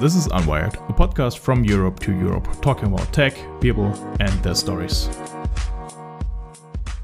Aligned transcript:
This 0.00 0.16
is 0.16 0.28
Unwyred, 0.28 0.76
a 0.88 0.94
podcast 0.94 1.40
from 1.40 1.62
Europe 1.62 2.00
to 2.00 2.12
Europe, 2.12 2.48
talking 2.62 2.86
about 2.86 3.12
tech, 3.12 3.36
people, 3.60 3.92
and 4.18 4.32
their 4.42 4.54
stories. 4.54 5.10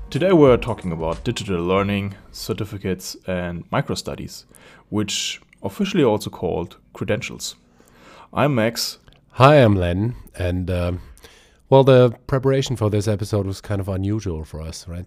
Today 0.08 0.32
we're 0.32 0.56
talking 0.56 0.92
about 0.92 1.22
digital 1.22 1.62
learning, 1.62 2.14
certificates, 2.32 3.14
and 3.26 3.64
micro 3.70 3.96
studies, 3.96 4.46
which 4.88 5.42
officially 5.62 6.04
also 6.04 6.30
called 6.30 6.78
credentials. 6.94 7.56
I'm 8.32 8.54
Max. 8.54 8.98
Hi, 9.32 9.56
I'm 9.56 9.76
Lenn, 9.76 10.14
and 10.34 10.70
um, 10.70 11.02
well, 11.68 11.84
the 11.84 12.12
preparation 12.26 12.76
for 12.76 12.88
this 12.88 13.06
episode 13.06 13.44
was 13.44 13.60
kind 13.60 13.82
of 13.82 13.90
unusual 13.90 14.42
for 14.42 14.62
us, 14.62 14.88
right? 14.88 15.04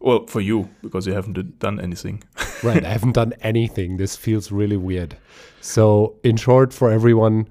Well, 0.00 0.26
for 0.26 0.40
you, 0.40 0.70
because 0.82 1.06
you 1.06 1.12
haven't 1.12 1.58
done 1.58 1.80
anything. 1.80 2.22
right, 2.62 2.84
I 2.84 2.88
haven't 2.88 3.12
done 3.12 3.34
anything. 3.40 3.96
This 3.96 4.16
feels 4.16 4.52
really 4.52 4.76
weird. 4.76 5.16
So, 5.60 6.16
in 6.22 6.36
short, 6.36 6.72
for 6.72 6.90
everyone, 6.90 7.48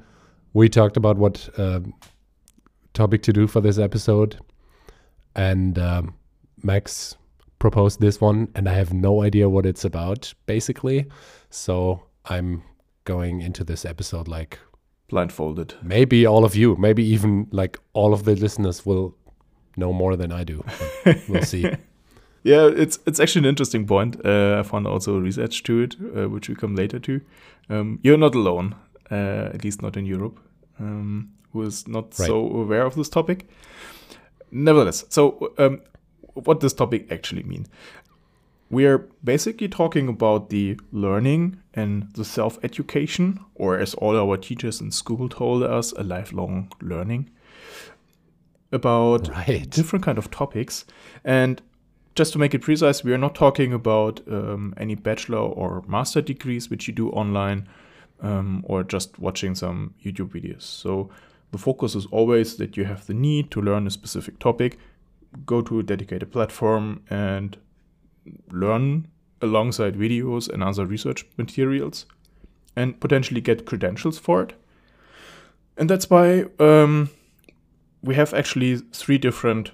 we 0.54 0.70
talked 0.70 0.96
about 0.96 1.18
what 1.18 1.50
um, 1.58 1.94
topic 2.94 3.22
to 3.24 3.34
do 3.34 3.48
for 3.48 3.60
this 3.60 3.78
episode, 3.78 4.40
and 5.36 5.78
um, 5.78 6.16
Max 6.64 7.18
proposed 7.60 8.00
this 8.00 8.22
one, 8.22 8.48
and 8.56 8.70
I 8.70 8.74
have 8.74 8.94
no 8.94 9.24
idea 9.24 9.50
what 9.50 9.66
it's 9.66 9.84
about, 9.84 10.34
basically. 10.46 11.06
So, 11.50 12.04
I'm 12.26 12.64
going 13.04 13.42
into 13.42 13.64
this 13.64 13.84
episode 13.84 14.28
like 14.28 14.60
blindfolded. 15.10 15.74
Maybe 15.82 16.26
all 16.26 16.46
of 16.46 16.56
you, 16.56 16.76
maybe 16.78 17.04
even 17.04 17.48
like 17.52 17.78
all 17.94 18.14
of 18.14 18.24
the 18.24 18.36
listeners 18.36 18.86
will 18.86 19.16
know 19.76 19.94
more 19.94 20.16
than 20.16 20.32
I 20.32 20.44
do. 20.44 20.64
we'll 21.28 21.44
see. 21.44 21.70
Yeah, 22.48 22.72
it's 22.74 22.98
it's 23.06 23.20
actually 23.20 23.40
an 23.40 23.50
interesting 23.50 23.86
point. 23.86 24.26
Uh, 24.26 24.60
I 24.60 24.64
found 24.64 24.88
also 24.88 25.20
research 25.20 25.64
to 25.64 25.82
it, 25.82 25.96
uh, 26.16 26.30
which 26.30 26.48
we 26.48 26.56
come 26.56 26.76
later 26.76 26.98
to. 27.00 27.20
Um, 27.70 28.00
you're 28.04 28.18
not 28.18 28.36
alone, 28.36 28.74
uh, 29.12 29.52
at 29.54 29.66
least 29.66 29.82
not 29.82 29.98
in 29.98 30.06
Europe, 30.06 30.40
um, 30.80 31.34
who 31.52 31.64
is 31.64 31.90
not 31.90 32.06
right. 32.18 32.28
so 32.28 32.36
aware 32.38 32.86
of 32.86 32.96
this 32.96 33.10
topic. 33.10 33.50
Nevertheless, 34.50 35.04
so 35.10 35.52
um, 35.58 35.82
what 36.36 36.62
does 36.62 36.74
topic 36.74 37.12
actually 37.12 37.44
mean? 37.44 37.68
We 38.70 38.86
are 38.86 39.00
basically 39.26 39.68
talking 39.68 40.08
about 40.08 40.50
the 40.50 40.80
learning 40.94 41.58
and 41.74 42.14
the 42.14 42.24
self 42.24 42.58
education, 42.64 43.42
or 43.56 43.78
as 43.78 43.94
all 43.96 44.16
our 44.16 44.38
teachers 44.38 44.80
in 44.80 44.92
school 44.92 45.28
told 45.28 45.64
us, 45.64 45.92
a 45.98 46.04
lifelong 46.04 46.72
learning 46.82 47.30
about 48.72 49.28
right. 49.30 49.70
different 49.70 50.06
kind 50.06 50.18
of 50.18 50.32
topics. 50.32 50.86
And 51.26 51.62
just 52.18 52.34
to 52.34 52.40
make 52.40 52.56
it 52.56 52.64
precise, 52.64 53.04
we 53.04 53.14
are 53.14 53.18
not 53.18 53.36
talking 53.36 53.72
about 53.72 54.22
um, 54.28 54.74
any 54.78 54.96
bachelor 54.96 55.38
or 55.38 55.84
master 55.88 56.20
degrees 56.20 56.68
which 56.70 56.88
you 56.88 56.94
do 56.94 57.10
online 57.12 57.68
um, 58.22 58.64
or 58.68 58.84
just 58.84 59.20
watching 59.20 59.54
some 59.54 59.94
YouTube 60.04 60.30
videos. 60.30 60.64
So 60.64 61.12
the 61.52 61.60
focus 61.60 61.94
is 61.94 62.08
always 62.08 62.58
that 62.58 62.76
you 62.76 62.86
have 62.86 63.06
the 63.06 63.14
need 63.14 63.52
to 63.52 63.62
learn 63.62 63.86
a 63.86 63.92
specific 63.92 64.40
topic, 64.40 64.80
go 65.46 65.62
to 65.62 65.80
a 65.80 65.84
dedicated 65.84 66.32
platform 66.32 67.04
and 67.10 67.56
learn 68.52 69.08
alongside 69.40 69.96
videos 69.96 70.50
and 70.50 70.64
other 70.64 70.88
research 70.88 71.24
materials 71.38 72.08
and 72.76 73.00
potentially 73.00 73.42
get 73.42 73.68
credentials 73.68 74.18
for 74.18 74.42
it. 74.42 74.54
And 75.78 75.88
that's 75.88 76.10
why 76.10 76.46
um, 76.60 77.12
we 78.02 78.16
have 78.16 78.34
actually 78.34 78.78
three 78.78 79.20
different 79.20 79.72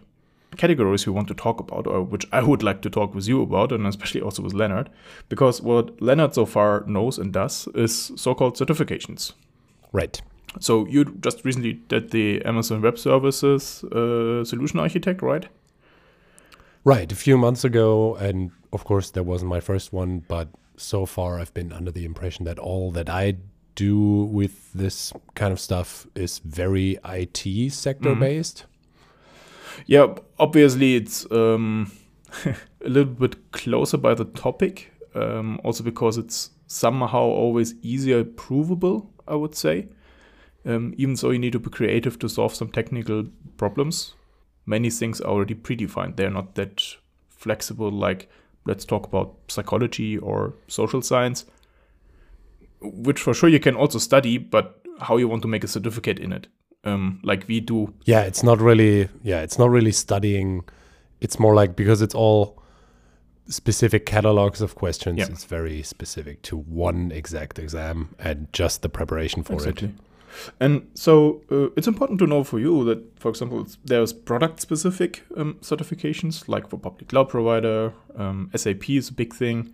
categories 0.58 1.06
we 1.06 1.14
want 1.14 1.28
to 1.28 1.34
talk 1.34 1.60
about, 1.60 1.88
or 1.88 2.02
which 2.04 2.26
I 2.32 2.42
would 2.42 2.64
like 2.64 2.82
to 2.82 2.90
talk 2.90 3.16
with 3.16 3.28
you 3.28 3.42
about, 3.42 3.72
and 3.72 3.88
especially 3.88 4.22
also 4.22 4.44
with 4.44 4.54
Leonard, 4.54 4.90
because 5.30 5.62
what 5.62 6.02
Leonard 6.02 6.34
so 6.34 6.46
far 6.46 6.84
knows 6.88 7.18
and 7.18 7.34
does 7.34 7.68
is 7.76 8.12
so 8.16 8.34
called 8.34 8.58
certifications. 8.58 9.34
Right. 9.92 10.22
So 10.60 10.86
you 10.88 11.06
just 11.20 11.44
recently 11.46 11.74
did 11.74 12.12
the 12.12 12.44
Amazon 12.46 12.82
Web 12.82 12.98
Services 12.98 13.84
uh, 13.86 14.44
solution 14.44 14.80
architect, 14.80 15.22
right? 15.22 15.48
Right, 16.86 17.12
a 17.12 17.16
few 17.16 17.38
months 17.38 17.64
ago, 17.64 18.16
and 18.16 18.52
of 18.74 18.84
course 18.84 19.10
that 19.12 19.24
wasn't 19.24 19.50
my 19.50 19.62
first 19.62 19.94
one, 19.94 20.20
but 20.28 20.50
so 20.76 21.06
far 21.06 21.40
I've 21.40 21.54
been 21.54 21.72
under 21.72 21.92
the 21.92 22.06
impression 22.06 22.46
that 22.46 22.60
all 22.60 22.92
that 22.92 23.10
I 23.10 23.38
do 23.76 24.26
with 24.26 24.72
this 24.74 25.14
kind 25.36 25.54
of 25.54 25.60
stuff 25.60 26.06
is 26.16 26.40
very 26.40 26.98
IT 27.06 27.72
sector 27.72 28.10
mm 28.10 28.16
-hmm. 28.16 28.20
based. 28.20 28.66
Yeah, 29.86 30.16
obviously 30.40 30.96
it's 30.96 31.30
um, 31.32 31.92
a 32.46 32.90
little 32.90 33.14
bit 33.14 33.52
closer 33.52 33.98
by 33.98 34.14
the 34.14 34.26
topic, 34.26 34.92
um, 35.16 35.60
also 35.64 35.84
because 35.84 36.18
it's 36.18 36.52
somehow 36.68 37.22
always 37.22 37.76
easier 37.82 38.24
provable, 38.24 39.12
I 39.28 39.36
would 39.36 39.56
say. 39.56 39.88
Um, 40.66 40.94
even 40.98 41.16
though 41.16 41.32
you 41.32 41.40
need 41.40 41.54
to 41.54 41.60
be 41.60 41.70
creative 41.70 42.18
to 42.20 42.30
solve 42.30 42.56
some 42.56 42.70
technical 42.70 43.26
problems, 43.58 44.14
many 44.66 44.90
things 44.90 45.20
are 45.20 45.32
already 45.32 45.56
predefined. 45.56 46.16
They're 46.16 46.30
not 46.30 46.56
that 46.56 46.82
flexible, 47.30 47.92
like 47.92 48.30
let's 48.66 48.86
talk 48.86 49.06
about 49.06 49.36
psychology 49.50 50.18
or 50.18 50.56
social 50.68 51.02
science, 51.02 51.46
which 52.82 53.20
for 53.20 53.34
sure 53.34 53.50
you 53.50 53.60
can 53.60 53.76
also 53.76 54.00
study, 54.00 54.38
but 54.38 54.80
how 55.02 55.18
you 55.18 55.28
want 55.28 55.42
to 55.42 55.48
make 55.48 55.64
a 55.64 55.68
certificate 55.68 56.20
in 56.20 56.32
it 56.32 56.48
um, 56.84 57.20
like 57.24 57.46
we 57.48 57.60
do. 57.60 57.94
Yeah, 58.06 58.22
it's 58.22 58.44
not 58.44 58.60
really. 58.60 59.10
Yeah, 59.22 59.42
it's 59.42 59.58
not 59.58 59.70
really 59.70 59.92
studying. 59.92 60.64
It's 61.22 61.40
more 61.40 61.56
like 61.56 61.76
because 61.76 62.02
it's 62.02 62.16
all 62.16 62.62
specific 63.48 64.06
catalogs 64.06 64.62
of 64.62 64.76
questions. 64.76 65.20
Yeah. 65.20 65.28
It's 65.30 65.46
very 65.46 65.84
specific 65.84 66.42
to 66.44 66.58
one 66.58 67.12
exact 67.12 67.60
exam 67.60 68.16
and 68.20 68.48
just 68.54 68.82
the 68.82 68.90
preparation 68.90 69.44
for 69.44 69.54
exactly. 69.54 69.90
it. 69.90 69.94
And 70.60 70.90
so 70.96 71.42
uh, 71.52 71.70
it's 71.78 71.88
important 71.88 72.20
to 72.20 72.28
know 72.28 72.44
for 72.44 72.60
you 72.60 72.84
that, 72.86 73.20
for 73.20 73.30
example, 73.30 73.68
there's 73.86 74.12
product 74.12 74.60
specific 74.62 75.24
um, 75.38 75.56
certifications, 75.62 76.48
like 76.48 76.70
for 76.70 76.78
public 76.78 77.10
cloud 77.10 77.30
provider, 77.30 77.94
um, 78.16 78.50
SAP 78.56 78.90
is 78.90 79.10
a 79.10 79.14
big 79.14 79.34
thing. 79.34 79.74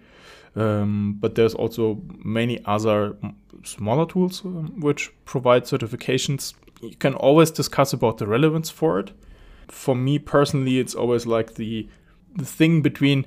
Um, 0.56 1.16
but 1.20 1.36
there's 1.36 1.54
also 1.54 2.02
many 2.24 2.60
other 2.66 3.16
smaller 3.64 4.06
tools 4.06 4.44
um, 4.44 4.80
which 4.80 5.12
provide 5.26 5.64
certifications 5.64 6.54
you 6.82 6.96
can 6.96 7.14
always 7.14 7.52
discuss 7.52 7.94
about 7.94 8.18
the 8.18 8.28
relevance 8.28 8.70
for 8.70 9.00
it. 9.00 9.12
For 9.68 9.96
me 9.96 10.20
personally, 10.20 10.80
it's 10.80 10.96
always 10.96 11.26
like 11.26 11.56
the 11.56 11.88
the 12.36 12.46
thing 12.46 12.82
between 12.82 13.26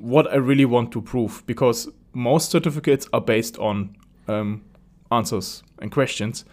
what 0.00 0.30
I 0.30 0.36
really 0.36 0.64
want 0.64 0.92
to 0.92 1.02
prove 1.02 1.42
because 1.46 1.88
most 2.12 2.50
certificates 2.50 3.08
are 3.12 3.20
based 3.20 3.58
on 3.58 3.96
um, 4.28 4.64
answers 5.10 5.62
and 5.80 5.90
questions, 5.90 6.44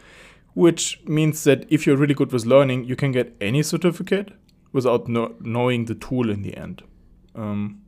which 0.54 1.02
means 1.06 1.44
that 1.44 1.66
if 1.70 1.86
you're 1.86 1.98
really 1.98 2.14
good 2.14 2.32
with 2.32 2.46
learning, 2.46 2.86
you 2.86 2.96
can 2.96 3.12
get 3.12 3.36
any 3.40 3.64
certificate 3.64 4.32
without 4.72 5.08
no- 5.08 5.36
knowing 5.42 5.86
the 5.86 5.96
tool 5.96 6.30
in 6.30 6.42
the 6.42 6.56
end. 6.58 6.84
Um, 7.36 7.82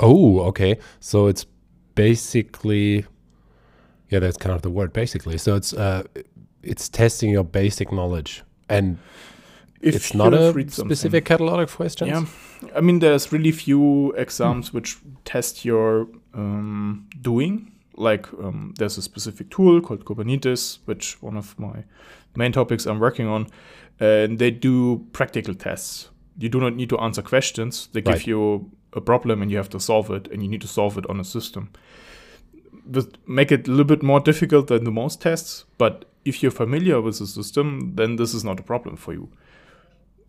oh, 0.00 0.40
okay. 0.40 0.78
So 1.00 1.26
it's 1.26 1.46
basically, 1.94 3.06
yeah, 4.10 4.18
that's 4.18 4.36
kind 4.36 4.54
of 4.54 4.62
the 4.62 4.70
word. 4.70 4.92
Basically, 4.92 5.38
so 5.38 5.56
it's 5.56 5.72
uh, 5.72 6.04
it's 6.66 6.88
testing 6.88 7.30
your 7.30 7.44
basic 7.44 7.92
knowledge 7.92 8.42
and 8.68 8.98
if 9.80 9.94
it's 9.94 10.14
not 10.14 10.34
a 10.34 10.52
specific 10.70 11.24
catalog 11.24 11.60
of 11.60 11.76
questions. 11.76 12.10
Yeah, 12.10 12.70
I 12.74 12.80
mean, 12.80 12.98
there's 12.98 13.32
really 13.32 13.52
few 13.52 14.12
exams 14.12 14.68
hmm. 14.68 14.76
which 14.76 14.96
test 15.24 15.64
your 15.64 16.08
um, 16.34 17.08
doing. 17.20 17.72
Like 17.96 18.26
um, 18.34 18.74
there's 18.78 18.98
a 18.98 19.02
specific 19.02 19.50
tool 19.50 19.80
called 19.80 20.04
Kubernetes, 20.04 20.78
which 20.84 21.22
one 21.22 21.36
of 21.36 21.58
my 21.58 21.84
main 22.36 22.52
topics 22.52 22.84
I'm 22.84 23.00
working 23.00 23.26
on, 23.26 23.46
and 23.98 24.38
they 24.38 24.50
do 24.50 25.06
practical 25.12 25.54
tests. 25.54 26.10
You 26.38 26.50
do 26.50 26.60
not 26.60 26.74
need 26.74 26.90
to 26.90 26.98
answer 26.98 27.22
questions. 27.22 27.88
They 27.92 28.02
give 28.02 28.26
you 28.26 28.70
a 28.92 29.00
problem 29.00 29.40
and 29.40 29.50
you 29.50 29.56
have 29.56 29.70
to 29.70 29.80
solve 29.80 30.10
it, 30.10 30.28
and 30.30 30.42
you 30.42 30.48
need 30.48 30.60
to 30.60 30.68
solve 30.68 30.98
it 30.98 31.08
on 31.08 31.20
a 31.20 31.24
system. 31.24 31.70
This 32.84 33.06
make 33.26 33.50
it 33.50 33.66
a 33.66 33.70
little 33.70 33.84
bit 33.84 34.02
more 34.02 34.20
difficult 34.20 34.66
than 34.66 34.84
the 34.84 34.90
most 34.90 35.22
tests, 35.22 35.64
but 35.78 36.04
if 36.26 36.42
you're 36.42 36.50
familiar 36.50 37.00
with 37.00 37.18
the 37.18 37.26
system, 37.26 37.92
then 37.94 38.16
this 38.16 38.34
is 38.34 38.44
not 38.44 38.60
a 38.60 38.62
problem 38.62 38.96
for 38.96 39.12
you. 39.12 39.30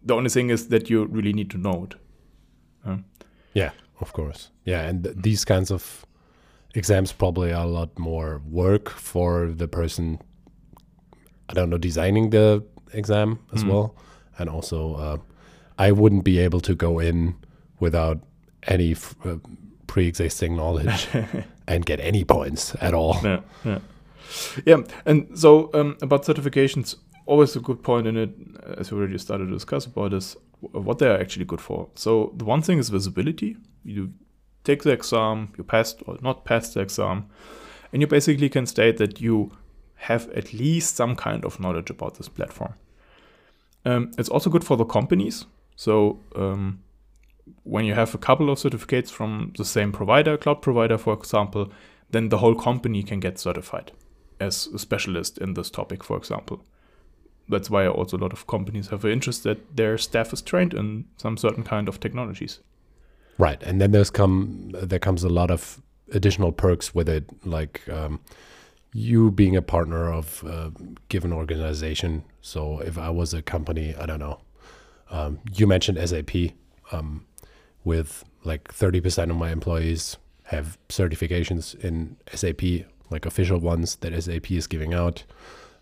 The 0.04 0.16
only 0.16 0.30
thing 0.30 0.50
is 0.50 0.68
that 0.69 0.89
you 0.89 1.06
really 1.06 1.33
need 1.33 1.50
to 1.51 1.57
know 1.57 1.86
it. 1.86 1.95
Uh, 2.86 2.98
yeah, 3.54 3.72
of 4.00 4.13
course. 4.13 4.51
Yeah, 4.63 4.88
and 4.88 5.04
th 5.04 5.16
these 5.16 5.45
kinds 5.45 5.72
of 5.72 6.06
exams 6.75 7.13
probably 7.13 7.51
are 7.54 7.66
a 7.66 7.72
lot 7.80 8.00
more 8.00 8.42
work 8.45 8.89
for 8.89 9.54
the 9.57 9.68
person. 9.68 10.19
I 11.50 11.54
don't 11.54 11.69
know, 11.69 11.80
designing 11.80 12.30
the 12.31 12.63
exam 12.94 13.39
as 13.54 13.63
mm. 13.63 13.69
well, 13.69 13.95
and 14.38 14.50
also 14.50 14.80
uh, 14.95 15.18
I 15.77 15.92
wouldn't 15.92 16.24
be 16.24 16.45
able 16.45 16.62
to 16.62 16.75
go 16.75 17.00
in 17.00 17.36
without 17.80 18.18
any 18.68 18.95
uh, 19.25 19.38
pre-existing 19.88 20.56
knowledge 20.56 21.07
and 21.68 21.86
get 21.86 22.00
any 22.00 22.24
points 22.24 22.75
at 22.81 22.94
all. 22.94 23.19
Yeah, 23.24 23.42
yeah. 23.63 23.80
Yeah, 24.65 24.83
and 25.06 25.38
so 25.38 25.69
um, 25.74 25.97
about 26.01 26.24
certifications, 26.24 26.95
always 27.25 27.56
a 27.56 27.59
good 27.59 27.83
point 27.83 28.07
in 28.07 28.18
it, 28.18 28.31
as 28.77 28.91
we 28.91 28.97
already 28.97 29.18
started 29.18 29.45
to 29.45 29.51
discuss 29.51 29.85
about, 29.85 30.13
is 30.13 30.35
what 30.59 31.00
they 31.00 31.07
are 31.07 31.19
actually 31.19 31.45
good 31.45 31.62
for. 31.62 31.89
So 31.95 32.33
the 32.35 32.45
one 32.45 32.62
thing 32.62 32.79
is 32.79 32.89
visibility. 32.89 33.57
You 33.83 34.13
take 34.63 34.83
the 34.83 34.91
exam, 34.91 35.53
you 35.57 35.63
passed 35.63 36.01
or 36.07 36.18
not 36.21 36.45
passed 36.45 36.74
the 36.74 36.81
exam, 36.81 37.27
and 37.94 38.01
you 38.01 38.07
basically 38.07 38.50
can 38.50 38.65
state 38.65 38.97
that 38.97 39.21
you 39.21 39.51
have 39.95 40.29
at 40.31 40.53
least 40.53 40.95
some 40.95 41.15
kind 41.15 41.45
of 41.45 41.59
knowledge 41.59 41.89
about 41.89 42.15
this 42.15 42.29
platform. 42.29 42.74
Um, 43.85 44.12
it's 44.18 44.29
also 44.29 44.50
good 44.50 44.63
for 44.63 44.77
the 44.77 44.85
companies. 44.85 45.45
So 45.75 46.19
um, 46.35 46.83
when 47.63 47.85
you 47.85 47.94
have 47.94 48.13
a 48.13 48.18
couple 48.18 48.50
of 48.50 48.59
certificates 48.59 49.12
from 49.12 49.53
the 49.57 49.65
same 49.65 49.91
provider, 49.91 50.38
cloud 50.38 50.62
provider, 50.62 50.97
for 50.97 51.13
example, 51.13 51.71
then 52.09 52.29
the 52.29 52.39
whole 52.39 52.56
company 52.56 53.03
can 53.03 53.19
get 53.19 53.39
certified 53.39 53.91
as 54.39 54.68
a 54.68 54.80
specialist 54.80 55.38
in 55.38 55.54
this 55.54 55.69
topic, 55.69 56.04
for 56.04 56.18
example. 56.18 56.63
That's 57.50 57.69
why 57.69 57.88
also 57.88 58.18
a 58.18 58.19
lot 58.19 58.34
of 58.34 58.48
companies 58.48 58.89
have 58.89 59.06
an 59.06 59.12
interest 59.12 59.44
that 59.44 59.75
their 59.75 59.98
staff 59.98 60.34
is 60.34 60.42
trained 60.42 60.74
in 60.74 61.06
some 61.18 61.38
certain 61.38 61.63
kind 61.63 61.88
of 61.88 62.00
technologies. 62.00 62.60
Right, 63.38 63.62
and 63.63 63.80
then 63.80 63.92
there's 63.92 64.10
come 64.10 64.72
there 64.74 65.00
comes 65.00 65.24
a 65.24 65.30
lot 65.30 65.51
of 65.51 65.81
additional 66.12 66.51
perks 66.51 66.94
with 66.94 67.07
it, 67.07 67.25
like 67.45 67.88
um, 67.88 68.19
you 68.94 69.31
being 69.31 69.56
a 69.56 69.62
partner 69.62 70.12
of 70.12 70.44
a 70.44 70.72
given 71.10 71.31
organization. 71.31 72.24
So 72.42 72.80
if 72.80 72.98
I 72.98 73.10
was 73.10 73.34
a 73.34 73.42
company, 73.42 73.95
I 73.95 74.06
don't 74.06 74.19
know, 74.19 74.42
um, 75.10 75.39
you 75.54 75.68
mentioned 75.68 75.98
SAP, 76.10 76.54
um, 76.92 77.25
with 77.84 78.24
like 78.44 78.74
30% 78.74 79.30
of 79.30 79.38
my 79.38 79.51
employees 79.51 80.18
have 80.45 80.78
certifications 80.89 81.75
in 81.80 82.18
SAP, 82.34 82.88
like 83.09 83.25
official 83.25 83.59
ones 83.59 83.98
that 83.98 84.24
SAP 84.24 84.51
is 84.51 84.68
giving 84.68 84.94
out. 84.94 85.24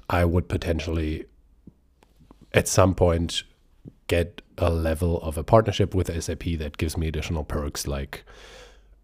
I 0.09 0.25
would 0.25 0.47
potentially 0.47 1.25
at 2.53 2.67
some 2.67 2.95
point 2.95 3.43
get 4.07 4.41
a 4.57 4.69
level 4.69 5.21
of 5.21 5.37
a 5.37 5.43
partnership 5.43 5.93
with 5.93 6.07
SAP 6.23 6.43
that 6.59 6.77
gives 6.77 6.97
me 6.97 7.07
additional 7.07 7.43
perks 7.43 7.87
like 7.87 8.23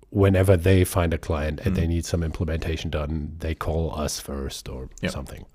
whenever 0.09 0.55
they 0.55 0.83
find 0.83 1.13
a 1.13 1.17
client 1.17 1.61
and 1.63 1.73
mm. 1.73 1.79
they 1.79 1.87
need 1.87 2.05
some 2.05 2.21
implementation 2.21 2.89
done, 2.89 3.35
they 3.39 3.55
call 3.55 3.97
us 3.97 4.19
first 4.19 4.69
or 4.69 4.89
something. 5.07 5.45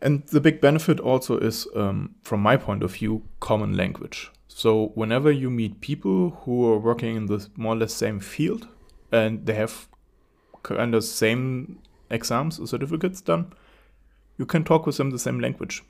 And 0.00 0.24
the 0.26 0.40
big 0.40 0.60
benefit 0.60 1.00
also 1.00 1.38
is, 1.38 1.66
um, 1.74 2.14
from 2.22 2.40
my 2.40 2.56
point 2.56 2.82
of 2.84 2.92
view, 2.92 3.24
common 3.40 3.76
language. 3.76 4.30
So 4.46 4.92
whenever 4.94 5.30
you 5.30 5.50
meet 5.50 5.80
people 5.80 6.30
who 6.42 6.70
are 6.70 6.78
working 6.78 7.16
in 7.16 7.26
the 7.26 7.48
more 7.56 7.72
or 7.72 7.76
less 7.76 7.94
same 7.94 8.20
field 8.20 8.68
and 9.10 9.46
they 9.46 9.54
have 9.54 9.88
kind 10.62 10.94
of 10.94 11.04
same 11.04 11.78
exams 12.10 12.58
or 12.58 12.66
certificates 12.66 13.20
done, 13.20 13.52
you 14.38 14.46
can 14.46 14.64
talk 14.64 14.86
with 14.86 14.96
them 14.96 15.10
the 15.10 15.18
same 15.18 15.40
language. 15.40 15.82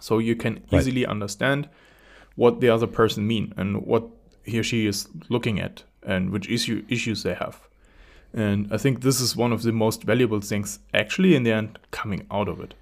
So 0.00 0.18
you 0.18 0.36
can 0.36 0.54
right. 0.54 0.80
easily 0.80 1.06
understand 1.06 1.68
what 2.34 2.60
the 2.60 2.68
other 2.68 2.86
person 2.86 3.26
mean 3.26 3.54
and 3.56 3.86
what 3.86 4.04
he 4.44 4.58
or 4.58 4.62
she 4.62 4.86
is 4.86 5.08
looking 5.28 5.60
at 5.60 5.84
and 6.02 6.30
which 6.30 6.48
issue 6.48 6.84
issues 6.88 7.22
they 7.22 7.34
have. 7.34 7.60
And 8.34 8.72
I 8.72 8.78
think 8.78 9.02
this 9.02 9.20
is 9.20 9.36
one 9.36 9.52
of 9.52 9.62
the 9.62 9.72
most 9.72 10.04
valuable 10.04 10.40
things 10.40 10.78
actually 10.94 11.34
in 11.36 11.42
the 11.42 11.52
end 11.52 11.78
coming 11.90 12.26
out 12.30 12.48
of 12.48 12.60
it. 12.60 12.74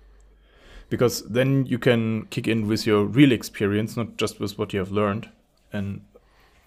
Because 0.88 1.22
then 1.22 1.66
you 1.66 1.78
can 1.78 2.26
kick 2.26 2.48
in 2.48 2.66
with 2.66 2.86
your 2.86 3.04
real 3.04 3.32
experience, 3.32 3.96
not 3.96 4.16
just 4.16 4.40
with 4.40 4.58
what 4.58 4.72
you 4.72 4.78
have 4.78 4.90
learned, 4.90 5.28
and 5.72 6.00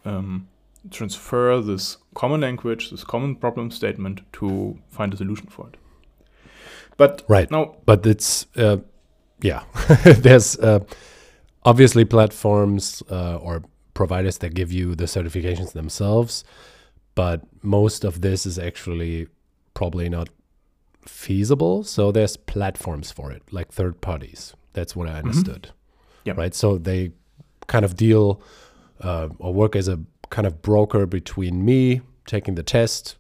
um, 0.06 0.48
transfer 0.92 1.62
this 1.62 1.98
common 2.14 2.42
language, 2.42 2.92
this 2.92 3.04
common 3.04 3.36
problem 3.36 3.72
statement 3.72 4.22
to 4.34 4.78
find 4.90 5.14
a 5.14 5.18
solution 5.18 5.48
for 5.48 5.68
it. 5.68 5.78
But 6.98 7.24
right 7.28 7.50
now, 7.50 7.76
but 7.86 8.06
it's 8.06 8.46
uh, 8.56 8.78
yeah, 9.42 9.64
there's 10.04 10.58
uh, 10.60 10.80
obviously 11.64 12.06
platforms 12.06 13.02
uh, 13.10 13.38
or 13.38 13.64
providers 13.94 14.38
that 14.40 14.54
give 14.54 14.72
you 14.72 14.96
the 14.96 15.06
certifications 15.06 15.74
themselves, 15.74 16.44
but 17.16 17.42
most 17.64 18.04
of 18.04 18.22
this 18.22 18.46
is 18.46 18.60
actually 18.60 19.28
probably 19.74 20.10
not 20.10 20.30
feasible. 21.06 21.84
So 21.84 22.12
there's 22.12 22.38
platforms 22.38 23.12
for 23.12 23.32
it, 23.32 23.44
like 23.52 23.72
third 23.72 24.02
parties. 24.02 24.54
That's 24.74 24.96
what 24.96 25.08
I 25.08 25.12
mm-hmm. 25.12 25.28
understood. 25.28 25.64
Mm-hmm. 25.64 25.70
Yeah. 26.26 26.34
Right. 26.38 26.56
So 26.56 26.78
they 26.78 27.12
kind 27.68 27.84
of 27.86 27.96
deal 27.96 28.42
uh, 29.02 29.30
or 29.40 29.54
work 29.54 29.76
as 29.76 29.88
a 29.88 30.00
kind 30.34 30.48
of 30.48 30.64
broker 30.64 31.06
between 31.06 31.64
me 31.64 32.02
taking 32.26 32.56
the 32.56 32.64
test. 32.64 33.18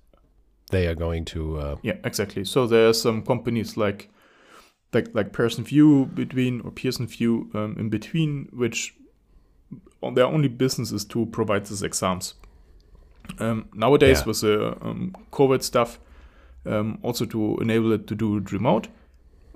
They 0.71 0.87
are 0.87 0.95
going 0.95 1.25
to. 1.25 1.59
Uh, 1.59 1.75
yeah, 1.83 1.97
exactly. 2.03 2.43
So 2.43 2.65
there 2.65 2.89
are 2.89 2.93
some 2.93 3.21
companies 3.21 3.77
like 3.77 4.09
like 4.93 5.13
like 5.13 5.31
Pearson 5.31 5.63
VUE 5.63 6.07
between 6.07 6.61
or 6.61 6.71
Pearson 6.71 7.05
VUE 7.05 7.51
um, 7.53 7.75
in 7.77 7.89
between, 7.89 8.49
which 8.51 8.95
their 10.15 10.25
only 10.25 10.47
business 10.47 10.91
is 10.91 11.05
to 11.05 11.27
provide 11.27 11.67
these 11.67 11.83
exams. 11.83 12.33
Um, 13.39 13.69
nowadays, 13.73 14.21
yeah. 14.21 14.25
with 14.25 14.41
the 14.41 14.71
um, 14.81 15.15
COVID 15.31 15.61
stuff, 15.61 15.99
um, 16.65 16.97
also 17.03 17.25
to 17.25 17.57
enable 17.61 17.91
it 17.91 18.07
to 18.07 18.15
do 18.15 18.37
it 18.37 18.51
remote. 18.51 18.87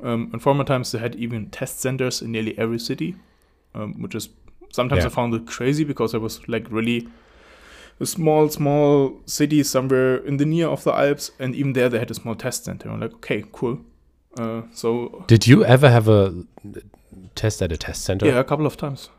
Um, 0.03 0.29
in 0.31 0.39
former 0.39 0.63
times, 0.63 0.91
they 0.91 0.99
had 0.99 1.15
even 1.15 1.49
test 1.49 1.79
centers 1.79 2.21
in 2.21 2.31
nearly 2.31 2.57
every 2.59 2.79
city, 2.79 3.15
um, 3.73 3.99
which 3.99 4.13
is 4.13 4.29
sometimes 4.71 5.01
yeah. 5.01 5.07
I 5.07 5.09
found 5.09 5.33
it 5.33 5.47
crazy 5.47 5.83
because 5.83 6.13
I 6.13 6.19
was 6.19 6.47
like 6.47 6.67
really 6.69 7.07
a 7.99 8.05
small, 8.05 8.49
small 8.49 9.21
city 9.25 9.63
somewhere 9.63 10.17
in 10.17 10.37
the 10.37 10.45
near 10.45 10.67
of 10.67 10.83
the 10.83 10.93
Alps, 10.93 11.31
and 11.39 11.55
even 11.55 11.73
there 11.73 11.89
they 11.89 11.99
had 11.99 12.11
a 12.11 12.13
small 12.13 12.35
test 12.35 12.65
center. 12.65 12.89
I'm 12.89 12.99
like, 12.99 13.13
okay, 13.15 13.43
cool. 13.51 13.81
Uh, 14.37 14.63
so, 14.73 15.25
did 15.27 15.47
you 15.47 15.65
ever 15.65 15.89
have 15.89 16.07
a 16.07 16.45
test 17.35 17.61
at 17.61 17.71
a 17.71 17.77
test 17.77 18.03
center? 18.03 18.27
Yeah, 18.27 18.39
a 18.39 18.43
couple 18.43 18.65
of 18.65 18.77
times. 18.77 19.09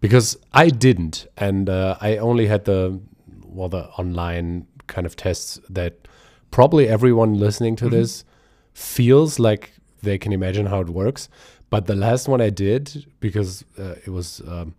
Because 0.00 0.36
I 0.52 0.68
didn't, 0.68 1.26
and 1.36 1.70
uh, 1.70 1.96
I 2.00 2.16
only 2.16 2.46
had 2.46 2.64
the 2.64 3.00
well 3.44 3.68
the 3.68 3.84
online 3.90 4.66
kind 4.88 5.06
of 5.06 5.14
tests 5.14 5.60
that 5.70 6.08
probably 6.50 6.88
everyone 6.88 7.34
listening 7.34 7.76
to 7.76 7.84
mm-hmm. 7.84 7.94
this 7.94 8.24
feels 8.72 9.38
like 9.38 9.72
they 10.02 10.18
can 10.18 10.32
imagine 10.32 10.66
how 10.66 10.80
it 10.80 10.88
works. 10.88 11.28
But 11.70 11.86
the 11.86 11.94
last 11.94 12.28
one 12.28 12.40
I 12.40 12.50
did 12.50 13.06
because 13.20 13.64
uh, 13.78 13.94
it 14.04 14.08
was 14.08 14.42
um, 14.46 14.74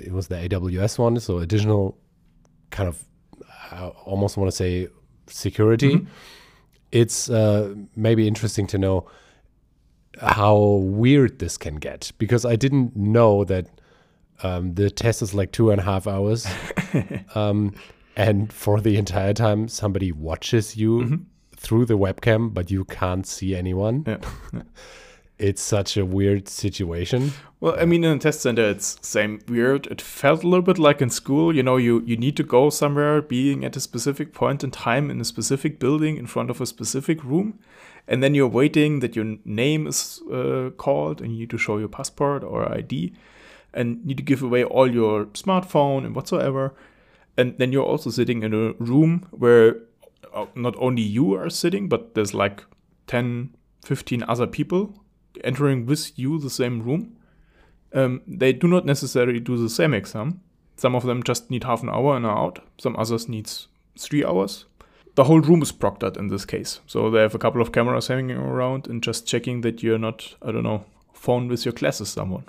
it 0.00 0.12
was 0.12 0.28
the 0.28 0.36
AWS 0.36 0.98
one, 0.98 1.18
so 1.18 1.38
additional 1.38 1.98
kind 2.70 2.88
of 2.88 3.04
I 3.70 3.88
almost 4.04 4.36
want 4.36 4.50
to 4.50 4.56
say 4.56 4.88
security. 5.26 5.96
Mm-hmm 5.96 6.08
it's 6.92 7.28
uh, 7.28 7.74
maybe 7.94 8.26
interesting 8.26 8.66
to 8.68 8.78
know 8.78 9.06
how 10.20 10.56
weird 10.56 11.38
this 11.38 11.58
can 11.58 11.76
get 11.76 12.12
because 12.18 12.44
I 12.44 12.56
didn't 12.56 12.96
know 12.96 13.44
that 13.44 13.66
um, 14.42 14.74
the 14.74 14.90
test 14.90 15.22
is 15.22 15.34
like 15.34 15.52
two 15.52 15.70
and 15.70 15.80
a 15.80 15.84
half 15.84 16.06
hours, 16.06 16.46
um, 17.34 17.74
and 18.16 18.52
for 18.52 18.80
the 18.80 18.96
entire 18.96 19.34
time 19.34 19.68
somebody 19.68 20.12
watches 20.12 20.76
you 20.76 20.98
mm-hmm. 21.00 21.16
through 21.56 21.86
the 21.86 21.98
webcam, 21.98 22.52
but 22.52 22.70
you 22.70 22.84
can't 22.84 23.26
see 23.26 23.54
anyone. 23.54 24.04
Yeah. 24.06 24.18
it's 25.38 25.62
such 25.62 25.96
a 25.96 26.04
weird 26.04 26.48
situation. 26.48 27.32
Well, 27.60 27.76
I 27.78 27.84
mean, 27.84 28.04
in 28.04 28.16
a 28.16 28.18
test 28.18 28.40
center, 28.40 28.68
it's 28.68 28.98
same 29.02 29.40
weird. 29.48 29.86
It 29.88 30.00
felt 30.00 30.42
a 30.42 30.48
little 30.48 30.62
bit 30.62 30.78
like 30.78 31.02
in 31.02 31.10
school. 31.10 31.54
You 31.54 31.62
know, 31.62 31.76
you 31.76 32.02
you 32.06 32.16
need 32.16 32.36
to 32.36 32.42
go 32.42 32.70
somewhere, 32.70 33.20
being 33.22 33.64
at 33.64 33.76
a 33.76 33.80
specific 33.80 34.32
point 34.32 34.64
in 34.64 34.70
time 34.70 35.10
in 35.10 35.20
a 35.20 35.24
specific 35.24 35.78
building 35.78 36.16
in 36.16 36.26
front 36.26 36.50
of 36.50 36.60
a 36.60 36.66
specific 36.66 37.22
room, 37.24 37.58
and 38.08 38.22
then 38.22 38.34
you're 38.34 38.48
waiting 38.48 39.00
that 39.00 39.16
your 39.16 39.36
name 39.44 39.86
is 39.86 40.22
uh, 40.32 40.70
called, 40.76 41.20
and 41.20 41.32
you 41.32 41.40
need 41.40 41.50
to 41.50 41.58
show 41.58 41.78
your 41.78 41.88
passport 41.88 42.42
or 42.42 42.70
ID, 42.72 43.12
and 43.74 44.04
need 44.06 44.16
to 44.16 44.22
give 44.22 44.42
away 44.42 44.64
all 44.64 44.90
your 44.90 45.26
smartphone 45.26 46.06
and 46.06 46.14
whatsoever, 46.14 46.74
and 47.36 47.58
then 47.58 47.72
you're 47.72 47.84
also 47.84 48.10
sitting 48.10 48.42
in 48.42 48.54
a 48.54 48.72
room 48.78 49.26
where 49.30 49.76
uh, 50.34 50.46
not 50.54 50.74
only 50.78 51.02
you 51.02 51.34
are 51.34 51.50
sitting, 51.50 51.88
but 51.88 52.14
there's 52.14 52.34
like 52.34 52.64
10, 53.06 53.54
15 53.82 54.22
other 54.28 54.46
people 54.46 54.94
entering 55.44 55.86
with 55.86 56.18
you 56.18 56.38
the 56.38 56.50
same 56.50 56.82
room. 56.82 57.16
Um, 57.92 58.22
they 58.26 58.52
do 58.52 58.68
not 58.68 58.84
necessarily 58.84 59.40
do 59.40 59.56
the 59.56 59.70
same 59.70 59.94
exam. 59.94 60.40
Some 60.76 60.94
of 60.94 61.04
them 61.04 61.22
just 61.22 61.50
need 61.50 61.64
half 61.64 61.82
an 61.82 61.88
hour 61.88 62.16
and 62.16 62.26
are 62.26 62.36
out. 62.36 62.58
Some 62.78 62.96
others 62.96 63.28
needs 63.28 63.68
three 63.98 64.24
hours. 64.24 64.66
The 65.14 65.24
whole 65.24 65.40
room 65.40 65.62
is 65.62 65.72
proctored 65.72 66.18
in 66.18 66.28
this 66.28 66.44
case. 66.44 66.80
So 66.86 67.10
they 67.10 67.20
have 67.20 67.34
a 67.34 67.38
couple 67.38 67.62
of 67.62 67.72
cameras 67.72 68.08
hanging 68.08 68.36
around 68.36 68.86
and 68.86 69.02
just 69.02 69.26
checking 69.26 69.62
that 69.62 69.82
you're 69.82 69.98
not, 69.98 70.34
I 70.42 70.52
don't 70.52 70.62
know, 70.62 70.84
phone 71.14 71.48
with 71.48 71.64
your 71.64 71.72
classes 71.72 72.10
someone. 72.10 72.44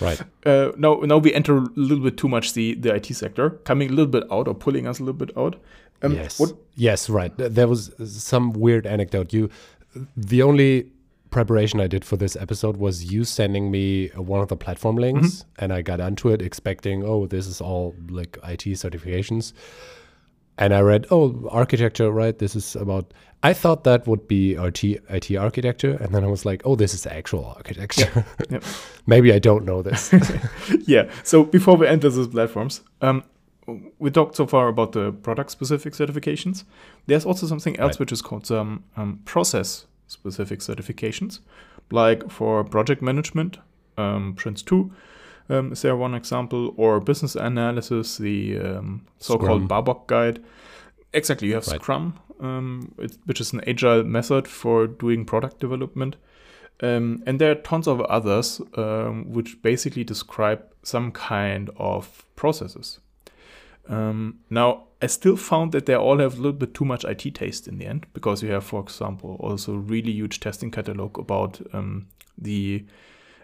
Right. 0.00 0.20
Uh, 0.44 0.72
now, 0.76 0.96
now 0.96 1.18
we 1.18 1.32
enter 1.32 1.56
a 1.56 1.68
little 1.76 2.04
bit 2.04 2.18
too 2.18 2.28
much 2.28 2.52
the, 2.52 2.74
the 2.74 2.94
IT 2.94 3.06
sector, 3.14 3.50
coming 3.50 3.88
a 3.88 3.92
little 3.92 4.10
bit 4.10 4.24
out 4.30 4.48
or 4.48 4.54
pulling 4.54 4.86
us 4.86 4.98
a 4.98 5.02
little 5.02 5.18
bit 5.18 5.34
out. 5.38 5.56
Um, 6.02 6.12
yes. 6.12 6.38
What? 6.38 6.52
Yes, 6.74 7.08
right. 7.08 7.32
There 7.36 7.68
was 7.68 7.92
some 8.04 8.52
weird 8.52 8.86
anecdote. 8.86 9.32
You, 9.32 9.48
the 10.16 10.42
only 10.42 10.90
preparation 11.34 11.80
I 11.80 11.88
did 11.88 12.04
for 12.04 12.16
this 12.16 12.36
episode 12.36 12.76
was 12.76 13.12
you 13.12 13.24
sending 13.24 13.68
me 13.68 14.06
one 14.14 14.40
of 14.40 14.48
the 14.48 14.56
platform 14.56 14.96
links, 14.96 15.28
mm-hmm. 15.28 15.64
and 15.64 15.72
I 15.72 15.82
got 15.82 16.00
onto 16.00 16.28
it 16.28 16.40
expecting, 16.40 17.02
oh, 17.04 17.26
this 17.26 17.48
is 17.48 17.60
all 17.60 17.96
like 18.08 18.38
IT 18.44 18.64
certifications. 18.84 19.52
And 20.56 20.72
I 20.72 20.80
read, 20.80 21.06
oh, 21.10 21.48
architecture, 21.50 22.10
right? 22.12 22.38
This 22.38 22.54
is 22.54 22.76
about. 22.76 23.12
I 23.42 23.52
thought 23.52 23.82
that 23.84 24.06
would 24.06 24.28
be 24.28 24.54
IT, 24.54 24.84
IT 24.84 25.36
architecture, 25.36 25.98
and 26.00 26.14
then 26.14 26.22
I 26.22 26.28
was 26.28 26.46
like, 26.46 26.62
oh, 26.64 26.76
this 26.76 26.94
is 26.94 27.04
actual 27.04 27.44
architecture. 27.56 28.12
Yep. 28.14 28.26
Yep. 28.50 28.64
Maybe 29.06 29.32
I 29.32 29.40
don't 29.40 29.64
know 29.64 29.82
this. 29.82 30.14
yeah. 30.86 31.10
So 31.24 31.44
before 31.44 31.76
we 31.76 31.88
enter 31.88 32.08
these 32.10 32.28
platforms, 32.28 32.82
um, 33.00 33.24
we 33.98 34.10
talked 34.10 34.36
so 34.36 34.46
far 34.46 34.68
about 34.68 34.92
the 34.92 35.10
product 35.10 35.50
specific 35.50 35.94
certifications. 35.94 36.64
There's 37.06 37.26
also 37.26 37.46
something 37.46 37.76
else 37.80 37.94
Right. 37.94 38.00
which 38.00 38.12
is 38.12 38.22
called 38.22 38.50
um, 38.52 38.84
um, 38.96 39.20
process 39.24 39.86
specific 40.14 40.60
certifications, 40.60 41.40
like 41.90 42.30
for 42.30 42.64
project 42.64 43.02
management, 43.02 43.58
um, 43.98 44.34
Prince 44.34 44.62
2. 44.62 44.90
Um, 45.50 45.72
is 45.72 45.82
there 45.82 45.96
one 45.96 46.14
example? 46.14 46.72
Or 46.76 47.00
business 47.00 47.36
analysis, 47.36 48.16
the 48.16 48.58
um, 48.58 49.06
so 49.18 49.36
called 49.36 49.64
Scrum. 49.64 49.84
Babok 49.84 50.06
guide. 50.06 50.42
Exactly, 51.12 51.48
you 51.48 51.54
have 51.54 51.66
Right. 51.68 51.80
Scrum, 51.80 52.18
um, 52.40 52.94
it, 52.98 53.16
which 53.26 53.40
is 53.40 53.52
an 53.52 53.60
agile 53.66 54.04
method 54.04 54.48
for 54.48 54.86
doing 54.86 55.24
product 55.24 55.60
development. 55.60 56.16
Um, 56.80 57.22
and 57.26 57.40
there 57.40 57.52
are 57.52 57.56
tons 57.56 57.86
of 57.86 58.00
others 58.02 58.60
um, 58.76 59.30
which 59.30 59.62
basically 59.62 60.02
describe 60.02 60.64
some 60.82 61.12
kind 61.12 61.70
of 61.76 62.24
processes. 62.34 62.98
Um, 63.88 64.40
now, 64.50 64.84
I 65.02 65.06
still 65.06 65.36
found 65.36 65.72
that 65.72 65.86
they 65.86 65.94
all 65.94 66.18
have 66.18 66.34
a 66.34 66.36
little 66.36 66.52
bit 66.52 66.72
too 66.72 66.84
much 66.84 67.04
IT 67.04 67.34
taste 67.34 67.68
in 67.68 67.78
the 67.78 67.86
end 67.86 68.06
because 68.14 68.42
you 68.42 68.50
have, 68.52 68.64
for 68.64 68.80
example, 68.80 69.36
also 69.40 69.74
really 69.74 70.12
huge 70.12 70.40
testing 70.40 70.70
catalog 70.70 71.18
about 71.18 71.60
um, 71.74 72.06
the 72.38 72.84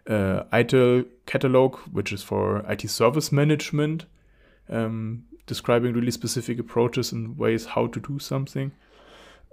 uh, 0.08 0.44
ITIL 0.52 1.06
catalog, 1.26 1.76
which 1.92 2.12
is 2.12 2.22
for 2.22 2.64
IT 2.68 2.88
service 2.88 3.30
management, 3.30 4.06
um, 4.70 5.24
describing 5.46 5.92
really 5.92 6.10
specific 6.10 6.58
approaches 6.58 7.12
and 7.12 7.36
ways 7.36 7.66
how 7.66 7.86
to 7.88 8.00
do 8.00 8.18
something. 8.18 8.72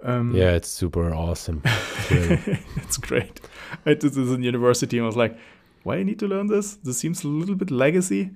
Um, 0.02 0.34
Yeah, 0.34 0.52
it's 0.52 0.68
super 0.68 1.12
awesome. 1.14 1.62
It's 2.10 2.96
great. 2.96 3.40
I 3.84 3.94
did 3.94 4.14
this 4.14 4.30
in 4.30 4.42
university 4.42 4.96
and 4.96 5.04
I 5.04 5.08
was 5.08 5.16
like, 5.16 5.36
why 5.82 5.96
I 5.96 6.02
need 6.04 6.18
to 6.20 6.26
learn 6.26 6.46
this? 6.46 6.74
This 6.76 6.98
seems 6.98 7.24
a 7.24 7.28
little 7.28 7.54
bit 7.54 7.70
legacy. 7.70 8.30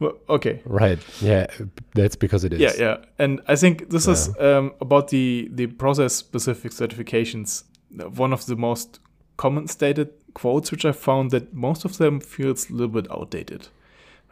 Well, 0.00 0.14
okay. 0.28 0.60
right. 0.64 0.98
Yeah, 1.20 1.46
that's 1.94 2.16
because 2.16 2.44
it 2.44 2.52
is. 2.52 2.60
Yeah, 2.60 2.72
yeah. 2.78 2.96
And 3.18 3.40
I 3.48 3.56
think 3.56 3.90
this 3.90 4.06
is 4.08 4.28
um, 4.38 4.72
about 4.80 5.08
the, 5.08 5.48
the 5.52 5.66
process 5.66 6.14
specific 6.14 6.72
certifications. 6.72 7.64
One 8.16 8.32
of 8.32 8.46
the 8.46 8.56
most 8.56 9.00
common 9.36 9.66
stated 9.68 10.10
quotes, 10.34 10.70
which 10.70 10.84
I 10.84 10.92
found 10.92 11.30
that 11.30 11.52
most 11.54 11.84
of 11.84 11.96
them 11.98 12.20
feels 12.20 12.70
a 12.70 12.72
little 12.72 12.88
bit 13.02 13.10
outdated. 13.10 13.68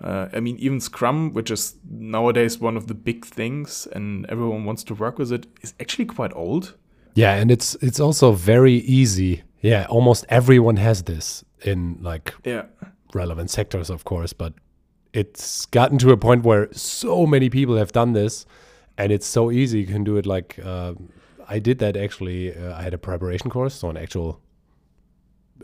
Uh, 0.01 0.29
I 0.33 0.41
mean, 0.41 0.57
even 0.59 0.79
Scrum, 0.81 1.33
which 1.33 1.51
is 1.51 1.75
nowadays 1.89 2.59
one 2.61 2.77
of 2.77 2.87
the 2.87 2.95
big 2.95 3.25
things 3.25 3.89
and 3.93 4.27
everyone 4.29 4.65
wants 4.67 4.85
to 4.85 4.95
work 4.95 5.19
with 5.19 5.33
it, 5.33 5.47
is 5.63 5.73
actually 5.81 6.05
quite 6.07 6.33
old. 6.35 6.75
Yeah, 7.15 7.35
and 7.41 7.51
it's 7.51 7.75
it's 7.81 7.99
also 7.99 8.33
very 8.33 8.75
easy. 8.75 9.43
Yeah, 9.63 9.87
almost 9.89 10.27
everyone 10.29 10.77
has 10.77 11.03
this 11.05 11.45
in 11.65 11.99
like 12.03 12.35
Yeah. 12.45 12.65
relevant 13.15 13.51
sectors, 13.51 13.89
of 13.91 14.05
course, 14.05 14.35
but 14.35 14.53
it's 15.17 15.67
gotten 15.67 15.99
to 15.99 16.11
a 16.13 16.17
point 16.17 16.45
where 16.45 16.69
so 16.73 17.27
many 17.27 17.49
people 17.51 17.77
have 17.77 17.93
done 17.93 18.13
this, 18.13 18.47
and 18.99 19.11
it's 19.13 19.27
so 19.27 19.51
easy. 19.51 19.81
You 19.81 19.87
can 19.87 20.05
do 20.05 20.17
it 20.19 20.27
like 20.27 20.59
uh, 20.65 20.95
I 21.49 21.59
did 21.61 21.79
that 21.79 21.97
actually. 21.97 22.55
Uh, 22.55 22.79
I 22.79 22.83
had 22.83 22.95
a 22.95 22.99
preparation 22.99 23.51
course, 23.51 23.75
so 23.75 23.89
an 23.91 23.97
actual 23.97 24.41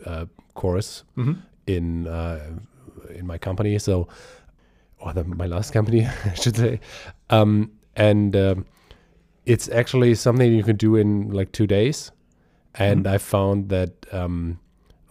uh, 0.05 0.25
course 0.53 1.03
Mhm. 1.15 1.35
in 1.67 2.07
uh, 2.07 2.39
in 3.19 3.27
my 3.27 3.37
company. 3.37 3.79
So, 3.79 4.07
or 4.99 5.13
the, 5.13 5.23
my 5.23 5.47
last 5.47 5.73
company, 5.73 6.05
I 6.25 6.33
should 6.35 6.55
say, 6.57 6.79
um, 7.29 7.71
and 7.95 8.35
um, 8.35 8.65
it's 9.45 9.69
actually 9.69 10.15
something 10.15 10.51
you 10.53 10.63
can 10.63 10.77
do 10.77 10.95
in 10.95 11.29
like 11.31 11.51
two 11.51 11.67
days. 11.67 12.11
And 12.75 13.05
I 13.07 13.19
found 13.19 13.69
that 13.69 13.91
um, 14.11 14.57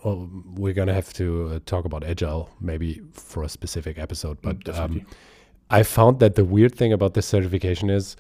well, 0.04 0.28
we're 0.54 0.72
gonna 0.72 0.94
have 0.94 1.12
to 1.14 1.52
uh, 1.54 1.58
talk 1.66 1.84
about 1.84 2.04
agile 2.04 2.50
maybe 2.60 3.00
for 3.12 3.42
a 3.42 3.48
specific 3.48 3.98
episode. 3.98 4.40
But 4.42 4.68
um. 4.76 5.06
I 5.70 5.82
found 5.82 6.20
that 6.20 6.34
the 6.34 6.44
weird 6.44 6.74
thing 6.74 6.92
about 6.92 7.14
this 7.14 7.26
certification 7.26 7.88
is, 7.88 8.14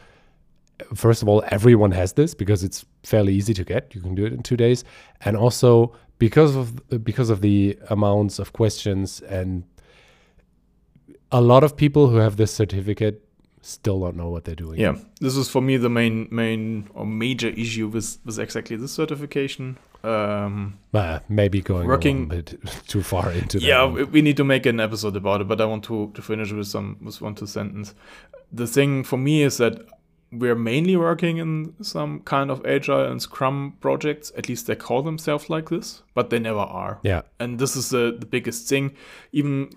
first 0.94 1.20
of 1.20 1.28
all, 1.28 1.44
everyone 1.48 1.92
has 1.92 2.14
this 2.14 2.34
because 2.34 2.64
it's 2.64 2.86
fairly 3.02 3.34
easy 3.34 3.52
to 3.52 3.62
get. 3.62 3.94
You 3.94 4.00
can 4.00 4.14
do 4.14 4.24
it 4.24 4.32
in 4.32 4.42
two 4.42 4.56
days, 4.56 4.84
and 5.20 5.36
also 5.36 5.94
because 6.18 6.56
of 6.56 7.04
because 7.04 7.28
of 7.30 7.42
the 7.42 7.78
amounts 7.90 8.38
of 8.38 8.52
questions 8.54 9.20
and 9.22 9.64
a 11.30 11.40
lot 11.40 11.64
of 11.64 11.76
people 11.76 12.08
who 12.08 12.16
have 12.16 12.36
this 12.36 12.52
certificate 12.52 13.26
still 13.60 14.00
don't 14.00 14.16
know 14.16 14.28
what 14.28 14.44
they're 14.44 14.54
doing. 14.54 14.80
Yeah, 14.80 14.96
this 15.20 15.36
is 15.36 15.48
for 15.48 15.60
me 15.60 15.76
the 15.76 15.90
main 15.90 16.28
main 16.30 16.88
or 16.94 17.04
major 17.04 17.48
issue 17.48 17.88
with 17.88 18.18
with 18.24 18.38
exactly 18.38 18.76
this 18.76 18.92
certification. 18.92 19.78
Um, 20.04 20.78
Uh, 20.94 21.20
maybe 21.28 21.60
going 21.62 21.86
Working- 21.86 22.24
a 22.24 22.34
bit 22.36 22.54
too 22.86 23.02
far 23.02 23.30
into 23.30 23.58
that. 23.58 23.66
yeah, 23.66 23.86
we- 23.86 24.04
we 24.04 24.22
need 24.22 24.36
to 24.36 24.44
make 24.44 24.66
an 24.66 24.80
episode 24.80 25.16
about 25.16 25.40
it, 25.40 25.48
but 25.48 25.60
I 25.60 25.64
want 25.64 25.84
to 25.84 26.10
to 26.14 26.22
finish 26.22 26.52
with 26.52 26.66
some 26.66 26.96
with 27.04 27.20
one 27.22 27.34
two 27.34 27.46
sentence. 27.46 27.94
The 28.52 28.66
thing 28.66 29.04
for 29.04 29.16
me 29.18 29.42
is 29.42 29.56
that 29.56 29.74
we're 30.30 30.54
mainly 30.56 30.96
working 30.96 31.36
in 31.38 31.74
some 31.82 32.20
kind 32.20 32.50
of 32.50 32.64
agile 32.66 33.04
and 33.10 33.20
Scrum 33.20 33.74
projects. 33.80 34.32
At 34.36 34.48
least 34.48 34.66
they 34.66 34.74
call 34.76 35.02
themselves 35.02 35.48
like 35.50 35.68
this, 35.68 36.02
but 36.14 36.30
they 36.30 36.38
never 36.38 36.60
are. 36.60 36.98
yeah, 37.04 37.22
and 37.38 37.58
this 37.58 37.76
is 37.76 37.90
the, 37.90 38.16
the 38.18 38.26
biggest 38.26 38.68
thing. 38.68 38.92
Even 39.32 39.70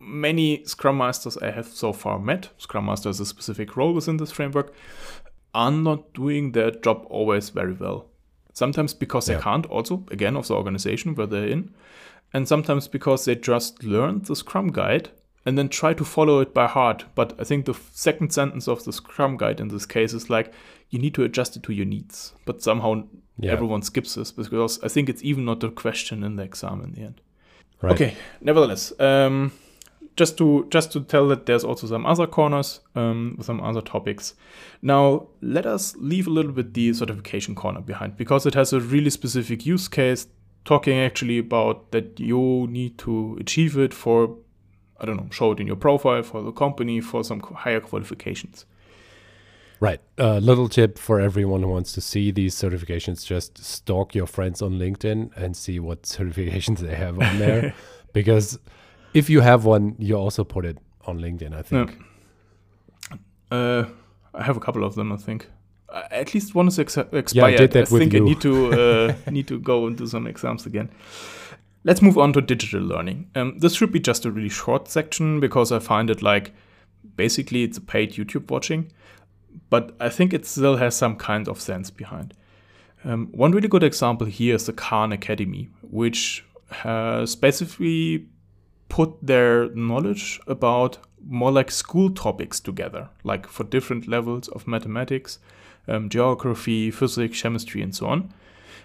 many 0.00 0.64
Scrum 0.64 0.96
Masters 0.98 1.36
I 1.38 1.50
have 1.50 1.66
so 1.66 1.92
far 1.92 2.18
met, 2.18 2.48
Scrum 2.58 2.86
Master 2.86 3.08
is 3.10 3.20
a 3.20 3.26
specific 3.26 3.76
role 3.76 3.92
within 3.94 4.16
this 4.18 4.32
framework, 4.32 4.72
are 5.54 5.70
not 5.70 6.12
doing 6.14 6.52
their 6.52 6.70
job 6.70 7.06
always 7.08 7.50
very 7.50 7.72
well. 7.74 8.06
Sometimes 8.54 8.94
because 8.94 9.28
Yeah. 9.28 9.36
they 9.36 9.42
can't, 9.42 9.66
also, 9.66 10.04
again, 10.10 10.36
of 10.36 10.46
the 10.48 10.54
organization 10.54 11.14
where 11.14 11.26
they're 11.26 11.46
in, 11.48 11.70
and 12.32 12.48
sometimes 12.48 12.88
because 12.88 13.24
they 13.26 13.34
just 13.34 13.84
learned 13.84 14.24
the 14.24 14.34
Scrum 14.36 14.72
Guide 14.72 15.10
and 15.46 15.58
then 15.58 15.68
try 15.68 15.92
to 15.92 16.04
follow 16.04 16.40
it 16.40 16.54
by 16.54 16.66
heart. 16.66 17.04
But 17.14 17.34
I 17.38 17.44
think 17.44 17.66
the 17.66 17.74
second 17.92 18.32
sentence 18.32 18.66
of 18.66 18.84
the 18.84 18.92
Scrum 18.92 19.36
Guide 19.36 19.60
in 19.60 19.68
this 19.68 19.84
case 19.86 20.14
is 20.14 20.30
like, 20.30 20.52
you 20.90 20.98
need 20.98 21.14
to 21.14 21.24
adjust 21.24 21.56
it 21.56 21.62
to 21.64 21.72
your 21.72 21.84
needs. 21.86 22.32
But 22.46 22.62
somehow 22.62 23.04
Yeah. 23.38 23.52
everyone 23.52 23.82
skips 23.82 24.14
this 24.14 24.32
because 24.32 24.78
I 24.82 24.88
think 24.88 25.08
it's 25.08 25.22
even 25.24 25.44
not 25.44 25.62
a 25.64 25.70
question 25.70 26.22
in 26.24 26.36
the 26.36 26.44
exam 26.44 26.80
in 26.82 26.92
the 26.92 27.02
end. 27.02 27.20
right. 27.82 27.92
Okay. 27.92 28.14
Nevertheless, 28.40 28.92
um, 29.00 29.52
just 30.16 30.38
to 30.38 30.66
just 30.70 30.92
to 30.92 31.00
tell 31.00 31.28
that 31.28 31.46
there's 31.46 31.64
also 31.64 31.86
some 31.86 32.06
other 32.06 32.26
corners, 32.26 32.80
um, 32.94 33.38
some 33.40 33.60
other 33.60 33.80
topics. 33.80 34.34
Now 34.82 35.28
let 35.40 35.66
us 35.66 35.96
leave 35.96 36.26
a 36.26 36.30
little 36.30 36.52
bit 36.52 36.74
the 36.74 36.92
certification 36.92 37.54
corner 37.54 37.80
behind 37.80 38.16
because 38.16 38.46
it 38.46 38.54
has 38.54 38.72
a 38.72 38.80
really 38.80 39.10
specific 39.10 39.66
use 39.66 39.88
case, 39.88 40.26
talking 40.64 40.98
actually 40.98 41.38
about 41.38 41.90
that 41.90 42.20
you 42.20 42.66
need 42.70 42.98
to 42.98 43.36
achieve 43.40 43.76
it 43.76 43.92
for, 43.92 44.36
I 45.00 45.06
don't 45.06 45.16
know, 45.16 45.28
show 45.30 45.52
it 45.52 45.60
in 45.60 45.66
your 45.66 45.76
profile 45.76 46.22
for 46.22 46.42
the 46.42 46.52
company 46.52 47.00
for 47.00 47.24
some 47.24 47.40
higher 47.40 47.80
qualifications. 47.80 48.66
Right. 49.80 50.00
A 50.16 50.40
little 50.40 50.68
tip 50.68 50.96
for 50.96 51.20
everyone 51.20 51.62
who 51.62 51.68
wants 51.68 51.92
to 51.92 52.00
see 52.00 52.30
these 52.30 52.54
certifications 52.54 53.26
just 53.26 53.62
stalk 53.62 54.14
your 54.14 54.26
friends 54.26 54.62
on 54.62 54.78
LinkedIn 54.78 55.36
and 55.36 55.56
see 55.56 55.80
what 55.80 56.02
certifications 56.02 56.78
they 56.78 56.94
have 56.94 57.20
on 57.20 57.38
there. 57.38 57.74
because 58.12 58.58
if 59.14 59.30
you 59.30 59.40
have 59.40 59.64
one, 59.64 59.94
you 59.98 60.16
also 60.16 60.44
put 60.44 60.64
it 60.64 60.78
on 61.06 61.20
LinkedIn, 61.20 61.54
I 61.54 61.62
think. 61.62 61.98
Uh, 63.50 63.84
I 64.34 64.42
have 64.42 64.56
a 64.56 64.60
couple 64.60 64.84
of 64.84 64.94
them, 64.96 65.12
I 65.12 65.16
think. 65.16 65.48
Uh, 65.88 66.02
at 66.10 66.34
least 66.34 66.54
one 66.54 66.66
is 66.66 66.78
ex- 66.78 66.96
expired. 66.96 67.58
did 67.58 67.70
that 67.72 67.88
I 67.88 67.92
with 67.92 68.00
think 68.02 68.14
I 68.14 68.18
need 68.18 68.40
to 68.40 69.14
uh, 69.26 69.30
need 69.30 69.46
to 69.48 69.58
go 69.60 69.86
and 69.86 69.96
do 69.96 70.06
some 70.06 70.26
exams 70.26 70.66
again. 70.66 70.90
Let's 71.84 72.02
move 72.02 72.18
on 72.18 72.32
to 72.32 72.40
digital 72.40 72.80
learning. 72.80 73.30
Um, 73.34 73.58
this 73.58 73.74
should 73.74 73.92
be 73.92 74.00
just 74.00 74.24
a 74.24 74.30
really 74.30 74.48
short 74.48 74.88
section 74.88 75.38
because 75.38 75.70
I 75.70 75.78
find 75.78 76.10
it 76.10 76.22
like 76.22 76.52
basically 77.16 77.62
it's 77.62 77.78
a 77.78 77.82
paid 77.82 78.14
YouTube 78.14 78.50
watching, 78.50 78.90
but 79.70 79.94
I 80.00 80.08
think 80.08 80.32
it 80.32 80.46
still 80.46 80.76
has 80.76 80.96
some 80.96 81.16
kind 81.16 81.46
of 81.46 81.60
sense 81.60 81.90
behind. 81.90 82.34
Um, 83.04 83.28
one 83.32 83.52
really 83.52 83.68
good 83.68 83.82
example 83.82 84.26
here 84.26 84.54
is 84.54 84.64
the 84.64 84.72
Khan 84.72 85.12
Academy, 85.12 85.68
which 85.82 86.42
has 86.70 87.36
basically 87.36 88.26
put 88.88 89.14
their 89.22 89.68
knowledge 89.74 90.40
about 90.46 90.98
more 91.26 91.50
like 91.50 91.70
school 91.70 92.10
topics 92.10 92.60
together, 92.60 93.08
like 93.22 93.46
for 93.46 93.64
different 93.64 94.06
levels 94.06 94.48
of 94.48 94.66
mathematics, 94.66 95.38
um, 95.88 96.08
geography, 96.08 96.90
physics, 96.90 97.40
chemistry, 97.40 97.82
and 97.82 97.94
so 97.94 98.06
on, 98.06 98.32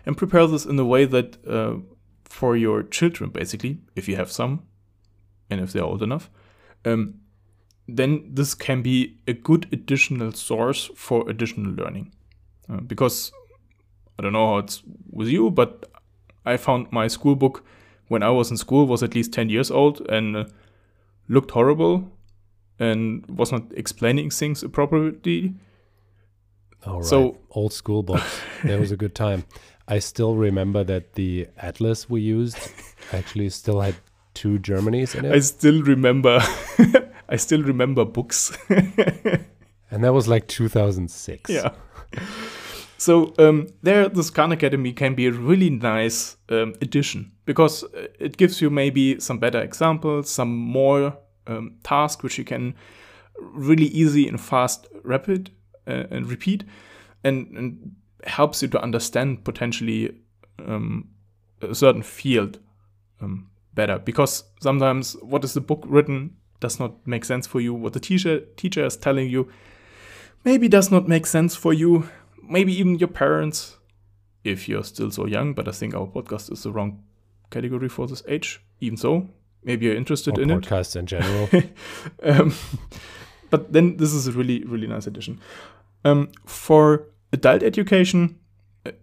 and 0.06 0.18
prepare 0.18 0.48
this 0.48 0.66
in 0.66 0.80
a 0.80 0.86
way 0.86 1.06
that 1.06 1.38
uh, 1.48 1.76
for 2.24 2.56
your 2.56 2.84
children, 2.84 3.30
basically, 3.30 3.80
if 3.96 4.08
you 4.08 4.16
have 4.16 4.32
some, 4.32 4.64
and 5.50 5.60
if 5.60 5.74
they're 5.74 5.84
old 5.84 6.04
enough, 6.04 6.30
um, 6.86 7.16
then 7.88 8.30
this 8.34 8.54
can 8.54 8.82
be 8.82 9.18
a 9.28 9.34
good 9.34 9.68
additional 9.72 10.32
source 10.32 10.90
for 10.96 11.30
additional 11.30 11.72
learning. 11.72 12.14
Uh, 12.70 12.78
because 12.82 13.32
I 14.18 14.22
don't 14.22 14.34
know 14.34 14.48
how 14.48 14.58
it's 14.60 14.84
with 15.10 15.28
you, 15.28 15.50
but 15.50 15.90
I 16.46 16.58
found 16.58 16.92
my 16.92 17.08
school 17.08 17.36
book 17.36 17.66
when 18.10 18.22
I 18.22 18.30
was 18.30 18.52
in 18.52 18.58
school 18.58 18.86
was 18.86 19.02
at 19.02 19.16
least 19.16 19.32
10 19.32 19.50
years 19.50 19.72
old 19.72 20.02
and 20.10 20.36
uh, 20.36 20.46
looked 21.30 21.52
horrible 21.52 22.12
and 22.80 23.26
was 23.28 23.52
not 23.52 23.64
explaining 23.76 24.30
things 24.32 24.64
appropriately. 24.64 25.56
All 26.86 26.98
right. 26.98 27.06
So- 27.06 27.38
old 27.52 27.72
school 27.72 28.04
books. 28.04 28.42
that 28.64 28.80
was 28.80 28.92
a 28.92 28.98
good 28.98 29.16
time. 29.16 29.46
I 29.88 30.00
still 30.00 30.36
remember 30.36 30.84
that 30.84 31.14
the 31.14 31.48
atlas 31.58 32.10
we 32.10 32.22
used 32.22 32.58
actually 33.14 33.50
still 33.50 33.82
had 33.82 33.96
two 34.34 34.60
Germanys 34.60 35.16
in 35.16 35.26
it. 35.26 35.34
I 35.34 35.40
still 35.40 35.82
remember 35.82 36.40
I 37.30 37.36
still 37.38 37.64
remember 37.64 38.06
books. 38.06 38.58
and 38.70 40.04
that 40.04 40.14
was 40.14 40.28
like 40.28 40.48
2006. 40.48 41.50
Yeah. 41.50 41.74
So 42.98 43.34
um, 43.40 43.68
there, 43.82 44.10
the 44.10 44.24
Khan 44.24 44.52
Academy 44.52 44.94
can 44.94 45.16
be 45.16 45.28
a 45.28 45.32
really 45.32 45.70
nice 45.70 46.38
um, 46.50 46.74
addition 46.82 47.32
because 47.50 47.84
uh, 47.84 48.06
it 48.20 48.38
gives 48.38 48.62
you 48.62 48.70
maybe 48.70 49.20
some 49.20 49.40
better 49.40 49.60
examples, 49.60 50.30
some 50.30 50.56
more 50.56 51.18
um, 51.48 51.78
tasks 51.82 52.22
which 52.22 52.38
you 52.38 52.44
can 52.44 52.76
really 53.40 53.88
easy 53.88 54.28
and 54.28 54.40
fast 54.40 54.86
rapid 55.04 55.50
uh, 55.88 56.04
and 56.12 56.30
repeat, 56.30 56.64
and, 57.24 57.48
and, 57.58 57.96
helps 58.26 58.62
you 58.62 58.68
to 58.68 58.80
understand 58.84 59.44
potentially 59.46 60.14
um, 60.68 61.08
a 61.62 61.74
certain 61.74 62.04
field 62.04 62.60
um, 63.20 63.50
better. 63.74 63.98
Because 63.98 64.44
sometimes 64.62 65.16
what 65.22 65.44
is 65.44 65.54
the 65.54 65.62
book 65.62 65.84
written 65.88 66.36
does 66.60 66.80
not 66.80 67.08
make 67.08 67.26
sense 67.26 67.48
for 67.48 67.62
you. 67.62 67.74
What 67.74 67.94
the 67.94 68.00
teacher 68.00 68.42
teacher 68.58 68.86
is 68.86 68.96
telling 68.96 69.30
you 69.30 69.50
maybe 70.46 70.68
does 70.68 70.92
not 70.92 71.08
make 71.08 71.26
sense 71.26 71.56
for 71.56 71.74
you 71.74 72.10
maybe 72.44 72.78
even 72.78 73.00
your 73.00 73.08
parents, 73.08 73.78
if 74.44 74.70
you're 74.70 74.84
still 74.84 75.10
so 75.10 75.26
young. 75.26 75.54
But 75.54 75.68
I 75.68 75.72
think 75.72 75.96
our 75.96 76.08
podcast 76.08 76.52
is 76.52 76.64
the 76.64 76.72
wrong 76.72 77.04
category 77.50 77.90
for 77.90 78.08
this 78.08 78.24
age. 78.28 78.62
Even 78.80 78.98
so, 78.98 79.28
maybe 79.64 79.86
you're 79.86 79.96
interested 79.96 80.38
or 80.38 80.42
in 80.42 80.50
podcasts 80.50 80.56
it. 80.56 80.70
Podcasts 80.70 80.96
in 80.96 81.06
general. 81.06 81.50
um, 82.24 82.54
but 83.50 83.74
then 83.74 83.98
this 83.98 84.14
is 84.14 84.28
a 84.28 84.32
really 84.32 84.64
really 84.64 84.88
nice 84.88 85.08
addition. 85.08 85.40
Um, 86.06 86.30
for 86.46 87.08
adult 87.34 87.64
education, 87.64 88.40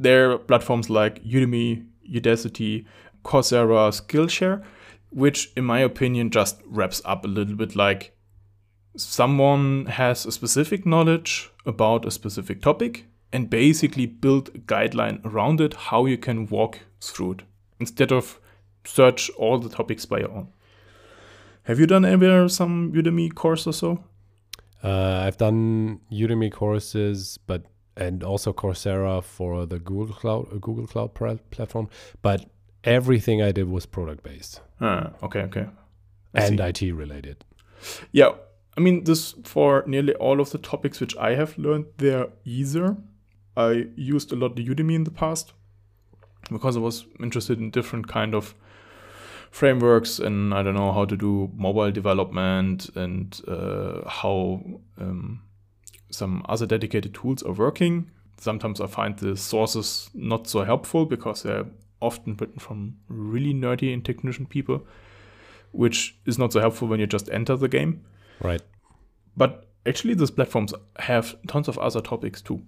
there 0.01 0.33
are 0.33 0.39
platforms 0.39 0.89
like 0.89 1.23
Udemy, 1.25 1.87
Udacity, 2.11 2.87
Coursera, 3.25 3.91
Skillshare, 3.91 4.65
which, 5.11 5.53
in 5.57 5.65
my 5.65 5.81
opinion, 5.81 6.31
just 6.31 6.61
wraps 6.67 7.03
up 7.05 7.25
a 7.25 7.29
little 7.29 7.55
bit 7.55 7.77
like 7.77 8.17
someone 8.97 9.87
has 9.87 10.25
a 10.25 10.33
specific 10.33 10.87
knowledge 10.87 11.51
about 11.67 12.07
a 12.07 12.11
specific 12.11 12.63
topic 12.63 13.07
and 13.33 13.51
basically 13.51 14.07
build 14.07 14.49
a 14.55 14.59
guideline 14.59 15.23
around 15.25 15.61
it 15.61 15.75
how 15.75 16.07
you 16.07 16.17
can 16.17 16.47
walk 16.47 16.81
through 17.01 17.33
it 17.33 17.43
instead 17.81 18.13
of 18.13 18.41
search 18.85 19.31
all 19.39 19.59
the 19.59 19.69
topics 19.69 20.05
by 20.07 20.21
your 20.21 20.31
own. 20.31 20.49
Have 21.65 21.81
you 21.81 21.87
done 21.87 22.05
ever 22.05 22.49
some 22.49 22.93
Udemy 22.93 23.35
course 23.35 23.67
or 23.67 23.73
so? 23.73 24.05
Uh, 24.83 25.25
I've 25.27 25.37
done 25.37 26.01
Udemy 26.13 26.53
courses, 26.53 27.39
but 27.47 27.65
and 27.97 28.23
also 28.23 28.53
Coursera 28.53 29.25
for 29.25 29.67
the 29.67 29.79
Google 29.79 30.15
Cloud 30.15 30.53
uh, 30.53 30.59
Google 30.59 30.87
Cloud 30.87 31.15
platform. 31.51 31.89
But 32.23 32.45
everything 32.85 33.43
I 33.43 33.53
did 33.53 33.69
was 33.69 33.87
product 33.87 34.23
based. 34.23 34.61
Ah, 34.81 35.13
okay, 35.23 35.41
okay. 35.41 35.67
I 36.35 36.45
and 36.45 36.59
see. 36.59 36.89
IT 36.89 36.95
related. 36.95 37.45
Yeah, 38.13 38.33
I 38.77 38.81
mean 38.81 39.05
this 39.05 39.35
for 39.45 39.83
nearly 39.87 40.15
all 40.15 40.41
of 40.41 40.51
the 40.51 40.59
topics 40.59 41.01
which 41.01 41.17
I 41.17 41.35
have 41.35 41.59
learned, 41.59 41.87
they're 41.97 42.29
easier 42.45 42.97
I 43.57 43.87
used 43.97 44.33
a 44.33 44.37
lot 44.37 44.57
the 44.57 44.67
Udemy 44.67 44.95
in 44.95 45.05
the 45.05 45.11
past 45.11 45.53
because 46.51 46.77
I 46.77 46.81
was 46.81 47.07
interested 47.21 47.59
in 47.59 47.71
different 47.71 48.09
kind 48.09 48.35
of 48.35 48.55
frameworks 49.51 50.19
and 50.19 50.53
I 50.53 50.63
don't 50.63 50.75
know 50.75 50.93
how 50.93 51.05
to 51.05 51.17
do 51.17 51.51
mobile 51.55 51.91
development 51.91 52.91
and 52.95 53.41
uh, 53.49 54.09
how 54.09 54.63
um, 54.99 55.43
some 56.11 56.45
other 56.49 56.67
dedicated 56.67 57.15
tools 57.15 57.43
are 57.43 57.53
working. 57.53 58.11
Sometimes 58.39 58.81
I 58.81 58.87
find 58.87 59.17
the 59.19 59.37
sources 59.37 60.11
not 60.15 60.47
so 60.47 60.65
helpful 60.65 61.07
because 61.07 61.43
they're 61.43 61.67
often 62.01 62.37
written 62.37 62.59
from 62.59 62.97
really 63.09 63.55
nerdy 63.55 63.93
and 63.93 64.05
technician 64.05 64.47
people, 64.47 64.87
which 65.73 66.19
is 66.27 66.39
not 66.39 66.53
so 66.53 66.61
helpful 66.61 66.89
when 66.89 67.01
you 67.01 67.07
just 67.07 67.31
enter 67.31 67.57
the 67.57 67.69
game. 67.69 68.05
Right. 68.41 68.61
But 69.37 69.69
actually, 69.87 70.15
these 70.15 70.31
platforms 70.31 70.75
have 70.99 71.35
tons 71.47 71.69
of 71.69 71.79
other 71.79 72.01
topics 72.01 72.43
too. 72.43 72.63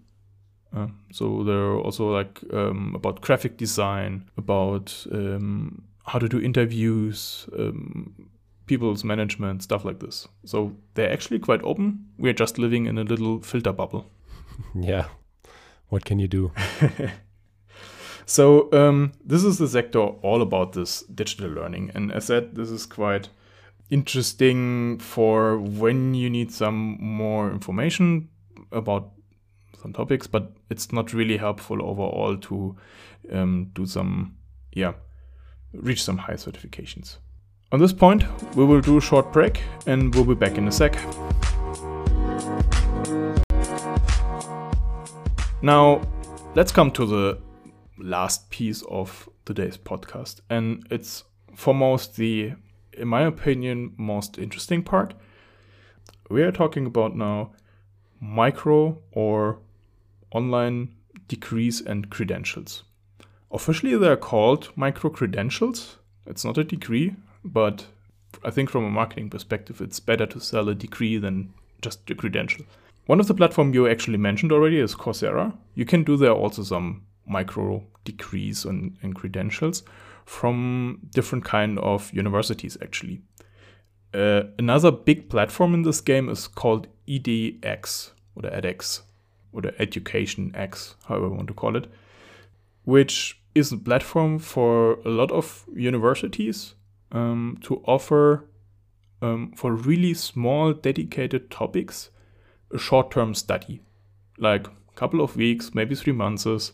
Uh, 0.75 0.89
so 1.13 1.43
they're 1.45 1.77
also 1.77 2.11
like 2.13 2.41
um, 2.53 2.93
about 2.95 3.21
graphic 3.21 3.57
design, 3.57 4.29
about 4.37 5.07
um, 5.13 5.83
how 6.07 6.19
to 6.19 6.29
do 6.29 6.41
interviews, 6.41 7.49
um, 7.59 8.29
people's 8.67 9.03
management, 9.03 9.63
stuff 9.63 9.85
like 9.85 10.01
this. 10.01 10.29
So 10.45 10.77
they're 10.95 11.13
actually 11.13 11.39
quite 11.39 11.63
open. 11.63 12.07
We're 12.19 12.35
just 12.35 12.59
living 12.59 12.87
in 12.87 12.99
a 12.99 13.05
little 13.05 13.41
filter 13.41 13.73
bubble. 13.73 14.07
Yeah. 14.75 15.07
What 15.89 16.05
can 16.05 16.19
you 16.19 16.27
do? 16.27 16.53
so 18.27 18.69
um, 18.73 19.13
this 19.25 19.45
is 19.45 19.59
the 19.59 19.69
sector 19.69 20.01
all 20.01 20.43
about 20.43 20.73
this 20.73 21.03
digital 21.03 21.49
learning, 21.49 21.93
and 21.95 22.13
as 22.13 22.25
said, 22.25 22.57
this 22.57 22.69
is 22.69 22.85
quite 22.85 23.29
interesting 23.89 24.99
for 24.99 25.59
when 25.59 26.15
you 26.15 26.29
need 26.29 26.53
some 26.53 26.99
more 27.01 27.51
information 27.51 28.29
about 28.73 29.13
some 29.81 29.93
topics, 29.93 30.27
but 30.27 30.53
it's 30.71 30.93
not 30.93 31.13
really 31.13 31.37
helpful 31.37 31.83
overall 31.83 32.37
to 32.37 32.77
um, 33.33 33.71
do 33.75 33.87
some, 33.87 34.37
yeah, 34.73 34.93
reach 35.73 36.03
some 36.03 36.19
high 36.19 36.35
certifications. 36.35 37.19
On 37.71 37.79
this 37.79 37.93
point, 37.93 38.25
we 38.57 38.65
will 38.65 38.81
do 38.81 38.99
a 38.99 39.01
short 39.01 39.33
break 39.33 39.63
and 39.87 40.15
we'll 40.15 40.25
be 40.25 40.35
back 40.35 40.57
in 40.57 40.67
a 40.69 40.73
sec. 40.73 40.95
Now, 45.61 46.01
let's 46.55 46.73
come 46.73 46.91
to 46.93 47.05
the 47.05 47.39
last 47.99 48.49
piece 48.51 48.83
of 48.89 49.29
today's 49.45 49.77
podcast, 49.77 50.41
and 50.49 50.87
it's 50.91 51.25
foremost 51.55 52.17
the, 52.17 52.53
in 52.93 53.09
my 53.09 53.23
opinion, 53.23 53.93
most 53.97 54.39
interesting 54.39 54.83
part. 54.83 55.15
We 56.31 56.43
are 56.43 56.53
talking 56.53 56.87
about 56.87 57.17
now 57.17 57.53
micro 58.21 58.99
or 59.13 59.61
online 60.31 60.95
degrees 61.27 61.81
and 61.81 62.11
credentials. 62.11 62.83
Officially, 63.51 63.97
they're 63.97 64.17
called 64.17 64.71
micro 64.77 65.11
credentials. 65.11 65.97
It's 66.27 66.45
not 66.45 66.59
a 66.59 66.65
degree, 66.65 67.15
but 67.45 67.87
I 68.45 68.51
think 68.51 68.71
from 68.71 68.85
a 68.85 68.91
marketing 68.91 69.31
perspective, 69.31 69.81
it's 69.81 70.01
better 70.01 70.27
to 70.27 70.41
sell 70.41 70.69
a 70.69 70.75
degree 70.75 71.17
than 71.19 71.53
just 71.81 72.11
a 72.11 72.15
credential. 72.15 72.65
One 73.07 73.21
of 73.21 73.27
the 73.27 73.35
platform 73.35 73.73
you 73.73 73.89
actually 73.89 74.19
mentioned 74.19 74.53
already 74.53 74.79
is 74.79 74.95
Coursera. 74.95 75.57
You 75.75 75.87
can 75.87 76.05
do 76.05 76.17
there 76.17 76.33
also 76.33 76.63
some 76.63 77.07
micro 77.27 77.83
degrees 78.05 78.65
and, 78.65 78.97
and 79.03 79.15
credentials 79.15 79.83
from 80.27 81.01
different 81.11 81.45
kind 81.45 81.79
of 81.79 82.13
universities 82.13 82.77
actually. 82.83 83.23
Uh, 84.13 84.43
another 84.59 84.91
big 84.91 85.29
platform 85.29 85.75
in 85.75 85.83
this 85.83 86.01
game 86.01 86.29
is 86.29 86.49
called 86.49 86.87
EDX 87.07 88.11
or 88.35 88.43
edX 88.43 89.03
or 89.59 89.63
the 89.63 89.81
Education 89.81 90.53
X, 90.55 90.95
however 91.07 91.27
you 91.27 91.35
want 91.35 91.49
to 91.49 91.55
call 91.55 91.77
it, 91.77 91.89
which 92.85 93.41
is 93.55 93.73
a 93.73 93.77
platform 93.77 94.39
for 94.39 95.01
a 95.05 95.09
lot 95.09 95.33
of 95.33 95.67
universities 95.75 96.75
um, 97.11 97.59
to 97.63 97.83
offer 97.85 98.45
um, 99.21 99.53
for 99.57 99.75
really 99.75 100.15
small 100.15 100.73
dedicated 100.73 101.51
topics 101.51 102.11
a 102.73 102.79
short-term 102.79 103.35
study, 103.35 103.81
like 104.39 104.67
a 104.67 104.95
couple 104.95 105.21
of 105.21 105.37
weeks, 105.37 105.75
maybe 105.75 105.95
three 105.95 106.13
months, 106.13 106.73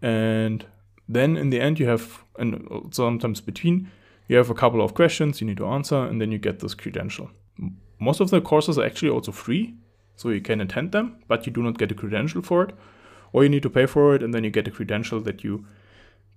and 0.00 0.64
then 1.08 1.36
in 1.36 1.50
the 1.50 1.60
end 1.60 1.78
you 1.78 1.86
have, 1.86 2.24
and 2.38 2.88
sometimes 2.92 3.40
between, 3.40 3.90
you 4.28 4.36
have 4.36 4.50
a 4.50 4.54
couple 4.54 4.80
of 4.80 4.94
questions 4.94 5.40
you 5.40 5.46
need 5.46 5.56
to 5.58 5.66
answer, 5.66 5.96
and 5.96 6.20
then 6.20 6.32
you 6.32 6.38
get 6.38 6.60
this 6.60 6.74
credential. 6.74 7.28
Most 7.98 8.20
of 8.20 8.30
the 8.30 8.40
courses 8.40 8.78
are 8.78 8.86
actually 8.86 9.10
also 9.10 9.32
free, 9.32 9.74
so 10.22 10.28
you 10.28 10.40
can 10.40 10.60
attend 10.60 10.92
them, 10.92 11.16
but 11.26 11.46
you 11.46 11.52
do 11.52 11.62
not 11.62 11.78
get 11.78 11.90
a 11.90 11.94
credential 11.94 12.42
for 12.42 12.62
it. 12.62 12.74
Or 13.32 13.42
you 13.42 13.48
need 13.48 13.64
to 13.64 13.70
pay 13.70 13.86
for 13.86 14.14
it 14.14 14.22
and 14.22 14.32
then 14.32 14.44
you 14.44 14.50
get 14.50 14.68
a 14.68 14.70
credential 14.70 15.20
that 15.22 15.42
you 15.42 15.66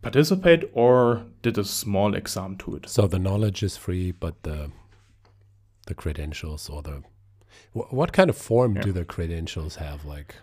participate 0.01 0.63
or 0.73 1.25
did 1.43 1.57
a 1.59 1.63
small 1.63 2.15
exam 2.15 2.57
to 2.57 2.77
it. 2.77 2.89
So 2.89 3.05
the 3.05 3.19
knowledge 3.19 3.61
is 3.61 3.77
free, 3.77 4.11
but 4.11 4.41
the 4.43 4.71
the 5.85 5.93
credentials 5.93 6.67
or 6.67 6.81
the 6.81 7.03
wh- 7.73 7.93
what 7.93 8.11
kind 8.11 8.29
of 8.31 8.37
form 8.37 8.75
yeah. 8.75 8.81
do 8.81 8.91
the 8.91 9.05
credentials 9.05 9.75
have 9.75 10.03
like 10.03 10.35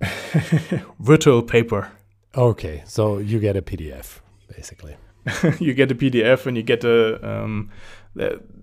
virtual 0.98 1.42
paper. 1.42 1.90
Okay, 2.34 2.82
so 2.86 3.18
you 3.18 3.38
get 3.40 3.56
a 3.56 3.62
PDF 3.62 4.20
basically. 4.54 4.96
you 5.60 5.74
get 5.74 5.90
a 5.90 5.94
PDF 5.94 6.46
and 6.46 6.56
you 6.56 6.62
get 6.62 6.82
a 6.84 6.98
um, 7.28 7.70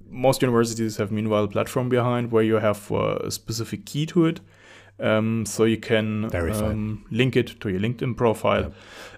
most 0.10 0.42
universities 0.42 0.98
have 0.98 1.12
meanwhile 1.12 1.46
a 1.46 1.48
platform 1.48 1.90
behind 1.90 2.32
where 2.32 2.44
you 2.44 2.56
have 2.56 2.92
uh, 2.92 3.18
a 3.24 3.32
specific 3.32 3.86
key 3.86 4.06
to 4.08 4.26
it. 4.26 4.40
Um, 5.00 5.46
so 5.46 5.64
you 5.64 5.78
can 5.78 6.34
um, 6.36 7.06
link 7.10 7.36
it 7.36 7.60
to 7.62 7.70
your 7.70 7.80
LinkedIn 7.80 8.16
profile. 8.16 8.74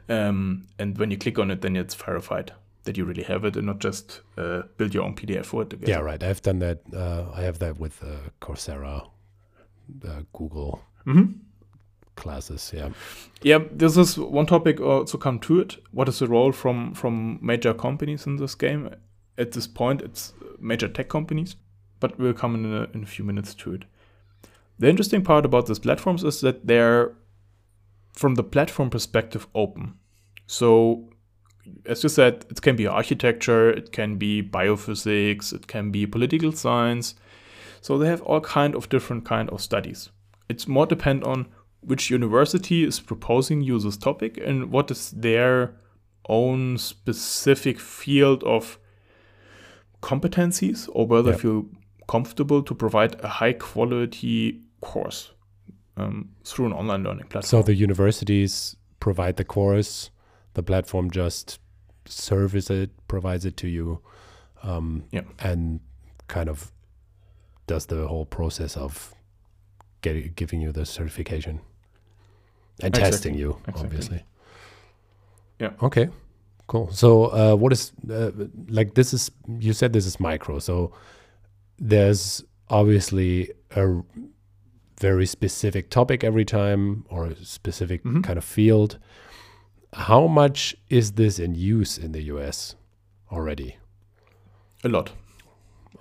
Um, 0.08 0.68
and 0.80 0.98
when 0.98 1.12
you 1.12 1.18
click 1.18 1.38
on 1.38 1.52
it, 1.52 1.62
then 1.62 1.76
it's 1.76 1.94
verified 1.94 2.54
that 2.86 2.98
you 2.98 3.04
really 3.04 3.24
have 3.24 3.44
it 3.44 3.58
and 3.58 3.66
not 3.66 3.80
just 3.80 4.22
uh, 4.38 4.62
build 4.78 4.94
your 4.94 5.04
own 5.04 5.16
PDF 5.16 5.46
for 5.46 5.64
it. 5.64 5.72
Together. 5.72 5.92
Yeah, 5.92 6.00
right. 6.00 6.24
I've 6.24 6.42
done 6.42 6.60
that. 6.60 6.82
Uh, 6.94 7.26
I 7.34 7.42
have 7.42 7.60
that 7.60 7.80
with 7.80 8.02
uh, 8.04 8.30
Coursera, 8.42 9.10
Google 10.34 10.82
mm-hmm. 11.06 11.34
classes. 12.16 12.72
Yeah. 12.74 12.90
Yeah, 13.42 13.60
this 13.72 13.98
is 13.98 14.18
one 14.18 14.46
topic 14.46 14.80
also 14.80 15.18
come 15.18 15.40
to 15.40 15.60
it. 15.60 15.78
What 15.92 16.08
is 16.08 16.20
the 16.20 16.28
role 16.28 16.52
from 16.52 16.94
from 16.94 17.40
major 17.42 17.74
companies 17.74 18.26
in 18.26 18.38
this 18.38 18.56
game? 18.56 18.96
At 19.38 19.52
this 19.52 19.68
point, 19.68 20.02
it's 20.02 20.34
major 20.60 20.88
tech 20.88 21.10
companies. 21.10 21.56
but 22.00 22.20
we'll 22.20 22.34
come 22.34 22.56
in 22.56 22.66
a, 22.72 22.88
in 22.94 23.04
a 23.04 23.06
few 23.06 23.26
minutes 23.26 23.54
to 23.56 23.74
it. 23.74 23.86
The 24.78 24.90
interesting 24.90 25.24
part 25.24 25.46
about 25.46 25.68
these 25.68 25.80
platforms 25.80 26.24
is 26.24 26.42
that 26.42 26.68
they're, 26.68 27.16
from 28.14 28.36
the 28.36 28.44
platform 28.44 28.90
perspective, 28.90 29.48
open. 29.56 29.96
So, 30.46 31.10
as 31.86 32.04
you 32.04 32.10
said, 32.10 32.46
it 32.50 32.62
can 32.62 32.76
be 32.76 32.86
architecture, 32.86 33.72
it 33.72 33.92
can 33.92 34.18
be 34.18 34.44
biophysics, 34.44 35.54
it 35.54 35.68
can 35.68 35.92
be 35.92 36.06
political 36.06 36.52
science. 36.52 37.16
So 37.82 37.98
they 37.98 38.08
have 38.08 38.22
all 38.22 38.42
kind 38.42 38.76
of 38.76 38.90
different 38.90 39.26
kind 39.26 39.50
of 39.50 39.62
studies. 39.62 40.10
It's 40.50 40.68
more 40.68 40.86
depend 40.86 41.24
on 41.24 41.48
which 41.82 42.10
university 42.10 42.84
is 42.84 43.00
proposing 43.00 43.62
you 43.62 43.80
this 43.80 43.98
topic 43.98 44.40
and 44.44 44.72
what 44.72 44.92
is 44.92 45.12
their 45.12 45.76
own 46.28 46.78
specific 46.78 47.80
field 47.80 48.44
of 48.44 48.80
competencies 50.06 50.88
or 50.94 51.08
whether 51.08 51.32
yeah. 51.32 51.38
feel 51.38 51.66
comfortable 52.08 52.62
to 52.62 52.76
provide 52.76 53.20
a 53.22 53.28
high 53.28 53.54
quality 53.54 54.62
course 54.82 55.32
um, 55.98 56.30
through 56.44 56.68
an 56.68 56.74
online 56.74 57.04
learning 57.04 57.28
platform. 57.28 57.64
So 57.64 57.64
the 57.64 57.74
universities 57.74 58.76
provide 59.00 59.38
the 59.38 59.44
course, 59.44 60.12
the 60.54 60.62
platform 60.62 61.10
just 61.10 61.60
service 62.06 62.70
it, 62.70 62.92
provides 63.08 63.46
it 63.46 63.58
to 63.58 63.68
you, 63.68 64.00
um, 64.62 65.06
yeah. 65.12 65.22
and 65.40 65.80
kind 66.28 66.50
of 66.50 66.72
does 67.66 67.88
the 67.88 68.08
whole 68.08 68.26
process 68.26 68.78
of 68.78 69.14
getting 70.02 70.32
giving 70.36 70.62
you 70.62 70.72
the 70.72 70.86
certification 70.86 71.62
and 72.80 72.94
exactly. 72.94 73.12
testing 73.12 73.34
you, 73.34 73.58
exactly. 73.68 73.84
obviously. 73.86 74.26
Yeah. 75.60 75.72
Okay. 75.82 76.10
Cool. 76.68 76.90
So, 76.92 77.26
uh, 77.26 77.56
what 77.56 77.72
is 77.72 77.92
uh, 78.10 78.32
like 78.68 78.96
this 78.96 79.14
is 79.14 79.32
you 79.60 79.74
said 79.74 79.94
this 79.94 80.06
is 80.06 80.20
micro. 80.20 80.60
So, 80.60 80.94
there's 81.78 82.44
obviously 82.70 83.52
a 83.76 84.02
very 85.00 85.26
specific 85.26 85.90
topic 85.90 86.24
every 86.24 86.46
time 86.46 87.06
or 87.10 87.28
a 87.28 87.36
specific 87.46 88.04
mm-hmm. 88.04 88.22
kind 88.22 88.38
of 88.38 88.44
field. 88.44 88.98
How 89.94 90.28
much 90.28 90.76
is 90.90 91.14
this 91.14 91.40
in 91.40 91.56
use 91.56 91.98
in 91.98 92.12
the 92.12 92.24
US 92.24 92.76
already? 93.32 93.78
A 94.84 94.90
lot. 94.90 95.12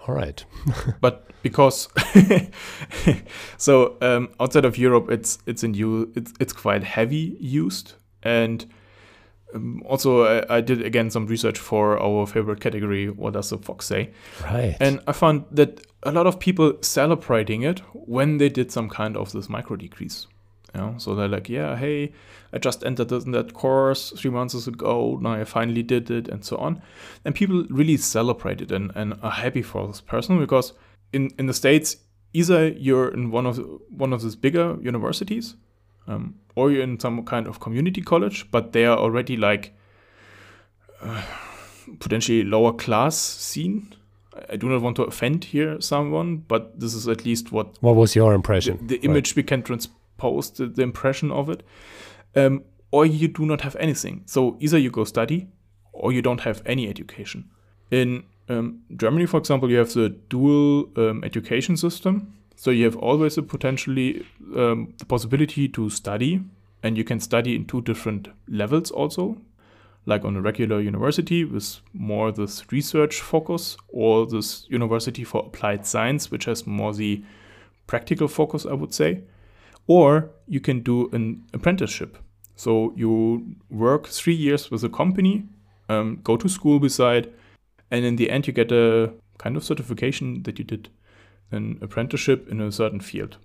All 0.06 0.14
right. 0.14 0.44
but 1.00 1.30
because 1.42 1.88
so 3.56 3.96
um, 4.00 4.30
outside 4.40 4.64
of 4.64 4.76
Europe, 4.78 5.10
it's 5.10 5.38
it's 5.46 5.62
in 5.62 5.74
use. 5.74 6.08
It's 6.16 6.32
it's 6.40 6.52
quite 6.52 6.84
heavy 6.84 7.36
used, 7.40 7.94
and 8.22 8.66
um, 9.54 9.82
also 9.86 10.24
I, 10.24 10.56
I, 10.56 10.60
did 10.60 10.82
again 10.82 11.10
some 11.10 11.26
research 11.26 11.58
for 11.58 11.98
our 12.00 12.26
favorite 12.26 12.60
category. 12.60 13.08
What 13.08 13.34
does 13.34 13.50
the 13.50 13.58
fox 13.58 13.86
say? 13.86 14.10
Right. 14.42 14.76
And 14.80 15.00
I 15.06 15.12
found 15.12 15.44
that 15.52 15.86
a 16.02 16.12
lot 16.12 16.26
of 16.26 16.38
people 16.38 16.74
celebrating 16.82 17.62
it 17.62 17.80
when 17.92 18.38
they 18.38 18.48
did 18.48 18.70
some 18.70 18.88
kind 18.88 19.16
of 19.16 19.32
this 19.32 19.48
micro 19.48 19.76
degrees. 19.76 20.26
You 20.74 20.80
know? 20.80 20.94
So 20.98 21.14
they're 21.14 21.28
like, 21.28 21.48
yeah, 21.48 21.76
hey, 21.76 22.12
I 22.52 22.58
just 22.58 22.84
entered 22.84 23.12
in 23.12 23.30
that 23.32 23.54
course 23.54 24.10
three 24.16 24.30
months 24.30 24.66
ago. 24.66 25.18
Now 25.20 25.34
I 25.34 25.44
finally 25.44 25.82
did 25.82 26.10
it, 26.10 26.28
and 26.28 26.44
so 26.44 26.56
on. 26.56 26.82
And 27.24 27.34
people 27.34 27.64
really 27.70 27.96
celebrate 27.96 28.60
it 28.60 28.72
and, 28.72 28.90
and 28.94 29.14
are 29.22 29.30
happy 29.30 29.62
for 29.62 29.86
this 29.86 30.00
person 30.00 30.38
because 30.38 30.72
in, 31.12 31.30
in 31.38 31.46
the 31.46 31.54
states, 31.54 31.96
either 32.32 32.68
you're 32.68 33.08
in 33.08 33.30
one 33.30 33.46
of 33.46 33.58
one 33.88 34.12
of 34.12 34.22
these 34.22 34.36
bigger 34.36 34.76
universities, 34.82 35.54
um, 36.06 36.36
or 36.54 36.70
you're 36.70 36.82
in 36.82 37.00
some 37.00 37.24
kind 37.24 37.46
of 37.46 37.60
community 37.60 38.02
college, 38.02 38.50
but 38.50 38.72
they 38.72 38.84
are 38.84 38.96
already 38.96 39.36
like 39.36 39.74
uh, 41.02 41.22
potentially 41.98 42.42
lower 42.42 42.72
class 42.72 43.16
scene 43.16 43.94
I 44.50 44.56
do 44.56 44.68
not 44.68 44.82
want 44.82 44.96
to 44.96 45.02
offend 45.04 45.44
here 45.44 45.80
someone, 45.80 46.38
but 46.38 46.78
this 46.78 46.94
is 46.94 47.08
at 47.08 47.24
least 47.24 47.52
what. 47.52 47.76
What 47.80 47.96
was 47.96 48.16
your 48.16 48.34
impression? 48.34 48.78
The, 48.86 48.98
the 48.98 49.04
image 49.04 49.32
right. 49.32 49.36
we 49.36 49.42
can 49.44 49.62
transpose 49.62 50.50
the, 50.50 50.66
the 50.66 50.82
impression 50.82 51.30
of 51.30 51.48
it, 51.48 51.62
um, 52.34 52.64
or 52.90 53.06
you 53.06 53.28
do 53.28 53.46
not 53.46 53.60
have 53.60 53.76
anything. 53.76 54.22
So 54.26 54.56
either 54.60 54.78
you 54.78 54.90
go 54.90 55.04
study, 55.04 55.48
or 55.92 56.12
you 56.12 56.22
don't 56.22 56.40
have 56.40 56.62
any 56.66 56.88
education. 56.88 57.50
In 57.90 58.24
um, 58.48 58.80
Germany, 58.96 59.26
for 59.26 59.38
example, 59.38 59.70
you 59.70 59.78
have 59.78 59.92
the 59.92 60.08
dual 60.08 60.90
um, 60.96 61.22
education 61.22 61.76
system. 61.76 62.34
So 62.56 62.70
you 62.70 62.84
have 62.84 62.96
always 62.96 63.36
a 63.38 63.42
potentially 63.42 64.26
um, 64.56 64.94
the 64.98 65.04
possibility 65.04 65.68
to 65.68 65.90
study, 65.90 66.42
and 66.82 66.96
you 66.96 67.04
can 67.04 67.20
study 67.20 67.54
in 67.54 67.64
two 67.66 67.82
different 67.82 68.28
levels 68.48 68.90
also 68.90 69.38
like 70.06 70.24
on 70.24 70.36
a 70.36 70.40
regular 70.40 70.80
university 70.80 71.44
with 71.44 71.80
more 71.92 72.30
this 72.30 72.70
research 72.70 73.20
focus, 73.20 73.76
or 73.88 74.26
this 74.26 74.66
university 74.68 75.24
for 75.24 75.44
applied 75.46 75.86
science, 75.86 76.30
which 76.30 76.44
has 76.44 76.66
more 76.66 76.92
the 76.92 77.22
practical 77.86 78.28
focus, 78.28 78.66
I 78.66 78.74
would 78.74 78.92
say. 78.92 79.22
Or 79.86 80.30
you 80.46 80.60
can 80.60 80.80
do 80.80 81.10
an 81.12 81.42
apprenticeship. 81.52 82.18
So 82.56 82.92
you 82.96 83.56
work 83.70 84.06
three 84.06 84.34
years 84.34 84.70
with 84.70 84.84
a 84.84 84.88
company, 84.88 85.44
um, 85.88 86.20
go 86.22 86.36
to 86.36 86.48
school 86.48 86.78
beside, 86.78 87.32
and 87.90 88.04
in 88.04 88.16
the 88.16 88.30
end, 88.30 88.46
you 88.46 88.52
get 88.52 88.72
a 88.72 89.12
kind 89.38 89.56
of 89.56 89.64
certification 89.64 90.42
that 90.44 90.58
you 90.58 90.64
did 90.64 90.88
an 91.54 91.78
apprenticeship 91.80 92.48
in 92.48 92.60
a 92.60 92.70
certain 92.70 93.00
field. 93.00 93.38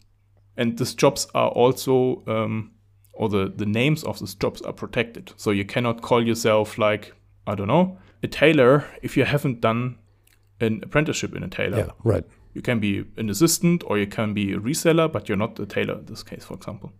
And 0.57 0.77
these 0.77 0.93
jobs 0.93 1.27
are 1.33 1.49
also 1.49 2.23
um, 2.27 2.71
or 3.19 3.27
the, 3.27 3.51
the 3.53 3.65
names 3.65 4.03
of 4.05 4.17
these 4.19 4.33
jobs 4.33 4.61
are 4.61 4.71
protected. 4.71 5.33
So 5.35 5.51
you 5.51 5.65
cannot 5.65 6.01
call 6.01 6.25
yourself 6.25 6.77
like, 6.77 7.13
I 7.45 7.53
don't 7.53 7.67
know, 7.67 7.97
a 8.23 8.27
tailor 8.27 8.85
if 9.01 9.17
you 9.17 9.25
haven't 9.25 9.59
done 9.59 9.97
an 10.61 10.79
apprenticeship 10.83 11.35
in 11.35 11.43
a 11.43 11.49
tailor. 11.49 11.79
Yeah, 11.79 11.91
right. 12.05 12.23
You 12.53 12.61
can 12.61 12.79
be 12.79 13.03
an 13.17 13.29
assistant 13.29 13.83
or 13.85 13.97
you 13.97 14.07
can 14.07 14.33
be 14.33 14.53
a 14.53 14.57
reseller, 14.57 15.11
but 15.11 15.27
you're 15.27 15.37
not 15.37 15.59
a 15.59 15.65
tailor 15.65 15.95
in 15.95 16.05
this 16.05 16.23
case, 16.23 16.45
for 16.45 16.53
example. 16.53 16.93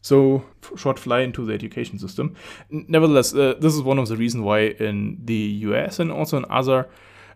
So 0.00 0.44
short 0.76 0.98
fly 0.98 1.20
into 1.20 1.46
the 1.46 1.54
education 1.54 2.00
system. 2.00 2.34
Nevertheless, 2.68 3.32
uh, 3.32 3.54
this 3.60 3.72
is 3.72 3.82
one 3.82 4.00
of 4.00 4.08
the 4.08 4.16
reasons 4.16 4.42
why 4.42 4.62
in 4.80 5.18
the 5.24 5.62
US 5.68 6.00
and 6.00 6.10
also 6.10 6.38
in 6.38 6.44
other 6.50 6.88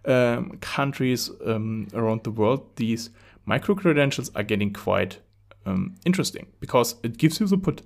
um, 0.05 0.59
countries 0.61 1.31
um, 1.45 1.89
around 1.95 2.25
the 2.25 2.31
world, 2.31 2.77
these 2.77 3.11
micro 3.47 3.75
credentials 3.75 4.31
are 4.35 4.43
getting 4.43 4.73
quite 4.73 5.19
um, 5.67 5.95
interesting 6.05 6.47
because 6.61 6.97
it 7.03 7.19
gives 7.19 7.41
you 7.41 7.47
the 7.47 7.59
pot- 7.59 7.83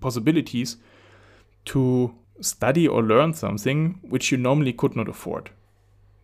possibilities 0.00 0.76
to 1.66 2.14
study 2.40 2.86
or 2.88 3.02
learn 3.02 3.32
something 3.32 3.98
which 4.02 4.32
you 4.32 4.38
normally 4.38 4.72
could 4.72 4.96
not 4.96 5.08
afford 5.08 5.50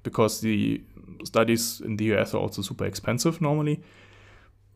because 0.03 0.41
the 0.41 0.83
studies 1.25 1.81
in 1.81 1.97
the 1.97 2.13
US 2.15 2.35
are 2.35 2.39
also 2.39 2.63
super 2.63 2.85
expensive 2.85 3.41
normally, 3.41 3.83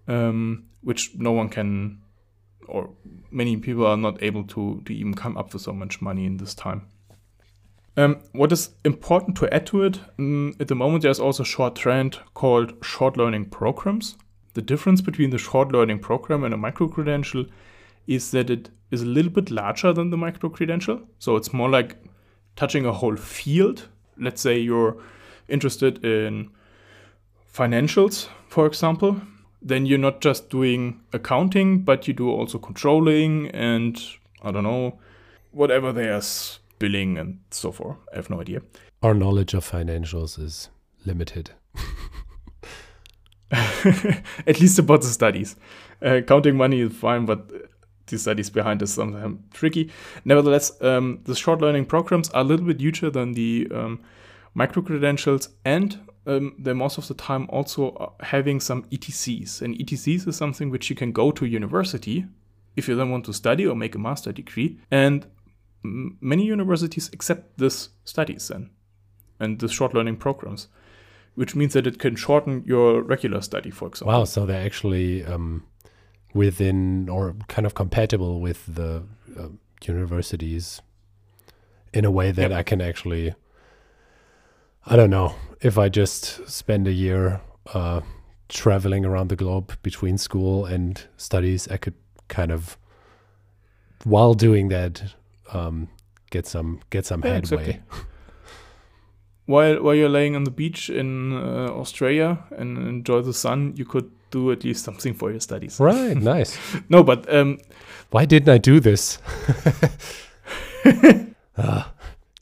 um, 0.07 0.65
which 0.83 1.15
no 1.17 1.33
one 1.33 1.49
can 1.49 2.01
or 2.67 2.91
many 3.31 3.57
people 3.57 3.87
are 3.87 3.97
not 3.97 4.23
able 4.23 4.45
to, 4.45 4.81
to 4.87 4.93
even 4.93 5.15
come 5.15 5.37
up 5.37 5.53
with 5.53 5.63
so 5.63 5.73
much 5.73 6.01
money 6.01 6.25
in 6.25 6.39
this 6.39 6.55
time. 6.55 6.87
Um, 7.97 8.21
what 8.33 8.51
is 8.51 8.71
important 8.85 9.37
to 9.37 9.55
add 9.55 9.67
to 9.67 9.85
it, 9.85 10.01
um, 10.19 10.55
at 10.59 10.69
the 10.69 10.75
moment 10.75 11.03
there's 11.03 11.21
also 11.21 11.45
a 11.45 11.47
short 11.47 11.77
trend 11.77 12.19
called 12.35 12.75
short 12.83 13.17
learning 13.17 13.47
programs. 13.47 14.17
The 14.55 14.63
difference 14.63 15.01
between 15.01 15.31
the 15.31 15.39
short 15.39 15.71
learning 15.71 16.01
program 16.01 16.43
and 16.43 16.53
a 16.53 16.57
micro 16.57 16.89
credential 16.89 17.47
is 18.07 18.33
that 18.33 18.51
it 18.51 18.71
is 18.91 19.03
a 19.03 19.07
little 19.07 19.31
bit 19.31 19.51
larger 19.51 19.93
than 19.93 20.11
the 20.11 20.17
micro 20.17 20.51
credential. 20.51 21.03
So 21.19 21.37
it's 21.37 21.53
more 21.53 21.69
like 21.69 21.97
touching 22.57 22.85
a 22.85 22.93
whole 22.93 23.17
field. 23.17 23.89
Let's 24.19 24.41
say 24.41 24.59
you're 24.59 24.97
interested 25.49 26.05
in 26.05 26.51
financials, 27.53 28.29
for 28.49 28.67
example. 28.67 29.21
Then 29.63 29.87
you're 29.87 29.99
not 29.99 30.21
just 30.21 30.51
doing 30.51 31.01
accounting, 31.13 31.81
but 31.81 32.07
you 32.07 32.15
do 32.15 32.29
also 32.29 32.59
controlling 32.59 33.51
and 33.51 34.01
I 34.43 34.51
don't 34.51 34.65
know, 34.65 34.99
whatever 35.53 35.93
there's 35.93 36.59
billing 36.79 37.19
and 37.19 37.41
so 37.51 37.73
forth. 37.73 37.97
I 38.13 38.17
have 38.17 38.31
no 38.31 38.41
idea. 38.41 38.63
Our 39.03 39.15
knowledge 39.15 39.55
of 39.55 39.71
financials 39.71 40.39
is 40.39 40.71
limited. 41.05 41.51
at 44.47 44.61
least 44.61 44.79
about 44.79 45.03
the 45.03 45.09
studies. 45.09 45.57
Uh, 46.03 46.21
counting 46.27 46.57
money 46.57 46.81
is 46.81 46.93
fine, 46.93 47.27
but 47.27 47.51
the 48.07 48.19
studies 48.19 48.51
behind 48.51 48.83
is 48.83 48.93
sometimes 48.93 49.39
tricky. 49.53 49.91
Nevertheless, 50.25 50.81
um, 50.83 51.21
the 51.25 51.35
short 51.35 51.61
learning 51.61 51.87
programs 51.87 52.31
are 52.31 52.43
a 52.43 52.45
little 52.45 52.67
bit 52.67 52.81
huger 52.81 53.11
than 53.11 53.33
the 53.33 53.69
um, 53.73 54.03
micro 54.55 54.83
credentials, 54.83 55.49
and 55.65 56.01
um, 56.27 56.55
they're 56.59 56.75
most 56.75 56.99
of 56.99 57.09
the 57.09 57.15
time 57.15 57.47
also 57.51 58.15
having 58.21 58.61
some 58.61 58.85
ETCs. 58.85 59.63
And 59.63 59.77
ETCs 59.77 60.27
is 60.27 60.37
something 60.37 60.71
which 60.71 60.91
you 60.91 60.97
can 60.97 61.13
go 61.13 61.31
to 61.31 61.45
university 61.45 62.27
if 62.77 62.89
you 62.89 62.97
then 62.97 63.11
want 63.11 63.25
to 63.27 63.33
study 63.33 63.67
or 63.67 63.77
make 63.77 63.95
a 63.95 63.99
master 63.99 64.33
degree. 64.33 64.79
And 64.91 65.27
many 65.85 66.45
universities 66.45 67.11
accept 67.13 67.59
this 67.59 67.91
studies 68.05 68.49
then 68.49 68.71
and 69.39 69.61
the 69.61 69.69
short 69.69 69.95
learning 69.95 70.17
programs 70.17 70.69
which 71.35 71.57
means 71.57 71.73
that 71.73 71.87
it 71.87 71.99
can 71.99 72.15
shorten 72.17 72.63
your 72.67 73.03
regular 73.03 73.41
study, 73.41 73.71
for 73.71 73.89
example. 73.89 74.13
Wow, 74.13 74.25
so 74.25 74.47
they're 74.47 74.65
actually 74.65 75.25
um, 75.25 75.65
within 76.33 77.09
or 77.09 77.35
kind 77.49 77.67
of 77.67 77.75
compatible 77.75 78.41
with 78.41 78.65
the 78.73 79.05
uh, 79.39 79.49
universities 79.85 80.81
in 81.93 82.05
a 82.05 82.11
way 82.11 82.31
that 82.33 82.53
I 82.53 82.63
can 82.63 82.81
actually, 82.81 83.35
I 84.87 84.97
don't 84.97 85.11
know, 85.11 85.35
if 85.61 85.79
I 85.79 85.89
just 85.89 86.49
spend 86.49 86.87
a 86.87 86.93
year 86.93 87.41
uh, 87.73 88.01
traveling 88.49 89.05
around 89.05 89.29
the 89.29 89.37
globe 89.37 89.77
between 89.83 90.19
school 90.19 90.67
and 90.67 91.05
studies, 91.17 91.69
I 91.69 91.77
could 91.77 91.95
kind 92.29 92.53
of, 92.53 92.77
while 94.05 94.35
doing 94.35 94.69
that, 94.69 95.15
um, 95.53 95.89
get 96.31 96.47
some 96.47 96.81
get 96.91 97.07
some 97.07 97.21
Yeah, 97.25 97.35
headway. 97.35 97.59
exactly. 97.69 97.81
while 99.47 99.83
while 99.83 99.95
you're 99.95 100.09
laying 100.09 100.37
on 100.37 100.45
the 100.45 100.51
beach 100.51 100.89
in 100.91 101.33
uh, 101.33 101.69
Australia 101.81 102.39
and 102.57 102.79
enjoy 102.79 103.21
the 103.23 103.33
sun, 103.33 103.75
you 103.77 103.85
could 103.85 104.11
do 104.31 104.51
at 104.53 104.65
least 104.65 104.85
something 104.85 105.15
for 105.15 105.31
your 105.31 105.41
studies. 105.41 105.79
Right, 105.79 106.17
nice. 106.35 106.59
No, 106.89 107.03
but 107.03 107.33
um, 107.33 107.59
Why 108.11 108.25
didn't 108.27 108.49
I 108.49 108.59
do 108.59 108.81
this? 108.81 109.19
Ah, 111.57 111.93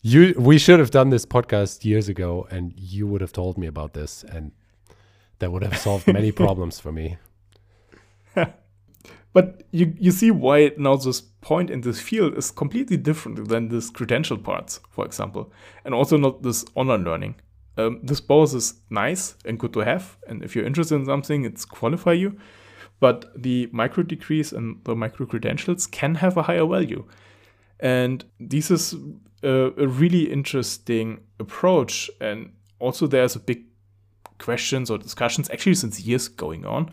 you, 0.02 0.34
we 0.38 0.58
should 0.58 0.78
have 0.78 0.90
done 0.90 1.10
this 1.10 1.26
podcast 1.26 1.84
years 1.84 2.08
ago, 2.08 2.46
and 2.50 2.72
you 2.76 3.06
would 3.06 3.20
have 3.20 3.32
told 3.32 3.58
me 3.58 3.66
about 3.66 3.92
this, 3.92 4.24
and 4.24 4.52
that 5.38 5.52
would 5.52 5.62
have 5.62 5.76
solved 5.76 6.06
many 6.06 6.32
problems 6.32 6.80
for 6.80 6.90
me. 6.92 7.18
But 9.32 9.62
you 9.70 9.94
you 9.98 10.10
see 10.10 10.30
why 10.30 10.72
now 10.76 10.96
this 10.96 11.20
point 11.20 11.70
in 11.70 11.80
this 11.80 12.00
field 12.00 12.36
is 12.36 12.50
completely 12.50 12.96
different 12.96 13.48
than 13.48 13.68
this 13.68 13.90
credential 13.90 14.36
parts, 14.36 14.80
for 14.90 15.04
example, 15.04 15.50
and 15.84 15.94
also 15.94 16.16
not 16.16 16.42
this 16.42 16.64
online 16.74 17.04
learning. 17.04 17.34
Um, 17.78 18.00
this 18.02 18.20
both 18.20 18.54
is 18.54 18.74
nice 18.90 19.34
and 19.46 19.58
good 19.58 19.72
to 19.72 19.80
have, 19.80 20.18
and 20.28 20.42
if 20.42 20.54
you're 20.54 20.66
interested 20.66 20.96
in 20.96 21.06
something, 21.06 21.44
it's 21.44 21.64
qualify 21.64 22.12
you. 22.12 22.38
But 23.00 23.32
the 23.34 23.68
micro 23.72 24.04
degrees 24.04 24.52
and 24.52 24.76
the 24.84 24.94
micro 24.94 25.26
credentials 25.26 25.86
can 25.86 26.16
have 26.16 26.36
a 26.36 26.42
higher 26.42 26.66
value, 26.66 27.04
and 27.80 28.24
this 28.38 28.70
is 28.70 28.94
a, 29.42 29.72
a 29.78 29.88
really 29.88 30.30
interesting 30.30 31.20
approach. 31.40 32.10
And 32.20 32.52
also, 32.78 33.06
there's 33.06 33.34
a 33.34 33.40
big 33.40 33.64
questions 34.38 34.90
or 34.90 34.98
discussions 34.98 35.48
actually 35.50 35.74
since 35.74 36.00
years 36.00 36.26
going 36.26 36.66
on 36.66 36.92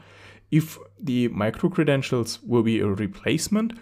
if 0.51 0.77
the 1.01 1.27
micro 1.29 1.69
credentials 1.69 2.39
will 2.43 2.63
be 2.63 2.79
a 2.79 2.87
replacement 2.87 3.73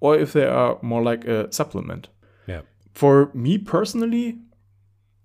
or 0.00 0.16
if 0.18 0.32
they 0.32 0.44
are 0.46 0.78
more 0.82 1.02
like 1.02 1.24
a 1.24 1.52
supplement. 1.52 2.08
Yeah. 2.46 2.62
For 2.92 3.30
me 3.34 3.58
personally, 3.58 4.38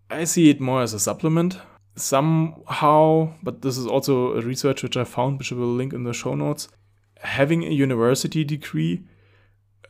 I 0.10 0.24
see 0.26 0.50
it 0.50 0.60
more 0.62 0.82
as 0.82 0.94
a 0.94 1.00
supplement 1.00 1.58
somehow, 1.96 3.34
but 3.44 3.62
this 3.62 3.78
is 3.78 3.86
also 3.86 4.38
a 4.38 4.42
research 4.42 4.84
which 4.84 4.98
I 4.98 5.04
found, 5.04 5.38
which 5.40 5.52
I 5.52 5.56
will 5.56 5.74
link 5.74 5.94
in 5.94 6.04
the 6.04 6.14
show 6.14 6.36
notes. 6.36 6.68
Having 7.22 7.64
a 7.66 7.70
university 7.72 8.44
degree 8.44 9.04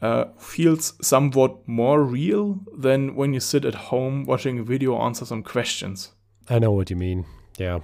uh, 0.01 0.25
feels 0.39 0.93
somewhat 1.01 1.67
more 1.67 2.03
real 2.03 2.59
than 2.75 3.15
when 3.15 3.33
you 3.33 3.39
sit 3.39 3.65
at 3.65 3.75
home 3.75 4.25
watching 4.25 4.59
a 4.59 4.63
video 4.63 4.97
answer 4.99 5.25
some 5.25 5.43
questions. 5.43 6.11
I 6.49 6.57
know 6.59 6.71
what 6.71 6.89
you 6.89 6.95
mean. 6.95 7.25
Yeah, 7.57 7.79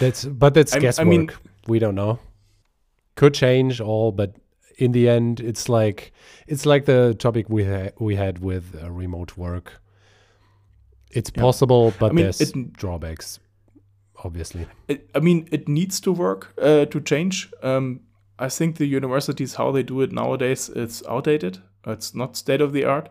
that's 0.00 0.24
but 0.24 0.54
that's 0.54 0.72
I- 0.74 0.78
I 0.78 0.80
guesswork. 0.80 1.06
mean- 1.08 1.30
we 1.68 1.78
don't 1.78 1.94
know. 1.94 2.18
Could 3.16 3.34
change 3.34 3.80
all, 3.80 4.12
but 4.12 4.34
in 4.78 4.92
the 4.92 5.08
end, 5.08 5.40
it's 5.40 5.68
like 5.68 6.12
it's 6.48 6.66
like 6.66 6.84
the 6.84 7.14
topic 7.14 7.48
we 7.48 7.64
ha- 7.64 7.90
we 8.00 8.16
had 8.16 8.38
with 8.40 8.74
uh, 8.82 8.90
remote 8.90 9.36
work. 9.36 9.80
It's 11.10 11.30
Yeah. 11.34 11.42
possible, 11.42 11.92
but 12.00 12.10
I 12.10 12.14
mean, 12.14 12.24
there's 12.24 12.40
it- 12.40 12.72
drawbacks, 12.72 13.38
obviously. 14.24 14.66
it, 14.88 15.08
I 15.14 15.20
mean, 15.20 15.46
it 15.52 15.68
needs 15.68 16.00
to 16.00 16.12
work 16.12 16.52
uh, 16.60 16.86
to 16.86 17.00
change. 17.00 17.50
Um, 17.62 18.00
I 18.38 18.48
think 18.48 18.76
the 18.76 18.86
universities, 18.86 19.54
how 19.54 19.70
they 19.72 19.84
do 19.84 20.00
it 20.02 20.12
nowadays, 20.12 20.68
it's 20.74 21.02
outdated. 21.08 21.58
It's 21.86 22.14
not 22.14 22.36
state 22.36 22.60
of 22.60 22.72
the 22.72 22.84
art. 22.84 23.10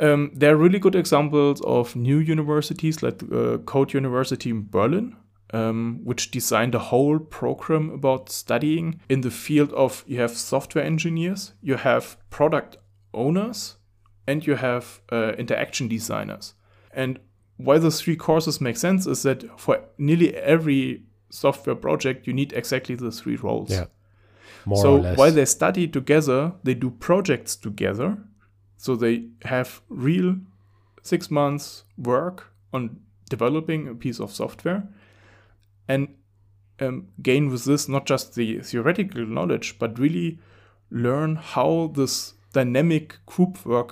Um, 0.00 0.30
there 0.34 0.54
are 0.54 0.56
really 0.56 0.78
good 0.80 0.96
examples 0.96 1.60
of 1.60 1.94
new 1.94 2.18
universities, 2.18 3.02
like 3.02 3.22
uh, 3.32 3.58
Code 3.58 3.92
University 3.94 4.50
in 4.50 4.66
Berlin, 4.70 5.14
um, 5.52 6.00
which 6.04 6.30
designed 6.30 6.74
a 6.74 6.78
whole 6.78 7.18
program 7.18 7.90
about 7.90 8.30
studying 8.30 9.00
in 9.08 9.20
the 9.22 9.30
field 9.30 9.72
of 9.72 10.04
you 10.06 10.20
have 10.20 10.36
software 10.36 10.84
engineers, 10.84 11.52
you 11.62 11.76
have 11.76 12.16
product 12.30 12.76
owners, 13.12 13.76
and 14.26 14.46
you 14.46 14.56
have 14.56 15.00
uh, 15.10 15.32
interaction 15.32 15.88
designers. 15.88 16.54
And 16.92 17.18
why 17.56 17.78
those 17.78 18.00
three 18.00 18.16
courses 18.16 18.60
make 18.60 18.76
sense 18.76 19.06
is 19.06 19.22
that 19.24 19.58
for 19.58 19.84
nearly 19.98 20.34
every 20.36 21.04
software 21.30 21.76
project, 21.76 22.26
you 22.26 22.32
need 22.32 22.52
exactly 22.52 22.94
the 22.94 23.10
three 23.10 23.36
roles. 23.36 23.70
Yeah, 23.70 23.86
more 24.64 24.82
so 24.82 24.96
or 24.96 25.00
less. 25.00 25.18
while 25.18 25.32
they 25.32 25.44
study 25.44 25.88
together, 25.88 26.52
they 26.62 26.74
do 26.74 26.90
projects 26.90 27.56
together. 27.56 28.18
So 28.76 28.96
they 28.96 29.26
have 29.44 29.82
real 29.88 30.36
six 31.02 31.30
months 31.30 31.84
work 31.98 32.52
on 32.72 33.00
developing 33.28 33.88
a 33.88 33.94
piece 33.94 34.20
of 34.20 34.30
software 34.32 34.88
and 35.92 36.08
um, 36.84 36.96
gain 37.28 37.50
with 37.52 37.64
this 37.64 37.88
not 37.88 38.06
just 38.06 38.34
the 38.34 38.48
theoretical 38.60 39.26
knowledge, 39.26 39.78
but 39.78 39.98
really 39.98 40.38
learn 40.90 41.36
how 41.36 41.90
this 41.94 42.34
dynamic 42.52 43.18
group 43.26 43.64
work 43.66 43.90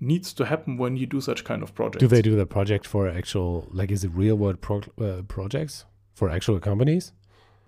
needs 0.00 0.32
to 0.34 0.44
happen 0.44 0.76
when 0.76 0.96
you 0.96 1.06
do 1.06 1.20
such 1.20 1.44
kind 1.44 1.62
of 1.62 1.74
projects. 1.74 2.00
do 2.00 2.08
they 2.14 2.22
do 2.22 2.34
the 2.36 2.46
project 2.56 2.86
for 2.86 3.08
actual 3.08 3.68
like 3.80 3.90
is 3.96 4.04
it 4.04 4.10
real 4.22 4.36
world 4.36 4.58
pro- 4.60 4.92
uh, 5.06 5.22
projects 5.36 5.84
for 6.14 6.28
actual 6.30 6.58
companies? 6.60 7.12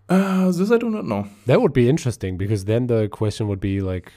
Uh, 0.09 0.51
this 0.53 0.71
I 0.71 0.79
do 0.79 0.91
not 0.91 1.05
know. 1.13 1.23
That 1.47 1.61
would 1.63 1.73
be 1.73 1.89
interesting 1.89 2.37
because 2.37 2.65
then 2.73 2.87
the 2.87 3.09
question 3.09 3.49
would 3.49 3.61
be 3.61 3.81
like, 3.93 4.13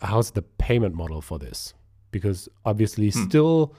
how's 0.00 0.30
the 0.32 0.42
payment 0.42 0.94
model 0.94 1.20
for 1.20 1.38
this? 1.38 1.74
Because 2.10 2.48
obviously, 2.64 3.10
Hmm. 3.10 3.22
still 3.28 3.74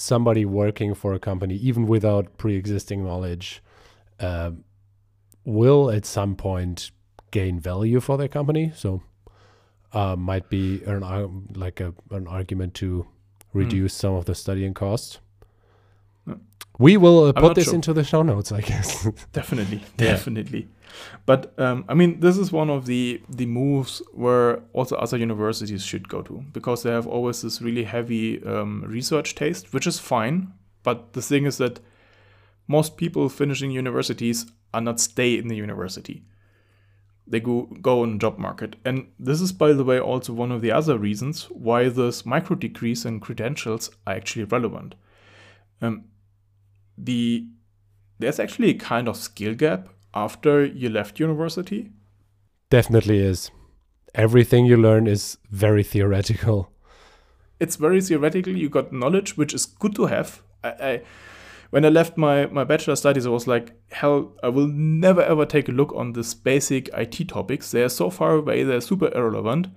somebody 0.00 0.44
working 0.44 0.94
for 0.94 1.12
a 1.12 1.18
company, 1.18 1.54
even 1.56 1.86
without 1.86 2.36
pre 2.38 2.56
existing 2.56 3.04
knowledge, 3.04 3.62
uh, 4.18 4.52
will 5.44 5.90
at 5.90 6.06
some 6.06 6.34
point 6.34 6.90
gain 7.30 7.60
value 7.60 8.00
for 8.00 8.16
their 8.16 8.28
company. 8.28 8.72
So, 8.74 9.02
uh, 9.92 10.16
might 10.16 10.48
be 10.48 10.82
an, 10.84 11.02
ar- 11.02 11.30
like 11.54 11.80
a, 11.80 11.94
an 12.10 12.26
argument 12.26 12.74
to 12.74 13.06
reduce 13.52 13.94
some 13.94 14.14
of 14.14 14.24
the 14.24 14.34
studying 14.34 14.74
costs. 14.74 15.18
We 16.78 16.96
will 16.96 17.24
uh, 17.24 17.32
put 17.32 17.56
this 17.56 17.66
sure. 17.66 17.74
into 17.74 17.92
the 17.92 18.04
show 18.04 18.22
notes, 18.22 18.52
I 18.52 18.62
guess. 18.62 19.06
Definitely, 19.98 20.64
Yeah. 20.64 20.68
But 21.26 21.58
um, 21.58 21.84
I 21.88 21.94
mean, 21.94 22.20
this 22.20 22.36
is 22.36 22.52
one 22.52 22.70
of 22.70 22.86
the 22.86 23.20
the 23.28 23.46
moves 23.46 24.02
where 24.12 24.62
also 24.72 24.96
other 24.96 25.16
universities 25.16 25.84
should 25.84 26.08
go 26.08 26.22
to 26.22 26.44
because 26.52 26.82
they 26.82 26.90
have 26.90 27.06
always 27.06 27.42
this 27.42 27.62
really 27.62 27.84
heavy 27.84 28.42
um, 28.44 28.84
research 28.86 29.34
taste, 29.34 29.72
which 29.72 29.86
is 29.86 29.98
fine. 29.98 30.52
But 30.82 31.12
the 31.12 31.22
thing 31.22 31.44
is 31.44 31.58
that 31.58 31.80
most 32.66 32.96
people 32.96 33.28
finishing 33.28 33.70
universities 33.70 34.46
are 34.72 34.80
not 34.80 35.00
stay 35.00 35.36
in 35.36 35.48
the 35.48 35.56
university. 35.56 36.22
They 37.26 37.40
go 37.40 37.62
go 37.80 38.02
on 38.02 38.18
job 38.18 38.38
market, 38.38 38.76
and 38.84 39.06
this 39.18 39.40
is, 39.40 39.52
by 39.52 39.72
the 39.72 39.84
way, 39.84 40.00
also 40.00 40.32
one 40.32 40.50
of 40.50 40.62
the 40.62 40.72
other 40.72 40.98
reasons 40.98 41.44
why 41.50 41.88
those 41.88 42.26
micro 42.26 42.56
degrees 42.56 43.04
and 43.04 43.20
credentials 43.20 43.90
are 44.06 44.14
actually 44.14 44.44
relevant. 44.44 44.94
Um, 45.80 46.04
the 46.98 47.46
there's 48.18 48.40
actually 48.40 48.70
a 48.70 48.74
kind 48.74 49.08
of 49.08 49.16
skill 49.16 49.54
gap 49.54 49.88
after 50.14 50.64
you 50.64 50.88
left 50.88 51.20
university. 51.20 51.90
Definitely 52.70 53.18
is. 53.18 53.50
Everything 54.14 54.66
you 54.66 54.76
learn 54.76 55.06
is 55.06 55.38
very 55.50 55.82
theoretical. 55.82 56.72
It's 57.60 57.76
very 57.76 58.00
theoretical. 58.00 58.56
You 58.56 58.68
got 58.68 58.92
knowledge, 58.92 59.36
which 59.36 59.54
is 59.54 59.66
good 59.66 59.94
to 59.96 60.06
have. 60.06 60.42
I, 60.64 60.68
I 60.68 61.02
when 61.70 61.84
I 61.84 61.88
left 61.88 62.16
my 62.16 62.46
my 62.46 62.64
bachelor 62.64 62.96
studies, 62.96 63.26
I 63.26 63.30
was 63.30 63.46
like, 63.46 63.72
hell, 63.92 64.32
I 64.42 64.48
will 64.48 64.66
never 64.66 65.22
ever 65.22 65.46
take 65.46 65.68
a 65.68 65.72
look 65.72 65.92
on 65.94 66.12
this 66.12 66.34
basic 66.34 66.88
IT 66.94 67.28
topics. 67.28 67.70
They 67.70 67.82
are 67.82 67.88
so 67.88 68.10
far 68.10 68.34
away. 68.34 68.62
They're 68.64 68.80
super 68.80 69.12
irrelevant. 69.14 69.68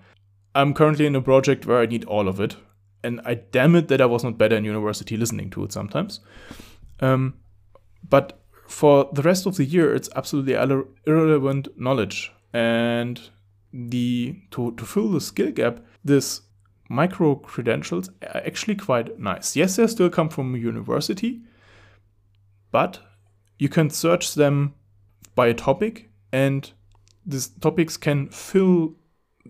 I'm 0.55 0.73
currently 0.73 1.05
in 1.05 1.15
a 1.15 1.21
project 1.21 1.65
where 1.65 1.79
I 1.79 1.85
need 1.85 2.05
all 2.05 2.27
of 2.27 2.39
it, 2.39 2.55
and 3.03 3.21
I 3.25 3.35
damn 3.35 3.75
it 3.75 3.87
that 3.89 4.01
I 4.01 4.05
was 4.05 4.23
not 4.23 4.37
better 4.37 4.55
in 4.55 4.65
university 4.65 5.17
listening 5.17 5.49
to 5.51 5.63
it 5.63 5.71
sometimes. 5.71 6.19
Um, 6.99 7.35
but 8.07 8.42
for 8.73 9.07
the 9.13 9.21
rest 9.21 9.45
of 9.45 9.55
the 9.55 9.65
year, 9.65 9.93
it's 9.93 10.09
absolutely 10.15 10.55
irrelevant 11.05 11.67
knowledge. 11.79 12.31
And 12.53 13.21
the 13.71 14.35
to, 14.51 14.71
to 14.71 14.85
fill 14.85 15.09
the 15.09 15.21
skill 15.21 15.51
gap, 15.51 15.79
this 16.03 16.41
micro 16.89 17.35
credentials 17.35 18.09
are 18.23 18.41
actually 18.45 18.75
quite 18.75 19.19
nice. 19.19 19.55
Yes, 19.55 19.75
they 19.75 19.85
still 19.87 20.09
come 20.09 20.27
from 20.27 20.55
university, 20.55 21.41
but 22.71 22.99
you 23.59 23.69
can 23.69 23.91
search 23.91 24.33
them 24.33 24.73
by 25.35 25.47
a 25.47 25.53
topic, 25.53 26.09
and 26.31 26.71
these 27.25 27.49
topics 27.49 27.95
can 27.95 28.29
fill 28.29 28.95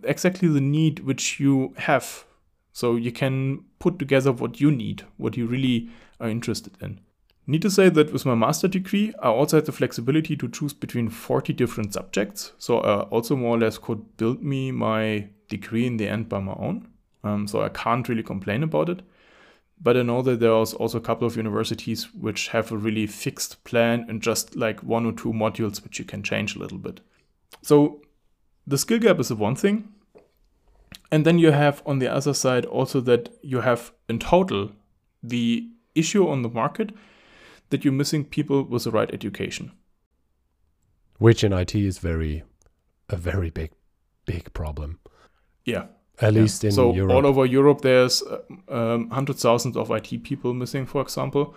exactly 0.03 0.49
the 0.49 0.61
need 0.61 0.99
which 0.99 1.39
you 1.39 1.73
have. 1.77 2.25
So 2.73 2.95
you 2.95 3.11
can 3.11 3.63
put 3.79 3.99
together 3.99 4.33
what 4.33 4.59
you 4.59 4.69
need, 4.69 5.05
what 5.17 5.37
you 5.37 5.47
really 5.47 5.89
are 6.19 6.29
interested 6.29 6.73
in. 6.81 6.99
Need 7.45 7.61
to 7.63 7.69
say 7.69 7.89
that 7.89 8.13
with 8.13 8.25
my 8.25 8.35
master 8.35 8.67
degree, 8.69 9.13
I 9.21 9.27
also 9.27 9.57
had 9.57 9.65
the 9.65 9.71
flexibility 9.73 10.37
to 10.37 10.47
choose 10.47 10.73
between 10.73 11.09
40 11.09 11.51
different 11.53 11.93
subjects. 11.93 12.53
So 12.57 12.79
I 12.79 13.01
also 13.01 13.35
more 13.35 13.57
or 13.57 13.59
less 13.59 13.77
could 13.77 14.15
build 14.17 14.41
me 14.41 14.71
my 14.71 15.27
degree 15.49 15.85
in 15.85 15.97
the 15.97 16.07
end 16.07 16.29
by 16.29 16.39
my 16.39 16.53
own. 16.53 16.87
Um, 17.23 17.47
so 17.47 17.61
I 17.61 17.69
can't 17.69 18.07
really 18.07 18.23
complain 18.23 18.63
about 18.63 18.89
it. 18.89 19.01
but 19.83 19.97
I 19.97 20.01
know 20.01 20.21
that 20.21 20.39
there's 20.39 20.73
also 20.73 20.97
a 20.97 21.01
couple 21.01 21.27
of 21.27 21.35
universities 21.35 22.13
which 22.13 22.47
have 22.49 22.71
a 22.71 22.77
really 22.77 23.05
fixed 23.05 23.63
plan 23.65 24.05
and 24.07 24.21
just 24.21 24.55
like 24.55 24.81
one 24.81 25.05
or 25.05 25.11
two 25.11 25.33
modules 25.33 25.83
which 25.83 25.99
you 25.99 26.05
can 26.05 26.23
change 26.23 26.55
a 26.55 26.59
little 26.59 26.77
bit. 26.77 27.01
So 27.61 28.01
the 28.65 28.77
skill 28.77 28.99
gap 28.99 29.19
is 29.19 29.27
the 29.27 29.35
one 29.35 29.55
thing. 29.55 29.89
And 31.11 31.25
then 31.25 31.37
you 31.37 31.51
have 31.51 31.83
on 31.85 31.99
the 31.99 32.07
other 32.07 32.33
side 32.33 32.65
also 32.65 33.01
that 33.01 33.29
you 33.41 33.61
have 33.61 33.91
in 34.07 34.19
total 34.19 34.71
the 35.21 35.67
issue 35.95 36.27
on 36.27 36.41
the 36.41 36.49
market 36.49 36.91
that 37.73 37.83
you're 37.83 37.91
missing 37.91 38.23
people 38.23 38.63
with 38.63 38.83
the 38.83 38.91
right 38.91 39.11
education. 39.11 39.71
Which 41.17 41.43
in 41.43 41.51
IT 41.51 41.73
is 41.73 41.97
very 41.97 42.43
a 43.09 43.17
very 43.17 43.49
big 43.49 43.71
big 44.25 44.53
problem. 44.53 44.99
Yeah. 45.65 45.85
At 46.19 46.33
yeah. 46.33 46.41
least 46.41 46.63
in 46.63 46.71
so 46.71 46.93
Europe. 46.93 47.15
all 47.15 47.25
over 47.25 47.45
Europe, 47.45 47.81
there's 47.81 48.21
um, 48.69 49.09
hundred 49.09 49.37
thousands 49.37 49.75
of 49.75 49.89
IT 49.89 50.23
people 50.23 50.53
missing, 50.53 50.85
for 50.85 51.01
example, 51.01 51.55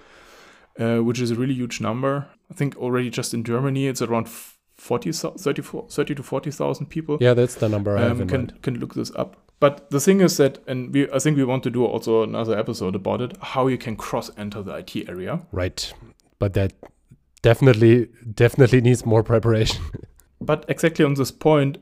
uh, 0.81 0.99
which 0.99 1.21
is 1.21 1.31
a 1.31 1.35
really 1.35 1.53
huge 1.53 1.81
number. 1.81 2.27
I 2.51 2.55
think 2.55 2.77
already 2.77 3.11
just 3.11 3.35
in 3.35 3.45
Germany, 3.45 3.87
it's 3.87 4.01
around 4.01 4.29
40, 4.29 5.13
30, 5.13 5.63
30 5.91 6.15
to 6.15 6.23
40,000 6.23 6.87
people. 6.87 7.19
Yeah, 7.21 7.35
that's 7.35 7.57
the 7.57 7.69
number 7.69 7.99
I 7.99 8.03
have 8.03 8.21
um, 8.23 8.29
can, 8.29 8.41
mind. 8.41 8.63
Can 8.63 8.81
look 8.81 8.95
this 8.95 9.11
up. 9.15 9.37
But 9.59 9.91
the 9.91 10.01
thing 10.01 10.21
is 10.21 10.37
that, 10.37 10.59
and 10.67 10.93
we, 10.93 11.11
I 11.11 11.19
think 11.19 11.37
we 11.37 11.45
want 11.45 11.63
to 11.63 11.71
do 11.71 11.85
also 11.85 12.23
another 12.23 12.59
episode 12.59 12.95
about 12.95 13.23
it, 13.23 13.37
how 13.41 13.69
you 13.69 13.79
can 13.79 13.97
cross 13.97 14.31
enter 14.37 14.63
the 14.63 14.75
IT 14.77 15.09
area. 15.09 15.41
Right. 15.51 15.93
But 16.39 16.53
that 16.55 16.75
definitely, 17.43 18.09
definitely 18.35 18.83
needs 18.83 19.07
more 19.07 19.23
preparation. 19.23 19.83
but 20.41 20.65
exactly 20.69 21.05
on 21.05 21.15
this 21.15 21.31
point, 21.31 21.79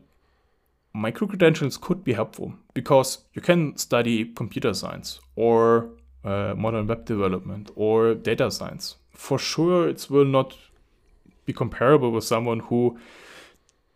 micro 0.92 1.26
credentials 1.26 1.76
could 1.76 2.04
be 2.04 2.12
helpful 2.12 2.54
because 2.72 3.18
you 3.34 3.42
can 3.42 3.76
study 3.76 4.24
computer 4.24 4.72
science 4.72 5.18
or 5.34 5.90
uh, 6.24 6.54
modern 6.56 6.86
web 6.86 7.04
development 7.04 7.70
or 7.74 8.14
data 8.14 8.50
science. 8.50 8.96
For 9.10 9.38
sure, 9.38 9.88
it 9.88 10.06
will 10.08 10.24
not 10.24 10.56
be 11.44 11.52
comparable 11.52 12.12
with 12.12 12.24
someone 12.24 12.60
who 12.60 12.98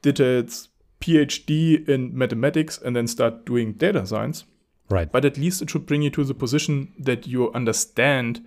did 0.02 0.20
its 0.20 0.68
PhD 1.00 1.88
in 1.88 2.16
mathematics 2.16 2.78
and 2.78 2.94
then 2.94 3.06
start 3.06 3.44
doing 3.44 3.72
data 3.72 4.06
science. 4.06 4.44
Right. 4.90 5.10
But 5.10 5.24
at 5.24 5.36
least 5.36 5.62
it 5.62 5.70
should 5.70 5.86
bring 5.86 6.02
you 6.02 6.10
to 6.10 6.24
the 6.24 6.34
position 6.34 6.92
that 6.98 7.26
you 7.26 7.52
understand 7.52 8.44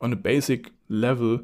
on 0.00 0.12
a 0.12 0.16
basic 0.16 0.70
level 0.88 1.40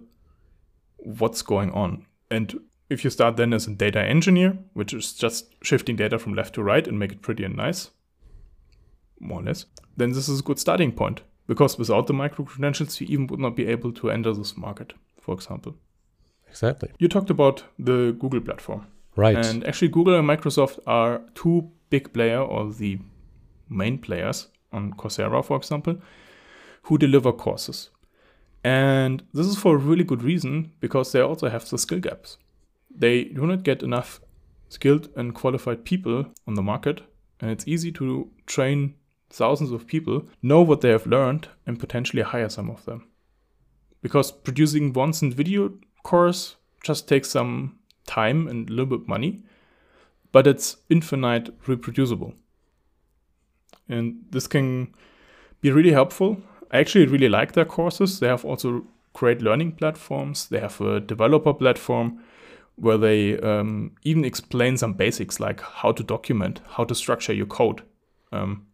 what's 0.99 1.43
going 1.43 1.71
on. 1.73 2.07
And 2.31 2.61
if 2.90 3.05
you 3.05 3.11
start 3.11 3.37
then 3.37 3.53
as 3.53 3.67
a 3.67 3.71
data 3.71 4.01
engineer, 4.01 4.59
which 4.75 4.93
is 4.93 5.12
just 5.12 5.55
shifting 5.62 5.97
data 5.97 6.19
from 6.19 6.35
left 6.35 6.55
to 6.55 6.62
right 6.62 6.87
and 6.87 6.99
make 6.99 7.12
it 7.12 7.23
pretty 7.23 7.45
and 7.45 7.57
nice, 7.57 7.90
more 9.19 9.40
or 9.40 9.45
less, 9.45 9.67
then 9.97 10.12
this 10.12 10.29
is 10.29 10.40
a 10.40 10.43
good 10.43 10.59
starting 10.59 10.93
point. 10.93 11.23
Because 11.47 11.79
without 11.79 12.07
the 12.07 12.14
micro 12.14 12.45
credentials, 12.45 13.01
you 13.01 13.07
even 13.09 13.27
would 13.27 13.40
not 13.40 13.57
be 13.57 13.67
able 13.67 13.93
to 13.93 14.11
enter 14.11 14.33
this 14.33 14.57
market, 14.57 14.95
for 15.21 15.35
example. 15.35 15.77
Exactly. 16.49 16.90
You 16.99 17.09
talked 17.09 17.31
about 17.31 17.64
the 17.79 18.17
Google 18.19 18.40
platform. 18.40 18.87
Right. 19.16 19.37
And 19.37 19.64
actually, 19.64 19.88
Google 19.88 20.18
and 20.18 20.29
Microsoft 20.29 20.79
are 20.87 21.22
two 21.35 21.70
big 21.90 22.12
player 22.12 22.40
or 22.40 22.72
the 22.72 22.98
main 23.68 23.98
players 23.98 24.48
on 24.72 24.92
Coursera, 24.94 25.44
for 25.44 25.57
example, 25.57 25.96
who 26.83 26.98
deliver 26.98 27.33
courses. 27.33 27.90
And 28.64 29.22
this 29.33 29.46
is 29.46 29.59
for 29.59 29.74
a 29.74 29.79
really 29.79 30.05
good 30.05 30.22
reason 30.22 30.72
because 30.81 31.12
they 31.12 31.20
also 31.20 31.48
have 31.48 31.68
the 31.68 31.79
skill 31.79 32.00
gaps. 32.00 32.38
They 32.90 33.24
do 33.24 33.46
not 33.46 33.62
get 33.62 33.83
enough 33.83 34.20
skilled 34.68 35.09
and 35.16 35.35
qualified 35.35 35.85
people 35.85 36.27
on 36.46 36.55
the 36.55 36.62
market, 36.62 37.03
and 37.40 37.50
it's 37.50 37.68
easy 37.68 37.92
to 37.92 38.31
train 38.46 38.94
thousands 39.31 39.70
of 39.70 39.87
people, 39.87 40.27
know 40.42 40.62
what 40.62 40.81
they 40.81 40.90
have 40.90 41.07
learned, 41.07 41.48
and 41.66 41.79
potentially 41.79 42.22
hire 42.22 42.48
some 42.48 42.70
of 42.70 42.85
them. 42.85 43.09
Because 44.00 44.33
producing 44.33 44.92
one 44.92 45.12
cent 45.12 45.35
video 45.35 45.72
course 46.03 46.57
just 46.83 47.09
takes 47.09 47.31
some 47.31 47.79
time 48.07 48.49
and 48.49 48.69
a 48.69 48.73
little 48.73 48.99
bit 48.99 49.09
money, 49.09 49.43
but 50.33 50.47
it's 50.47 50.77
infinite 50.88 51.55
reproducible. 51.67 52.35
And 53.88 54.25
this 54.31 54.47
can 54.47 54.95
be 55.61 55.71
really 55.71 55.93
helpful. 55.93 56.38
I 56.71 56.79
actually 56.79 57.07
really 57.07 57.29
like 57.29 57.53
their 57.53 57.64
courses. 57.64 58.21
They 58.21 58.29
have 58.29 58.45
also 58.45 58.85
great 59.12 59.43
learning 59.43 59.73
platforms. 59.73 60.49
They 60.49 60.61
have 60.61 60.81
a 60.81 61.01
developer 61.01 61.55
platform 61.55 62.21
where 62.77 62.99
they 62.99 63.38
um, 63.38 63.93
even 64.03 64.25
explain 64.25 64.77
some 64.77 64.95
basics 64.95 65.38
like 65.38 65.61
how 65.61 65.93
to 65.93 66.03
document, 66.03 66.61
how 66.71 66.85
to 66.85 66.95
structure 66.95 67.33
your 67.33 67.47
code. 67.47 67.83
Um, 68.33 68.67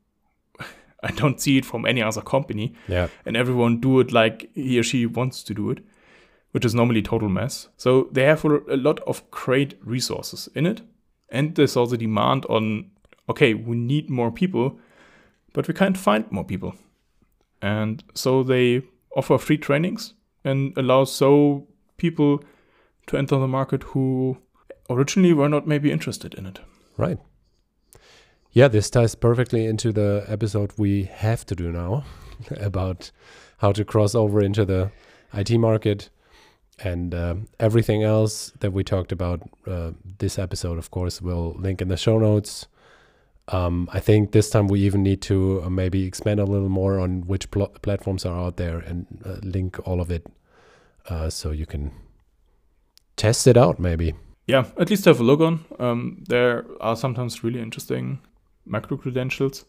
I 1.02 1.10
don't 1.12 1.40
see 1.40 1.58
it 1.58 1.64
from 1.64 1.84
any 1.84 2.02
other 2.02 2.22
company. 2.22 2.74
Yeah. 2.88 3.08
And 3.26 3.36
everyone 3.36 3.80
do 3.80 4.00
it 4.00 4.12
like 4.12 4.50
he 4.54 4.78
or 4.78 4.82
she 4.82 5.04
wants 5.06 5.42
to 5.44 5.54
do 5.54 5.70
it 5.70 5.80
which 6.52 6.64
is 6.64 6.74
normally 6.74 7.02
total 7.02 7.28
mess. 7.28 7.68
So 7.76 8.08
they 8.12 8.24
have 8.24 8.44
a 8.44 8.76
lot 8.76 9.00
of 9.00 9.28
great 9.30 9.74
resources 9.84 10.48
in 10.54 10.66
it. 10.66 10.82
And 11.28 11.54
there's 11.54 11.76
also 11.76 11.96
demand 11.96 12.44
on, 12.46 12.90
okay, 13.28 13.54
we 13.54 13.76
need 13.76 14.10
more 14.10 14.32
people, 14.32 14.78
but 15.52 15.68
we 15.68 15.74
can't 15.74 15.96
find 15.96 16.30
more 16.32 16.44
people. 16.44 16.74
And 17.62 18.02
so 18.14 18.42
they 18.42 18.82
offer 19.16 19.38
free 19.38 19.58
trainings 19.58 20.14
and 20.44 20.72
allow 20.76 21.04
so 21.04 21.68
people 21.96 22.42
to 23.06 23.16
enter 23.16 23.38
the 23.38 23.46
market 23.46 23.82
who 23.82 24.38
originally 24.88 25.32
were 25.32 25.48
not 25.48 25.66
maybe 25.66 25.92
interested 25.92 26.34
in 26.34 26.46
it. 26.46 26.60
Right. 26.96 27.18
Yeah, 28.52 28.66
this 28.66 28.90
ties 28.90 29.14
perfectly 29.14 29.66
into 29.66 29.92
the 29.92 30.24
episode 30.26 30.72
we 30.76 31.04
have 31.04 31.46
to 31.46 31.54
do 31.54 31.70
now 31.70 32.04
about 32.60 33.12
how 33.58 33.70
to 33.72 33.84
cross 33.84 34.14
over 34.14 34.40
into 34.40 34.64
the 34.64 34.90
IT 35.32 35.50
market 35.58 36.10
and 36.82 37.14
uh, 37.14 37.34
everything 37.58 38.02
else 38.02 38.52
that 38.60 38.72
we 38.72 38.84
talked 38.84 39.12
about 39.12 39.42
uh, 39.66 39.90
this 40.18 40.38
episode, 40.38 40.78
of 40.78 40.90
course, 40.90 41.20
we'll 41.20 41.52
link 41.58 41.82
in 41.82 41.88
the 41.88 41.96
show 41.96 42.18
notes. 42.18 42.66
Um, 43.48 43.88
I 43.92 44.00
think 44.00 44.32
this 44.32 44.48
time 44.48 44.68
we 44.68 44.80
even 44.80 45.02
need 45.02 45.20
to 45.22 45.62
uh, 45.64 45.70
maybe 45.70 46.04
expand 46.04 46.38
a 46.40 46.44
little 46.44 46.68
more 46.68 47.00
on 47.00 47.26
which 47.26 47.50
pl- 47.50 47.74
platforms 47.82 48.24
are 48.24 48.38
out 48.38 48.56
there 48.56 48.78
and 48.78 49.06
uh, 49.24 49.38
link 49.42 49.76
all 49.86 50.00
of 50.00 50.10
it 50.10 50.26
uh, 51.08 51.28
so 51.30 51.50
you 51.50 51.66
can 51.66 51.90
test 53.16 53.46
it 53.46 53.56
out, 53.56 53.78
maybe. 53.78 54.14
Yeah, 54.46 54.66
at 54.78 54.90
least 54.90 55.04
have 55.04 55.20
a 55.20 55.24
look 55.24 55.40
on. 55.40 55.64
Um, 55.78 56.24
there 56.28 56.64
are 56.80 56.96
sometimes 56.96 57.42
really 57.44 57.60
interesting 57.60 58.20
macro 58.66 58.96
credentials. 58.96 59.64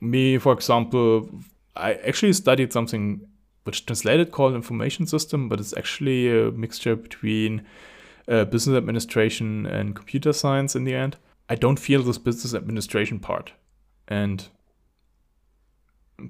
Me, 0.00 0.38
for 0.38 0.52
example, 0.52 1.28
I 1.76 1.94
actually 1.94 2.32
studied 2.32 2.72
something 2.72 3.20
which 3.68 3.84
translated 3.84 4.32
called 4.32 4.54
information 4.54 5.06
system, 5.06 5.46
but 5.46 5.60
it's 5.60 5.76
actually 5.76 6.26
a 6.26 6.50
mixture 6.50 6.96
between 6.96 7.66
uh, 8.26 8.46
business 8.46 8.78
administration 8.78 9.66
and 9.66 9.94
computer 9.94 10.32
science 10.32 10.74
in 10.74 10.84
the 10.84 10.94
end. 10.94 11.18
I 11.50 11.54
don't 11.54 11.78
feel 11.78 12.02
this 12.02 12.16
business 12.16 12.54
administration 12.54 13.18
part. 13.18 13.52
And 14.08 14.48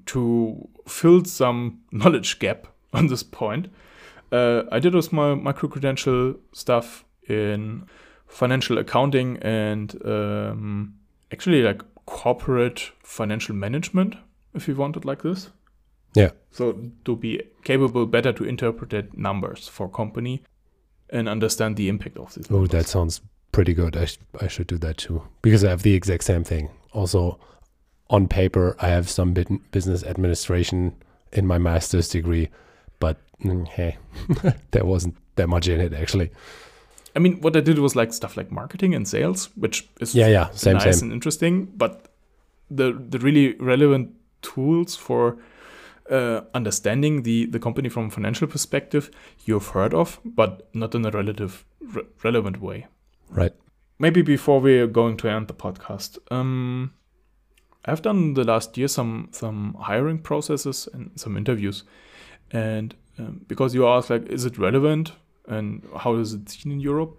to 0.07 0.69
fill 0.89 1.25
some 1.27 1.83
knowledge 1.93 2.41
gap 2.41 2.67
on 2.93 3.07
this 3.07 3.23
point, 3.23 3.69
uh, 4.33 4.65
I 4.73 4.81
did 4.81 4.97
with 4.97 5.13
my 5.13 5.37
micro 5.37 5.69
credential 5.69 6.35
stuff 6.53 7.05
in 7.29 7.87
financial 8.27 8.79
accounting 8.79 9.37
and 9.43 9.97
um, 10.05 10.95
actually 11.31 11.63
like 11.63 11.83
corporate 12.05 12.91
financial 13.05 13.55
management, 13.55 14.17
if 14.55 14.67
you 14.67 14.75
want 14.75 14.97
it 14.97 15.05
like 15.05 15.23
this. 15.23 15.51
Yeah. 16.19 16.31
So 16.51 16.91
to 17.05 17.17
be 17.17 17.43
capable 17.65 18.07
better 18.07 18.33
to 18.33 18.45
interpret 18.45 19.17
numbers 19.17 19.69
for 19.69 19.89
company 19.89 20.43
and 21.11 21.29
understand 21.29 21.77
the 21.77 21.89
impact 21.89 22.17
of 22.19 22.35
this. 22.35 22.47
Oh, 22.51 22.67
that 22.67 22.87
sounds 22.87 23.21
pretty 23.53 23.75
good. 23.75 23.97
I, 23.97 24.07
sh- 24.07 24.19
I 24.41 24.49
should 24.49 24.67
do 24.67 24.79
that 24.79 24.99
too 24.99 25.23
because 25.43 25.65
I 25.65 25.71
have 25.71 25.83
the 25.83 25.95
exact 25.95 26.25
same 26.25 26.45
thing. 26.45 26.71
Also, 26.93 27.39
on 28.11 28.27
paper, 28.27 28.77
I 28.81 28.89
have 28.89 29.09
some 29.09 29.33
business 29.33 30.03
administration 30.03 30.95
in 31.33 31.47
my 31.47 31.59
master's 31.59 32.09
degree, 32.09 32.49
but 32.99 33.19
mm, 33.45 33.67
hey, 33.69 33.99
there 34.71 34.85
wasn't 34.85 35.17
that 35.37 35.49
much 35.49 35.69
in 35.69 35.81
it 35.81 35.93
actually. 35.93 36.31
I 37.15 37.21
mean, 37.21 37.41
what 37.41 37.57
I 37.57 37.61
did 37.61 37.79
was 37.79 37.97
like 37.97 38.13
stuff 38.13 38.37
like 38.37 38.51
marketing 38.51 38.95
and 38.95 39.07
sales, 39.07 39.51
which 39.57 39.89
is 40.01 40.15
yeah, 40.15 40.29
yeah, 40.29 40.51
same, 40.51 40.77
nice 40.77 40.99
same. 40.99 41.07
and 41.07 41.13
interesting. 41.13 41.67
But 41.67 42.07
the 42.71 42.93
the 42.93 43.19
really 43.19 43.55
relevant 43.55 44.15
tools 44.43 44.95
for 44.95 45.39
uh, 46.11 46.43
understanding 46.55 47.23
the, 47.23 47.47
the 47.47 47.59
company 47.59 47.89
from 47.89 48.07
a 48.07 48.11
financial 48.11 48.47
perspective 48.47 49.11
you've 49.45 49.69
heard 49.69 49.95
of, 49.95 50.21
but 50.25 50.69
not 50.75 50.95
in 50.95 51.05
a 51.05 51.11
relative 51.11 51.65
re- 51.81 52.05
relevant 52.23 52.61
way. 52.61 52.87
Right. 53.29 53.53
Maybe 53.99 54.23
before 54.23 54.61
we're 54.61 54.87
going 54.87 55.17
to 55.19 55.29
end 55.29 55.49
the 55.49 55.55
podcast, 55.55 56.19
um, 56.31 56.93
I've 57.85 58.03
done 58.03 58.35
the 58.35 58.45
last 58.45 58.77
year 58.77 58.89
some 58.89 59.29
some 59.33 59.77
hiring 59.81 60.19
processes 60.19 60.89
and 60.93 61.11
some 61.17 61.37
interviews, 61.37 61.85
and 62.51 62.95
um, 63.19 63.41
because 63.47 63.75
you 63.75 63.87
asked 63.87 64.11
like, 64.11 64.27
is 64.29 64.45
it 64.45 64.59
relevant 64.59 65.13
and 65.49 65.83
how 65.97 66.17
is 66.17 66.35
it 66.35 66.49
seen 66.49 66.73
in 66.73 66.81
Europe? 66.81 67.17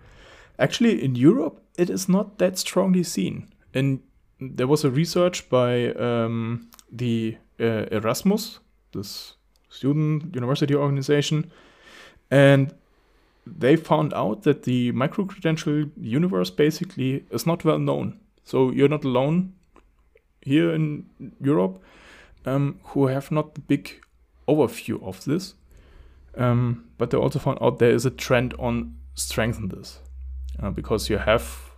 Actually, 0.58 1.04
in 1.04 1.16
Europe, 1.16 1.62
it 1.78 1.90
is 1.90 2.08
not 2.08 2.38
that 2.38 2.58
strongly 2.58 3.04
seen. 3.04 3.50
And 3.74 4.00
there 4.40 4.68
was 4.68 4.84
a 4.84 4.90
research 4.90 5.50
by 5.50 5.94
um, 5.94 6.70
the 6.92 7.38
uh, 7.60 7.86
Erasmus 7.92 8.60
this 8.94 9.36
student 9.70 10.34
university 10.34 10.76
organization, 10.76 11.52
and 12.32 12.74
they 13.46 13.76
found 13.76 14.14
out 14.14 14.44
that 14.44 14.64
the 14.64 14.92
micro 14.92 15.26
credential 15.26 15.86
universe 16.00 16.50
basically 16.50 17.26
is 17.32 17.46
not 17.46 17.66
well 17.66 17.80
known. 17.80 18.20
So 18.44 18.72
you're 18.72 18.90
not 18.90 19.04
alone 19.04 19.54
here 20.42 20.74
in 20.74 21.06
Europe 21.42 21.82
um, 22.46 22.80
who 22.84 23.08
have 23.08 23.32
not 23.32 23.56
the 23.56 23.62
big 23.62 24.02
overview 24.48 25.02
of 25.04 25.24
this. 25.26 25.56
Um, 26.38 26.86
but 26.98 27.10
they 27.10 27.18
also 27.18 27.40
found 27.40 27.58
out 27.62 27.80
there 27.80 27.92
is 27.92 28.06
a 28.06 28.12
trend 28.12 28.54
on 28.60 28.96
strengthen 29.16 29.70
this 29.70 30.00
uh, 30.62 30.70
because 30.70 31.10
you 31.10 31.18
have 31.18 31.72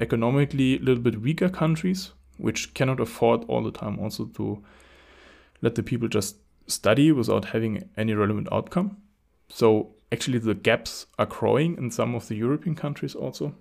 economically 0.00 0.76
a 0.76 0.80
little 0.80 1.02
bit 1.02 1.20
weaker 1.20 1.48
countries 1.48 2.12
which 2.36 2.74
cannot 2.74 3.00
afford 3.00 3.44
all 3.48 3.62
the 3.62 3.70
time 3.70 3.98
also 3.98 4.24
to 4.24 4.62
let 5.60 5.74
the 5.74 5.82
people 5.82 6.08
just 6.08 6.36
study 6.66 7.12
without 7.12 7.46
having 7.46 7.88
any 7.96 8.14
relevant 8.14 8.48
outcome. 8.52 8.96
So 9.48 9.94
actually 10.12 10.38
the 10.38 10.54
gaps 10.54 11.06
are 11.18 11.26
growing 11.26 11.76
in 11.76 11.90
some 11.90 12.14
of 12.14 12.28
the 12.28 12.36
European 12.36 12.74
countries 12.74 13.14
also. 13.14 13.54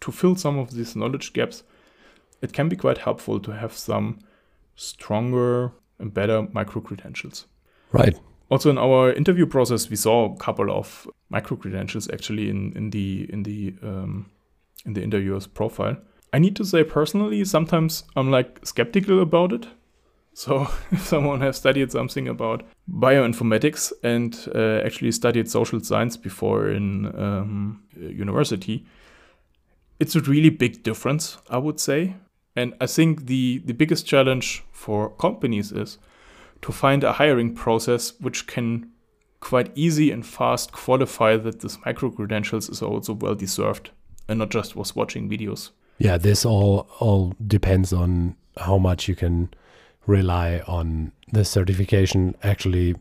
To 0.00 0.12
fill 0.12 0.36
some 0.36 0.58
of 0.58 0.72
these 0.72 0.94
knowledge 0.94 1.32
gaps, 1.32 1.64
it 2.40 2.52
can 2.52 2.68
be 2.68 2.76
quite 2.76 2.98
helpful 2.98 3.40
to 3.40 3.50
have 3.52 3.72
some 3.72 4.20
stronger 4.76 5.72
and 5.98 6.14
better 6.14 6.46
micro 6.52 6.80
credentials. 6.80 7.46
Right. 7.92 8.18
Also 8.50 8.70
in 8.70 8.78
our 8.78 9.12
interview 9.12 9.46
process, 9.46 9.90
we 9.90 9.96
saw 9.96 10.32
a 10.32 10.36
couple 10.36 10.70
of 10.70 11.08
micro 11.28 11.56
credentials 11.56 12.08
actually 12.10 12.48
in, 12.48 12.72
in 12.76 12.90
the 12.90 13.28
in 13.32 13.42
the 13.42 13.74
um, 13.82 14.30
in 14.86 14.94
the 14.94 15.02
interviewer's 15.02 15.46
profile. 15.46 15.96
I 16.32 16.38
need 16.38 16.56
to 16.56 16.64
say 16.64 16.84
personally, 16.84 17.44
sometimes 17.44 18.04
I'm 18.16 18.30
like 18.30 18.60
skeptical 18.64 19.20
about 19.20 19.52
it. 19.52 19.66
So 20.38 20.68
if 20.92 21.04
someone 21.14 21.40
has 21.40 21.56
studied 21.56 21.90
something 21.90 22.28
about 22.28 22.62
bioinformatics 22.88 23.92
and 24.04 24.38
uh, 24.54 24.86
actually 24.86 25.10
studied 25.10 25.50
social 25.50 25.80
science 25.80 26.16
before 26.16 26.68
in 26.68 27.06
um, 27.20 27.82
university, 27.96 28.86
it's 29.98 30.14
a 30.14 30.20
really 30.20 30.50
big 30.50 30.84
difference, 30.84 31.38
I 31.50 31.58
would 31.58 31.80
say. 31.80 32.14
And 32.54 32.72
I 32.80 32.86
think 32.86 33.26
the, 33.26 33.62
the 33.64 33.74
biggest 33.74 34.06
challenge 34.06 34.62
for 34.70 35.10
companies 35.16 35.72
is 35.72 35.98
to 36.62 36.70
find 36.70 37.02
a 37.02 37.14
hiring 37.14 37.52
process 37.52 38.12
which 38.20 38.46
can 38.46 38.92
quite 39.40 39.72
easy 39.74 40.12
and 40.12 40.24
fast 40.24 40.70
qualify 40.70 41.36
that 41.36 41.62
this 41.62 41.78
micro 41.84 42.12
credentials 42.12 42.68
is 42.68 42.80
also 42.80 43.12
well 43.12 43.34
deserved 43.34 43.90
and 44.28 44.38
not 44.38 44.50
just 44.50 44.76
was 44.76 44.94
watching 44.94 45.28
videos. 45.28 45.70
Yeah, 45.98 46.16
this 46.16 46.44
all 46.44 46.88
all 47.00 47.34
depends 47.44 47.92
on 47.92 48.36
how 48.56 48.78
much 48.78 49.08
you 49.08 49.16
can 49.16 49.48
rely 50.08 50.60
on 50.66 51.12
the 51.32 51.44
certification 51.44 52.34
actually 52.42 52.96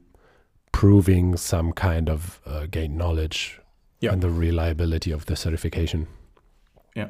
proving 0.72 1.38
some 1.38 1.72
kind 1.72 2.10
of 2.10 2.40
uh, 2.46 2.68
gained 2.70 2.98
knowledge 2.98 3.60
yeah. 4.02 4.12
and 4.12 4.22
the 4.22 4.30
reliability 4.30 5.12
of 5.12 5.26
the 5.26 5.36
certification. 5.36 6.08
Yeah. 6.96 7.08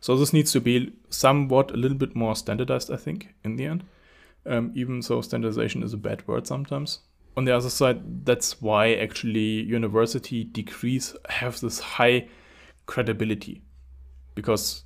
So 0.00 0.16
this 0.16 0.32
needs 0.32 0.52
to 0.52 0.60
be 0.60 0.94
somewhat 1.10 1.72
a 1.72 1.76
little 1.76 1.98
bit 1.98 2.16
more 2.16 2.34
standardized, 2.36 2.90
I 2.90 2.96
think, 2.96 3.34
in 3.44 3.56
the 3.56 3.66
end. 3.66 3.84
Um, 4.46 4.72
even 4.74 5.00
though 5.00 5.20
standardization 5.20 5.82
is 5.82 5.92
a 5.92 5.98
bad 5.98 6.26
word 6.26 6.46
sometimes. 6.46 7.00
On 7.36 7.44
the 7.44 7.54
other 7.54 7.70
side, 7.70 8.24
that's 8.24 8.60
why 8.60 8.94
actually 8.94 9.62
university 9.62 10.44
degrees 10.44 11.14
have 11.28 11.60
this 11.60 11.78
high 11.78 12.28
credibility 12.86 13.62
because 14.34 14.84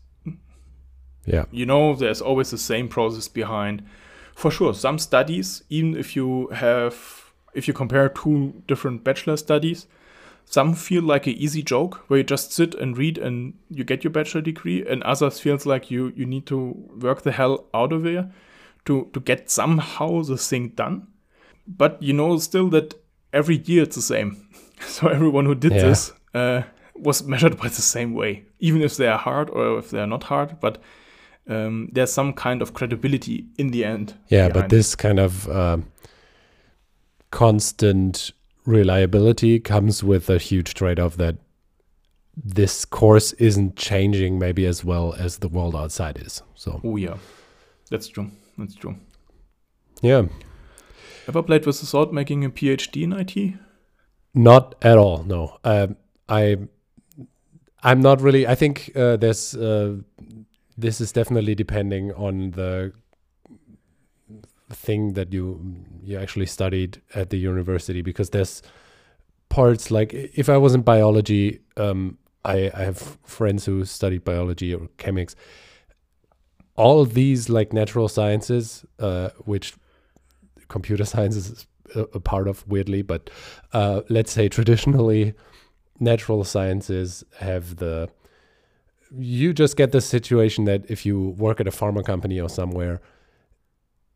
yeah 1.24 1.44
you 1.50 1.66
know 1.66 1.94
there's 1.94 2.20
always 2.20 2.50
the 2.50 2.58
same 2.58 2.88
process 2.88 3.28
behind 3.28 3.82
for 4.36 4.50
sure 4.50 4.72
some 4.74 4.98
studies 4.98 5.62
even 5.68 5.96
if 5.96 6.14
you 6.14 6.48
have 6.48 7.32
if 7.54 7.66
you 7.66 7.74
compare 7.74 8.08
two 8.08 8.62
different 8.68 9.02
bachelor 9.02 9.36
studies 9.36 9.86
some 10.44 10.74
feel 10.74 11.02
like 11.02 11.26
an 11.26 11.32
easy 11.32 11.62
joke 11.62 12.04
where 12.06 12.18
you 12.18 12.24
just 12.24 12.52
sit 12.52 12.74
and 12.74 12.96
read 12.96 13.18
and 13.18 13.54
you 13.68 13.82
get 13.82 14.04
your 14.04 14.12
bachelor 14.12 14.40
degree 14.40 14.86
and 14.86 15.02
others 15.02 15.40
feels 15.40 15.66
like 15.66 15.90
you 15.90 16.12
you 16.14 16.26
need 16.26 16.46
to 16.46 16.58
work 17.00 17.22
the 17.22 17.32
hell 17.32 17.64
out 17.74 17.92
of 17.92 18.06
it 18.06 18.26
to 18.84 19.08
to 19.12 19.20
get 19.20 19.50
somehow 19.50 20.22
the 20.22 20.36
thing 20.36 20.68
done 20.68 21.08
but 21.66 22.00
you 22.00 22.12
know 22.12 22.38
still 22.38 22.68
that 22.68 22.94
every 23.32 23.56
year 23.56 23.82
it's 23.82 23.96
the 23.96 24.02
same 24.02 24.48
so 24.80 25.08
everyone 25.08 25.46
who 25.46 25.54
did 25.54 25.72
yeah. 25.72 25.82
this 25.82 26.12
uh, 26.34 26.62
was 26.98 27.22
measured 27.22 27.56
by 27.58 27.68
the 27.68 27.82
same 27.82 28.14
way, 28.14 28.44
even 28.58 28.82
if 28.82 28.96
they 28.96 29.06
are 29.06 29.18
hard 29.18 29.50
or 29.50 29.78
if 29.78 29.90
they 29.90 30.00
are 30.00 30.06
not 30.06 30.24
hard. 30.24 30.60
But 30.60 30.78
um, 31.48 31.88
there's 31.92 32.12
some 32.12 32.32
kind 32.32 32.62
of 32.62 32.74
credibility 32.74 33.46
in 33.56 33.70
the 33.70 33.84
end. 33.84 34.14
Yeah, 34.28 34.48
but 34.48 34.68
this 34.68 34.94
kind 34.94 35.18
of 35.18 35.48
uh, 35.48 35.78
constant 37.30 38.32
reliability 38.64 39.60
comes 39.60 40.02
with 40.02 40.28
a 40.28 40.38
huge 40.38 40.74
trade-off 40.74 41.16
that 41.16 41.36
this 42.36 42.84
course 42.84 43.32
isn't 43.34 43.76
changing 43.76 44.38
maybe 44.38 44.66
as 44.66 44.84
well 44.84 45.14
as 45.14 45.38
the 45.38 45.48
world 45.48 45.74
outside 45.74 46.18
is. 46.18 46.42
So. 46.54 46.80
Oh 46.84 46.96
yeah, 46.96 47.16
that's 47.90 48.08
true. 48.08 48.30
That's 48.58 48.74
true. 48.74 48.96
Yeah. 50.02 50.26
Ever 51.28 51.42
played 51.42 51.66
with 51.66 51.80
the 51.80 51.86
thought 51.86 52.12
making 52.12 52.44
a 52.44 52.50
PhD 52.50 53.02
in 53.02 53.12
IT? 53.12 53.58
Not 54.34 54.74
at 54.82 54.98
all. 54.98 55.24
No. 55.24 55.58
Um, 55.64 55.96
I 56.28 56.58
I'm 57.82 58.00
not 58.00 58.20
really. 58.20 58.46
I 58.46 58.54
think 58.54 58.90
uh, 58.96 59.16
there's. 59.16 59.54
Uh, 59.54 59.98
this 60.76 61.00
is 61.00 61.12
definitely 61.12 61.54
depending 61.54 62.12
on 62.12 62.50
the 62.52 62.92
thing 64.70 65.12
that 65.12 65.32
you 65.32 65.76
you 66.02 66.18
actually 66.18 66.46
studied 66.46 67.00
at 67.14 67.30
the 67.30 67.36
university 67.36 68.02
because 68.02 68.30
there's 68.30 68.62
parts 69.48 69.90
like 69.90 70.12
if 70.12 70.48
I 70.48 70.56
was 70.56 70.74
in 70.74 70.82
biology, 70.82 71.60
um, 71.76 72.18
I, 72.44 72.70
I 72.74 72.82
have 72.84 73.18
friends 73.24 73.64
who 73.64 73.84
studied 73.84 74.24
biology 74.24 74.74
or 74.74 74.88
chemics. 74.98 75.34
All 76.76 77.04
these 77.04 77.48
like 77.48 77.72
natural 77.72 78.08
sciences, 78.08 78.84
uh, 78.98 79.30
which 79.38 79.74
computer 80.68 81.04
science 81.14 81.36
is 81.36 81.66
a, 81.94 82.00
a 82.14 82.20
part 82.20 82.48
of 82.48 82.66
weirdly, 82.68 83.02
but 83.02 83.30
uh, 83.72 84.02
let's 84.08 84.32
say 84.32 84.48
traditionally 84.48 85.34
natural 85.98 86.44
sciences 86.44 87.24
have 87.38 87.76
the 87.76 88.08
you 89.16 89.52
just 89.52 89.76
get 89.76 89.92
the 89.92 90.00
situation 90.00 90.64
that 90.64 90.90
if 90.90 91.06
you 91.06 91.30
work 91.38 91.60
at 91.60 91.66
a 91.66 91.70
pharma 91.70 92.04
company 92.04 92.40
or 92.40 92.48
somewhere 92.48 93.00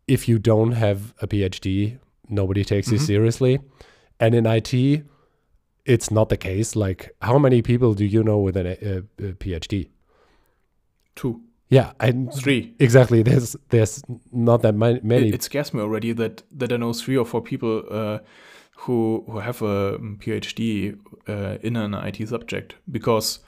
if 0.06 0.28
you 0.28 0.38
don't 0.38 0.72
have 0.72 1.14
a 1.22 1.26
phd 1.26 1.98
nobody 2.30 2.64
takes 2.64 2.86
mm-hmm. 2.86 2.94
you 2.94 3.00
seriously. 3.00 3.60
And 4.18 4.34
in 4.34 4.46
it 4.46 5.04
it's 5.86 6.10
not 6.10 6.28
the 6.28 6.36
case. 6.36 6.76
Like 6.76 7.14
how 7.22 7.38
many 7.38 7.62
people 7.62 7.94
do 7.94 8.04
you 8.04 8.22
know 8.22 8.38
with 8.38 8.56
an, 8.56 8.66
a, 8.66 8.98
a 8.98 9.32
phd 9.32 9.88
two. 11.14 11.40
Yeah 11.68 11.92
and 12.00 12.32
three. 12.32 12.74
Exactly. 12.78 13.22
There's 13.22 13.56
there's 13.68 14.02
not 14.32 14.62
that 14.62 14.74
many. 14.74 15.28
It, 15.28 15.34
it 15.34 15.42
scares 15.42 15.74
me 15.74 15.80
already 15.80 16.12
that 16.12 16.42
that 16.52 16.72
i 16.72 16.76
know 16.76 16.92
three 16.92 17.16
or 17.16 17.24
four 17.24 17.42
people 17.42 17.84
uh, 17.90 18.18
who 18.76 19.24
who 19.26 19.38
have 19.38 19.62
a 19.62 19.98
PhD 19.98 20.98
uh, 21.28 21.58
in 21.62 21.76
an 21.76 21.94
IT 21.94 22.28
subject 22.28 22.74
because 22.90 23.40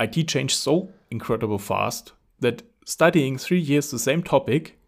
IT 0.00 0.28
changed 0.28 0.56
so 0.56 0.90
incredible 1.10 1.58
fast 1.58 2.12
that 2.40 2.62
studying 2.84 3.38
three 3.38 3.60
years 3.60 3.90
the 3.90 3.98
same 3.98 4.22
topic 4.22 4.78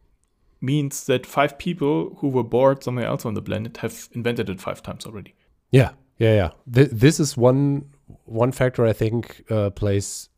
means 0.61 1.07
that 1.07 1.27
five 1.27 1.59
people 1.59 2.17
who 2.19 2.29
were 2.29 2.43
bored 2.43 2.83
somewhere 2.83 3.07
else 3.07 3.25
on 3.25 3.35
the 3.35 3.43
planet 3.43 3.79
have 3.79 4.09
invented 4.13 4.49
it 4.51 4.61
five 4.61 4.83
times 4.83 5.07
already. 5.07 5.35
Yeah, 5.71 5.93
yeah, 6.19 6.35
yeah. 6.35 6.51
Th- 6.73 6.91
this 6.91 7.19
is 7.19 7.37
one 7.37 7.87
one 8.25 8.53
factor 8.53 8.85
I 8.87 8.93
think 8.93 9.45
uh, 9.51 9.71
plays 9.71 10.29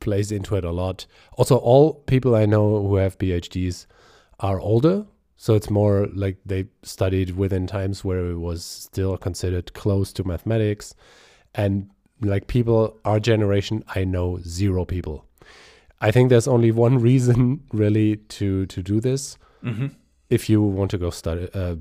plays 0.00 0.32
into 0.32 0.56
it 0.56 0.64
a 0.64 0.70
lot. 0.70 1.06
Also, 1.32 1.56
all 1.56 1.94
people 1.94 2.34
I 2.34 2.46
know 2.46 2.82
who 2.82 2.96
have 2.96 3.18
PhDs 3.18 3.86
are 4.40 4.60
older 4.60 5.06
so 5.36 5.54
it's 5.54 5.70
more 5.70 6.08
like 6.14 6.38
they 6.46 6.66
studied 6.82 7.36
within 7.36 7.66
times 7.66 8.04
where 8.04 8.30
it 8.30 8.38
was 8.38 8.64
still 8.64 9.16
considered 9.18 9.74
close 9.74 10.12
to 10.14 10.24
mathematics. 10.24 10.94
And 11.54 11.90
like 12.20 12.46
people, 12.46 12.98
our 13.04 13.20
generation, 13.20 13.84
I 13.94 14.04
know 14.04 14.38
zero 14.42 14.84
people. 14.84 15.24
I 16.00 16.10
think 16.10 16.30
there's 16.30 16.48
only 16.48 16.70
one 16.70 16.98
reason 17.10 17.62
really 17.72 18.16
to 18.16 18.66
to 18.66 18.82
do 18.82 19.00
this. 19.00 19.38
Mm-hmm. 19.64 19.88
If 20.28 20.48
you 20.50 20.60
want 20.60 20.90
to 20.90 20.98
go 20.98 21.10
study, 21.10 21.48
uh, 21.54 21.76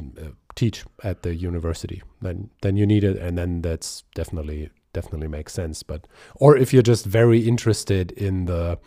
teach 0.55 0.85
at 1.03 1.23
the 1.23 1.35
university, 1.35 2.01
then 2.21 2.49
then 2.61 2.77
you 2.77 2.85
need 2.85 3.03
it, 3.03 3.17
and 3.17 3.37
then 3.37 3.61
that's 3.61 4.03
definitely 4.13 4.69
definitely 4.93 5.27
makes 5.27 5.53
sense. 5.53 5.83
But 5.83 6.07
or 6.35 6.57
if 6.57 6.73
you're 6.73 6.83
just 6.83 7.05
very 7.05 7.47
interested 7.47 8.11
in 8.11 8.45
the 8.45 8.79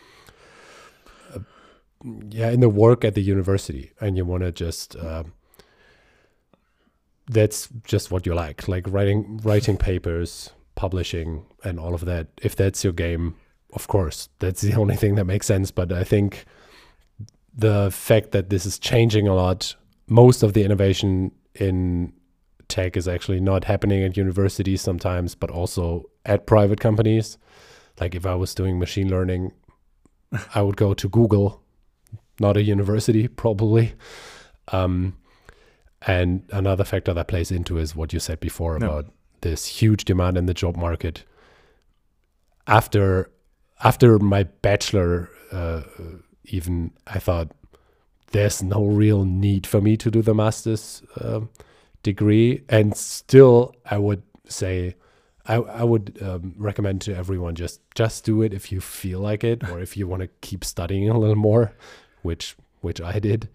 yeah 2.31 2.51
in 2.51 2.61
the 2.61 2.69
work 2.69 3.05
at 3.05 3.15
the 3.15 3.23
university 3.23 3.91
and 4.01 4.17
you 4.17 4.25
want 4.25 4.43
to 4.43 4.53
just 4.53 4.97
uh, 4.97 5.25
that's 7.29 7.69
just 7.85 8.11
what 8.11 8.25
you 8.27 8.35
like 8.35 8.69
like 8.69 8.87
writing 8.89 9.41
writing 9.43 9.77
papers 9.77 10.51
publishing 10.79 11.45
and 11.65 11.81
all 11.81 11.95
of 11.95 12.05
that 12.05 12.29
if 12.41 12.55
that's 12.55 12.85
your 12.85 12.93
game 12.93 13.35
of 13.73 13.89
course 13.89 14.29
that's 14.39 14.61
the 14.63 14.75
only 14.83 14.97
thing 14.97 15.17
that 15.17 15.25
makes 15.25 15.47
sense 15.47 15.71
but 15.71 15.93
i 15.93 16.05
think 16.05 16.45
the 17.53 17.91
fact 17.91 18.31
that 18.31 18.49
this 18.49 18.65
is 18.65 18.79
changing 18.79 19.27
a 19.27 19.35
lot 19.35 19.75
most 20.07 20.43
of 20.43 20.53
the 20.53 20.63
innovation 20.63 21.33
in 21.57 22.13
tech 22.69 22.97
is 22.97 23.09
actually 23.09 23.41
not 23.41 23.65
happening 23.65 24.05
at 24.05 24.17
universities 24.17 24.81
sometimes, 24.81 25.35
but 25.35 25.51
also 25.51 26.09
at 26.25 26.47
private 26.47 26.81
companies. 26.81 27.39
Like 28.01 28.15
if 28.15 28.27
I 28.27 28.35
was 28.35 28.55
doing 28.55 28.79
machine 28.79 29.11
learning, 29.11 29.53
I 30.55 30.63
would 30.63 30.77
go 30.77 30.95
to 30.95 31.09
Google, 31.09 31.63
not 32.39 32.57
a 32.57 32.63
university, 32.63 33.27
probably. 33.45 33.95
Um, 34.69 35.17
and 36.03 36.45
another 36.53 36.85
factor 36.85 37.13
that 37.13 37.27
plays 37.27 37.51
into 37.51 37.79
is 37.79 37.97
what 37.97 38.13
you 38.13 38.21
said 38.21 38.39
before 38.39 38.77
about 38.77 39.07
this 39.41 39.67
huge 39.67 40.05
demand 40.05 40.37
in 40.37 40.47
the 40.47 40.55
job 40.55 40.77
market. 40.77 41.25
After 42.67 43.31
after 43.83 44.19
my 44.19 44.43
bachelor, 44.43 45.31
uh, 45.53 45.83
even 46.45 46.93
I 47.07 47.19
thought 47.19 47.53
there's 48.33 48.63
no 48.63 48.85
real 48.85 49.25
need 49.25 49.67
for 49.67 49.81
me 49.81 49.97
to 49.97 50.11
do 50.11 50.23
the 50.23 50.35
master's 50.35 51.03
uh, 51.21 51.41
degree, 52.03 52.63
and 52.69 52.97
still 52.97 53.75
I 53.91 53.99
would 53.99 54.23
say 54.49 54.97
I, 55.47 55.57
I 55.57 55.83
would 55.83 56.19
um, 56.21 56.55
recommend 56.59 57.01
to 57.03 57.17
everyone 57.17 57.55
just 57.55 57.81
just 57.95 58.25
do 58.25 58.43
it 58.43 58.53
if 58.53 58.71
you 58.71 58.81
feel 58.81 59.21
like 59.21 59.43
it 59.45 59.69
or 59.69 59.81
if 59.81 59.97
you 59.97 60.07
want 60.07 60.23
to 60.23 60.29
keep 60.43 60.65
studying 60.65 61.09
a 61.09 61.19
little 61.19 61.37
more, 61.37 61.73
which 62.23 62.57
which 62.81 63.01
I 63.01 63.19
did. 63.19 63.49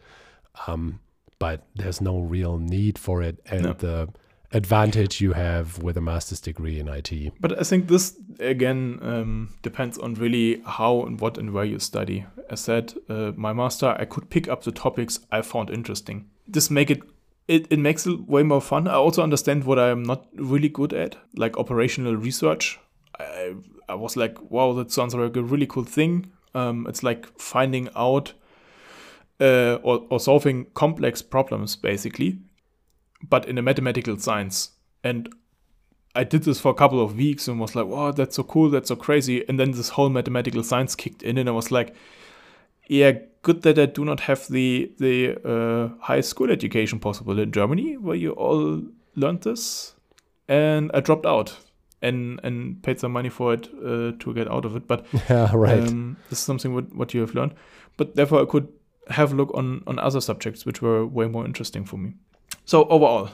Um, 0.68 1.00
but 1.40 1.66
there's 1.76 2.02
no 2.02 2.20
real 2.20 2.58
need 2.58 2.98
for 2.98 3.22
it, 3.22 3.40
and 3.46 3.64
no. 3.64 3.74
the 3.74 4.10
advantage 4.54 5.20
you 5.20 5.34
have 5.34 5.82
with 5.82 5.98
a 5.98 6.02
master's 6.02 6.40
degree 6.40 6.80
in 6.80 6.88
IT. 6.88 7.34
But 7.40 7.60
I 7.60 7.64
think 7.64 7.88
this 7.88 8.16
again 8.40 9.00
um, 9.02 9.50
depends 9.62 9.98
on 9.98 10.14
really 10.14 10.62
how 10.66 11.04
and 11.04 11.20
what 11.20 11.38
and 11.38 11.54
where 11.54 11.66
you 11.66 11.80
study. 11.80 12.26
As 12.50 12.62
said, 12.62 12.94
uh, 13.10 13.32
my 13.36 13.52
master, 13.52 13.96
I 14.00 14.06
could 14.06 14.30
pick 14.30 14.48
up 14.48 14.64
the 14.64 14.72
topics 14.72 15.20
I 15.32 15.42
found 15.42 15.70
interesting. 15.70 16.30
This 16.48 16.70
make 16.70 16.92
it 16.92 17.02
it, 17.48 17.68
it 17.70 17.80
makes 17.80 18.08
it 18.08 18.28
way 18.28 18.44
more 18.44 18.62
fun. 18.62 18.88
I 18.88 18.94
also 18.94 19.22
understand 19.22 19.66
what 19.66 19.78
I'm 19.78 20.04
not 20.04 20.28
really 20.36 20.70
good 20.70 20.94
at, 20.94 21.18
like 21.36 21.58
operational 21.58 22.16
research. 22.16 22.80
I, 23.20 23.56
I 23.90 23.96
was 23.96 24.16
like, 24.16 24.40
wow, 24.50 24.72
that 24.74 24.92
sounds 24.92 25.14
like 25.14 25.36
a 25.36 25.44
really 25.44 25.68
cool 25.68 25.84
thing. 25.84 26.32
Um, 26.56 26.86
it's 26.88 27.04
like 27.04 27.28
finding 27.38 27.90
out 27.96 28.34
uh, 29.42 29.76
or, 29.84 30.06
or 30.10 30.20
solving 30.22 30.68
complex 30.74 31.22
problems, 31.22 31.76
basically, 31.76 32.40
but 33.30 33.48
in 33.48 33.58
a 33.58 33.62
mathematical 33.62 34.18
science. 34.18 34.72
And 35.04 35.34
I 36.16 36.24
did 36.24 36.44
this 36.44 36.60
for 36.60 36.70
a 36.70 36.76
couple 36.76 37.02
of 37.02 37.16
weeks 37.16 37.48
and 37.48 37.60
was 37.60 37.76
like, 37.76 37.88
wow, 37.88 38.12
that's 38.12 38.36
so 38.36 38.44
cool, 38.44 38.70
that's 38.70 38.90
so 38.90 38.96
crazy. 38.96 39.48
And 39.48 39.60
then 39.60 39.72
this 39.72 39.90
whole 39.90 40.10
mathematical 40.10 40.64
science 40.64 40.96
kicked 40.96 41.24
in, 41.24 41.38
and 41.38 41.50
I 41.50 41.52
was 41.52 41.72
like, 41.72 41.96
yeah, 42.88 43.14
good 43.42 43.62
that 43.64 43.80
I 43.80 43.86
do 43.86 44.06
not 44.06 44.22
have 44.22 44.48
the 44.48 44.92
the 45.00 45.38
uh, 45.44 46.04
high 46.04 46.22
school 46.22 46.52
education 46.52 47.00
possible 47.00 47.40
in 47.40 47.52
Germany, 47.52 47.98
where 47.98 48.16
you 48.16 48.32
all 48.32 48.84
learned 49.16 49.42
this, 49.42 49.96
and 50.48 50.92
I 50.94 51.00
dropped 51.00 51.26
out 51.26 51.58
and 52.02 52.40
and 52.44 52.84
paid 52.84 53.00
some 53.00 53.12
money 53.12 53.30
for 53.30 53.54
it 53.54 53.70
uh, 53.84 54.12
to 54.20 54.34
get 54.36 54.52
out 54.52 54.66
of 54.66 54.76
it. 54.76 54.88
But 54.88 55.06
yeah, 55.30 55.50
right. 55.54 55.88
Um, 55.88 56.18
this 56.30 56.40
is 56.40 56.46
something 56.46 56.76
what, 56.76 56.94
what 56.94 57.14
you 57.14 57.22
have 57.22 57.34
learned. 57.34 57.56
But 57.98 58.16
therefore, 58.16 58.42
I 58.42 58.46
could 58.46 58.68
have 59.10 59.34
a 59.34 59.36
look 59.36 59.52
on 59.56 59.84
on 59.88 59.98
other 59.98 60.22
subjects 60.22 60.66
which 60.66 60.82
were 60.82 61.06
way 61.06 61.28
more 61.28 61.46
interesting 61.46 61.86
for 61.86 61.98
me. 61.98 62.14
So 62.66 62.86
overall, 62.86 63.30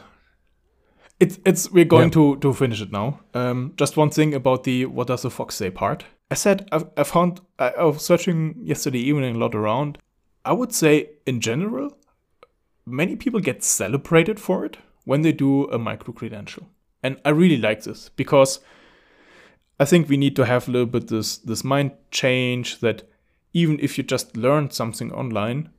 it's 1.20 1.40
it's 1.46 1.72
we're 1.72 1.86
going 1.86 2.10
yeah. 2.10 2.14
to 2.14 2.38
to 2.38 2.54
finish 2.54 2.82
it 2.82 2.92
now. 2.92 3.20
Um, 3.34 3.74
just 3.76 3.98
one 3.98 4.10
thing 4.10 4.34
about 4.34 4.64
the 4.64 4.86
what 4.86 5.08
does 5.08 5.22
the 5.22 5.30
fox 5.30 5.56
say 5.56 5.70
part. 5.70 6.06
I 6.32 6.36
said 6.36 6.68
I, 6.72 6.84
I 6.98 7.04
found 7.04 7.42
I, 7.58 7.70
I 7.70 7.84
was 7.84 8.04
searching 8.04 8.56
yesterday 8.64 9.00
evening 9.00 9.36
a 9.36 9.40
lot 9.40 9.56
around. 9.56 9.98
I 10.46 10.54
would 10.54 10.74
say 10.74 11.12
in 11.26 11.42
general, 11.42 11.98
many 12.86 13.16
people 13.16 13.40
get 13.40 13.64
celebrated 13.64 14.40
for 14.40 14.66
it 14.66 14.78
when 15.06 15.22
they 15.22 15.32
do 15.32 15.66
a 15.70 15.78
micro 15.78 16.14
credential, 16.14 16.68
and 17.04 17.20
I 17.26 17.30
really 17.30 17.58
like 17.58 17.84
this 17.84 18.10
because 18.10 18.60
I 19.80 19.86
think 19.86 20.10
we 20.10 20.18
need 20.18 20.36
to 20.38 20.46
have 20.46 20.68
a 20.68 20.72
little 20.72 20.88
bit 20.88 21.08
this 21.08 21.38
this 21.38 21.64
mind 21.64 21.92
change 22.12 22.80
that 22.80 23.04
even 23.54 23.80
if 23.80 23.98
you 23.98 24.04
just 24.04 24.38
learned 24.38 24.74
something 24.74 25.12
online, 25.12 25.70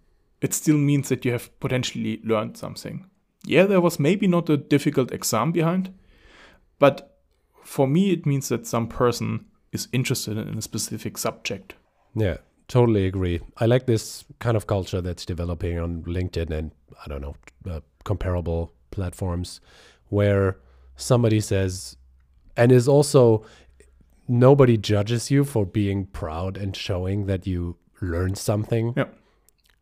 it 0.41 0.55
still 0.55 0.77
means 0.77 1.09
that 1.09 1.25
you 1.25 1.33
have 1.33 1.59
potentially 1.61 2.21
learned 2.25 2.57
something. 2.57 3.07
Yeah, 3.45 3.65
there 3.65 3.81
was 3.81 3.99
maybe 3.99 4.27
not 4.27 4.51
a 4.51 4.57
difficult 4.57 5.13
exam 5.13 5.53
behind, 5.53 5.93
but 6.79 7.19
for 7.63 7.87
me 7.87 8.11
it 8.11 8.27
means 8.27 8.49
that 8.49 8.67
some 8.67 8.89
person 8.89 9.47
is 9.73 9.89
interested 9.93 10.37
in 10.37 10.59
a 10.59 10.63
specific 10.63 11.17
subject. 11.17 11.75
Yeah, 12.15 12.39
totally 12.69 13.07
agree. 13.07 13.41
I 13.57 13.67
like 13.67 13.87
this 13.87 14.25
kind 14.41 14.57
of 14.57 14.67
culture 14.67 15.01
that's 15.01 15.25
developing 15.25 15.79
on 15.79 16.03
LinkedIn 16.03 16.51
and 16.51 16.73
I 17.05 17.09
don't 17.09 17.21
know, 17.21 17.37
uh, 17.71 17.81
comparable 18.05 18.73
platforms 18.91 19.61
where 20.09 20.59
somebody 20.97 21.41
says, 21.41 21.97
and 22.57 22.73
is 22.73 22.89
also 22.89 23.45
nobody 24.29 24.77
judges 24.77 25.31
you 25.31 25.45
for 25.45 25.65
being 25.65 26.07
proud 26.07 26.57
and 26.57 26.77
showing 26.77 27.27
that 27.27 27.47
you 27.47 27.77
learned 28.01 28.39
something. 28.39 28.95
Yeah. 28.97 29.07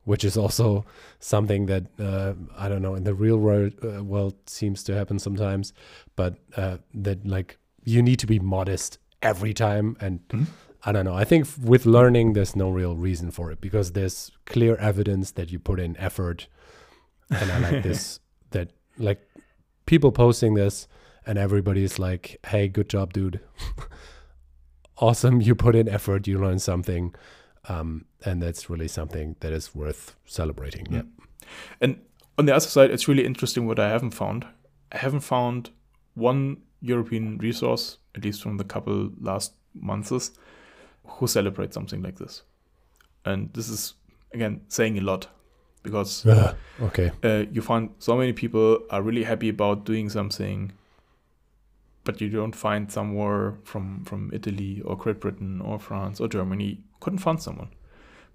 Which 0.09 0.25
is 0.25 0.37
also 0.39 0.87
something 1.21 1.67
that 1.67 1.85
uh, 2.01 2.33
I 2.57 2.69
don't 2.71 2.81
know 2.81 2.95
in 2.95 3.05
the 3.05 3.13
real 3.13 3.37
world, 3.37 3.73
uh, 3.85 4.03
world 4.03 4.35
seems 4.47 4.83
to 4.85 4.95
happen 4.95 5.19
sometimes, 5.19 5.75
but 6.17 6.33
uh, 6.57 6.79
that 6.95 7.27
like 7.27 7.59
you 7.85 8.01
need 8.03 8.19
to 8.21 8.27
be 8.27 8.39
modest 8.39 8.99
every 9.21 9.53
time. 9.53 9.97
And 10.01 10.27
mm-hmm. 10.29 10.45
I 10.85 10.93
don't 10.93 11.05
know. 11.05 11.15
I 11.15 11.25
think 11.25 11.47
with 11.63 11.85
learning, 11.85 12.33
there's 12.33 12.57
no 12.57 12.71
real 12.71 12.97
reason 12.97 13.31
for 13.31 13.53
it 13.53 13.61
because 13.61 13.93
there's 13.93 14.31
clear 14.47 14.77
evidence 14.77 15.33
that 15.33 15.53
you 15.53 15.59
put 15.59 15.79
in 15.79 15.95
effort. 15.99 16.47
And 17.31 17.53
I 17.53 17.59
like 17.59 17.83
this 17.83 18.21
that 18.53 18.71
like 18.97 19.21
people 19.85 20.11
posting 20.11 20.55
this 20.55 20.89
and 21.27 21.39
everybody's 21.39 21.99
like, 21.99 22.39
hey, 22.47 22.69
good 22.69 22.89
job, 22.89 23.13
dude. 23.13 23.41
awesome. 24.97 25.43
You 25.43 25.55
put 25.55 25.77
in 25.77 25.87
effort, 25.87 26.27
you 26.27 26.39
learn 26.39 26.59
something. 26.59 27.15
Um, 27.69 28.07
and 28.25 28.43
that's 28.43 28.71
really 28.71 28.89
something 28.89 29.37
that 29.41 29.53
is 29.53 29.75
worth 29.75 30.17
celebrating. 30.25 30.87
Yeah. 30.91 31.03
And 31.81 32.01
on 32.39 32.47
the 32.47 32.55
other 32.55 32.61
side, 32.67 32.91
it's 32.91 33.09
really 33.09 33.25
interesting 33.25 33.67
what 33.67 33.79
I 33.79 33.89
haven't 33.89 34.13
found. 34.13 34.47
I 34.93 34.99
haven't 34.99 35.21
found 35.21 35.71
one 36.15 36.59
European 36.81 37.39
resource, 37.39 37.99
at 38.15 38.25
least 38.25 38.43
from 38.43 38.57
the 38.57 38.65
couple 38.65 39.11
last 39.21 39.53
months, 39.75 40.31
who 41.05 41.27
celebrate 41.27 41.75
something 41.75 42.03
like 42.03 42.19
this. 42.19 42.43
And 43.25 43.53
this 43.53 43.69
is 43.69 43.95
again 44.33 44.61
saying 44.69 44.99
a 44.99 45.01
lot 45.01 45.27
because 45.83 46.27
uh, 46.27 46.55
okay, 46.83 47.11
uh, 47.23 47.45
you 47.51 47.63
find 47.63 47.91
so 47.99 48.17
many 48.17 48.33
people 48.33 48.81
are 48.91 49.03
really 49.03 49.25
happy 49.25 49.49
about 49.49 49.85
doing 49.85 50.09
something, 50.09 50.73
but 52.05 52.21
you 52.21 52.29
don't 52.29 52.55
find 52.55 52.91
somewhere 52.91 53.55
from 53.65 54.05
from 54.05 54.31
Italy 54.33 54.81
or 54.85 54.97
Great 54.97 55.21
Britain 55.21 55.61
or 55.61 55.79
France 55.79 56.21
or 56.21 56.29
Germany. 56.29 56.85
Couldn't 57.01 57.19
find 57.19 57.41
someone. 57.41 57.71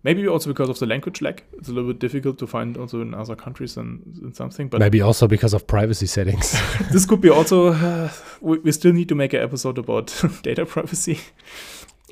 Maybe 0.03 0.27
also 0.27 0.49
because 0.49 0.67
of 0.67 0.79
the 0.79 0.85
language 0.85 1.21
lag. 1.21 1.43
It's 1.53 1.69
a 1.69 1.71
little 1.71 1.93
bit 1.93 1.99
difficult 1.99 2.37
to 2.39 2.47
find 2.47 2.75
also 2.75 3.01
in 3.01 3.13
other 3.13 3.37
countries 3.37 3.77
and, 3.77 4.33
something. 4.35 4.67
But 4.67 4.81
maybe 4.81 5.01
also 5.01 5.27
because 5.27 5.53
of 5.53 5.65
privacy 5.65 6.07
settings. 6.07 6.51
this 6.91 7.05
could 7.05 7.21
be 7.21 7.29
also. 7.29 7.67
Uh, 7.73 8.11
we, 8.41 8.59
we, 8.59 8.71
still 8.73 8.91
need 8.91 9.07
to 9.09 9.15
make 9.15 9.31
an 9.31 9.41
episode 9.41 9.77
about 9.77 10.13
data 10.43 10.65
privacy. 10.65 11.19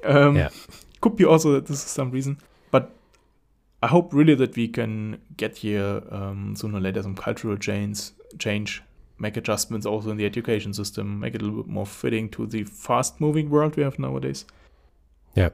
Um, 0.05 0.37
yeah. 0.37 0.49
Could 1.01 1.17
be 1.17 1.25
also 1.25 1.51
that 1.51 1.65
this 1.65 1.83
is 1.83 1.91
some 1.91 2.11
reason. 2.11 2.37
But 2.71 2.91
I 3.83 3.87
hope 3.87 4.13
really 4.13 4.35
that 4.35 4.55
we 4.55 4.69
can 4.69 5.19
get 5.35 5.57
here 5.57 6.01
um, 6.11 6.55
sooner 6.55 6.77
or 6.77 6.81
later 6.81 7.03
some 7.03 7.15
cultural 7.15 7.57
change, 7.57 8.11
change, 8.39 8.81
make 9.19 9.35
adjustments 9.35 9.85
also 9.85 10.11
in 10.11 10.17
the 10.17 10.25
education 10.25 10.73
system, 10.73 11.19
make 11.19 11.35
it 11.35 11.41
a 11.41 11.45
little 11.45 11.63
bit 11.63 11.69
more 11.69 11.85
fitting 11.85 12.29
to 12.29 12.45
the 12.45 12.63
fast-moving 12.63 13.49
world 13.49 13.75
we 13.75 13.83
have 13.83 13.99
nowadays. 13.99 14.45
Yeah 15.35 15.49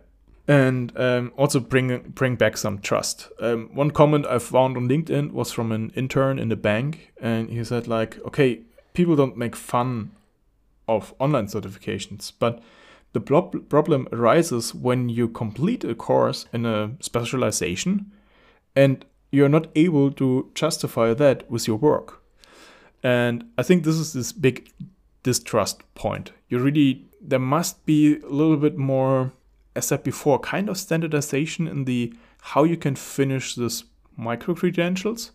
and 0.48 0.98
um, 0.98 1.32
also 1.38 1.60
bring 1.60 2.00
bring 2.16 2.36
back 2.36 2.58
some 2.58 2.80
trust. 2.80 3.30
Um, 3.40 3.70
one 3.74 3.92
comment 3.92 4.26
I 4.26 4.40
found 4.40 4.78
on 4.78 4.88
LinkedIn 4.88 5.32
was 5.32 5.52
from 5.52 5.72
an 5.72 5.92
intern 5.96 6.40
in 6.40 6.50
the 6.50 6.56
bank, 6.56 7.12
and 7.22 7.50
he 7.50 7.64
said 7.64 7.88
like, 7.88 8.20
okay, 8.26 8.62
people 8.94 9.16
don't 9.16 9.38
make 9.38 9.56
fun 9.56 10.12
of 10.88 11.14
online 11.20 11.48
certifications, 11.48 12.32
but 12.40 12.62
the 13.14 13.20
problem 13.20 14.08
arises 14.12 14.74
when 14.74 15.10
you 15.10 15.28
complete 15.28 15.84
a 15.84 15.96
course 15.96 16.46
in 16.54 16.66
a 16.66 16.92
specialization, 17.00 18.12
and 18.76 19.06
you're 19.32 19.50
not 19.50 19.68
able 19.76 20.12
to 20.12 20.50
justify 20.56 21.14
that 21.14 21.50
with 21.50 21.68
your 21.68 21.78
work. 21.78 22.22
And 23.04 23.46
I 23.58 23.64
think 23.64 23.84
this 23.84 23.96
is 23.96 24.14
this 24.14 24.32
big 24.32 24.72
distrust 25.24 25.82
point. 25.94 26.32
You 26.48 26.60
really 26.60 27.06
there 27.22 27.40
must 27.40 27.86
be 27.86 28.20
a 28.22 28.30
little 28.30 28.58
bit 28.58 28.78
more 28.78 29.34
as 29.78 29.88
said 29.88 30.04
before, 30.04 30.40
kind 30.40 30.70
of 30.70 30.78
standardization 30.78 31.68
in 31.68 31.86
the 31.86 32.14
how 32.42 32.64
you 32.64 32.76
can 32.76 32.96
finish 32.96 33.56
this 33.56 33.84
micro 34.16 34.56
credentials. 34.56 35.32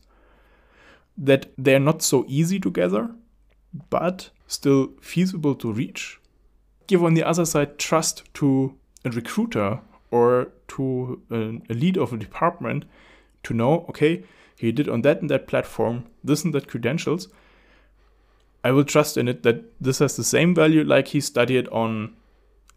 That 1.16 1.52
they're 1.56 1.78
not 1.78 2.02
so 2.02 2.24
easy 2.26 2.58
to 2.60 2.70
gather, 2.70 3.10
but 3.88 4.30
still 4.46 4.92
feasible 5.00 5.54
to 5.56 5.72
reach. 5.72 6.18
Give 6.86 7.04
on 7.04 7.14
the 7.14 7.22
other 7.22 7.44
side 7.44 7.78
trust 7.78 8.22
to 8.34 8.74
a 9.04 9.10
recruiter 9.10 9.80
or 10.10 10.52
to 10.68 11.22
a, 11.30 11.60
a 11.70 11.74
lead 11.74 11.96
of 11.96 12.12
a 12.12 12.16
department 12.16 12.84
to 13.44 13.54
know, 13.54 13.86
okay, 13.88 14.24
he 14.56 14.72
did 14.72 14.88
on 14.88 15.02
that 15.02 15.20
and 15.20 15.30
that 15.30 15.46
platform 15.46 16.04
this 16.24 16.44
and 16.44 16.54
that 16.54 16.68
credentials, 16.68 17.28
I 18.64 18.70
will 18.70 18.84
trust 18.84 19.16
in 19.16 19.28
it 19.28 19.42
that 19.42 19.64
this 19.80 19.98
has 19.98 20.16
the 20.16 20.24
same 20.24 20.54
value 20.54 20.84
like 20.84 21.08
he 21.08 21.20
studied 21.20 21.68
on 21.68 22.14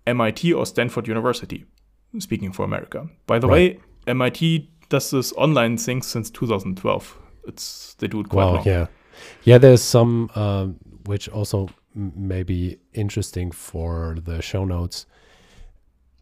MIT 0.07 0.53
or 0.53 0.65
Stanford 0.65 1.07
University, 1.07 1.65
speaking 2.19 2.51
for 2.51 2.63
America. 2.63 3.07
By 3.25 3.39
the 3.39 3.47
right. 3.47 3.75
way, 3.75 3.79
MIT 4.07 4.69
does 4.89 5.11
this 5.11 5.33
online 5.33 5.77
thing 5.77 6.01
since 6.01 6.29
2012. 6.29 7.17
It's 7.47 7.95
they 7.95 8.07
do 8.07 8.21
it 8.21 8.29
quite 8.29 8.45
well. 8.45 8.63
Yeah, 8.65 8.87
yeah. 9.43 9.57
There's 9.57 9.81
some 9.81 10.29
um, 10.35 10.77
which 11.05 11.29
also 11.29 11.69
may 11.93 12.43
be 12.43 12.77
interesting 12.93 13.51
for 13.51 14.17
the 14.23 14.41
show 14.41 14.65
notes. 14.65 15.05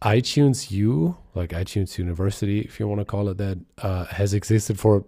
iTunes 0.02 0.70
U, 0.70 1.16
like 1.34 1.50
iTunes 1.50 1.98
University, 1.98 2.60
if 2.60 2.78
you 2.78 2.86
want 2.86 3.00
to 3.00 3.04
call 3.04 3.28
it 3.28 3.38
that, 3.38 3.58
uh, 3.78 4.04
has 4.04 4.34
existed 4.34 4.78
for, 4.78 5.04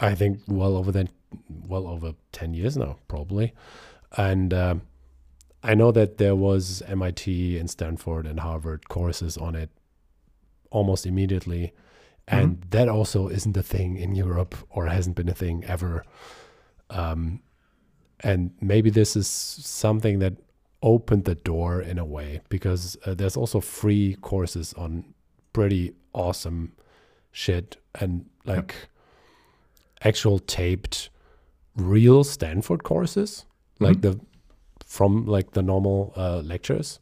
I 0.00 0.14
think, 0.14 0.40
well 0.46 0.76
over 0.76 0.90
then, 0.92 1.08
well 1.48 1.86
over 1.86 2.14
ten 2.32 2.54
years 2.54 2.76
now, 2.76 2.98
probably. 3.08 3.54
And 4.16 4.52
um, 4.52 4.82
I 5.62 5.74
know 5.74 5.92
that 5.92 6.18
there 6.18 6.34
was 6.34 6.82
MIT 6.88 7.58
and 7.58 7.70
Stanford 7.70 8.26
and 8.26 8.40
Harvard 8.40 8.88
courses 8.88 9.36
on 9.36 9.54
it 9.54 9.70
almost 10.70 11.06
immediately. 11.06 11.72
And 12.26 12.56
mm-hmm. 12.56 12.70
that 12.70 12.88
also 12.88 13.28
isn't 13.28 13.56
a 13.56 13.62
thing 13.62 13.96
in 13.96 14.14
Europe 14.14 14.54
or 14.70 14.86
hasn't 14.86 15.16
been 15.16 15.28
a 15.28 15.34
thing 15.34 15.64
ever. 15.64 16.04
Um, 16.90 17.40
and 18.20 18.52
maybe 18.60 18.90
this 18.90 19.16
is 19.16 19.26
something 19.26 20.18
that 20.20 20.34
opened 20.82 21.24
the 21.24 21.34
door 21.34 21.80
in 21.80 21.98
a 21.98 22.04
way 22.04 22.40
because 22.48 22.96
uh, 23.04 23.14
there's 23.14 23.36
also 23.36 23.60
free 23.60 24.16
courses 24.20 24.72
on 24.74 25.04
pretty 25.52 25.94
awesome 26.12 26.72
shit 27.30 27.76
and 27.94 28.26
like 28.44 28.74
yep. 28.74 28.88
actual 30.02 30.38
taped 30.38 31.08
real 31.76 32.24
Stanford 32.24 32.82
courses 32.82 33.46
like 33.78 33.98
mm-hmm. 33.98 34.18
the 34.18 34.20
from 34.92 35.24
like 35.24 35.52
the 35.52 35.62
normal 35.62 36.12
uh, 36.16 36.42
lectures. 36.44 37.00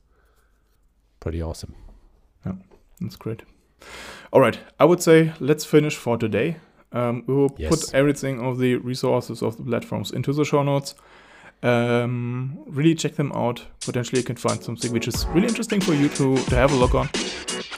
Pretty 1.19 1.43
awesome. 1.43 1.75
Yeah, 2.47 2.53
that's 3.01 3.17
great. 3.17 3.43
All 4.33 4.41
right, 4.41 4.59
I 4.79 4.85
would 4.85 5.03
say 5.03 5.33
let's 5.41 5.65
finish 5.65 5.97
for 5.97 6.17
today. 6.17 6.59
Um, 6.93 7.25
we 7.27 7.35
will 7.35 7.55
yes. 7.59 7.71
put 7.71 7.95
everything 7.95 8.41
of 8.41 8.59
the 8.59 8.77
resources 8.77 9.43
of 9.43 9.57
the 9.57 9.65
platforms 9.65 10.13
into 10.13 10.33
the 10.33 10.45
show 10.45 10.63
notes. 10.63 10.95
Um, 11.65 12.61
really 12.67 12.95
check 12.95 13.17
them 13.17 13.33
out. 13.33 13.67
Potentially, 13.85 14.21
you 14.21 14.25
can 14.25 14.37
find 14.37 14.63
something 14.63 14.93
which 14.93 15.09
is 15.09 15.27
really 15.35 15.49
interesting 15.49 15.81
for 15.81 15.95
you 15.95 16.09
to, 16.11 16.37
to 16.37 16.55
have 16.55 16.73
a 16.73 16.77
look 16.77 16.95
on. 16.95 17.09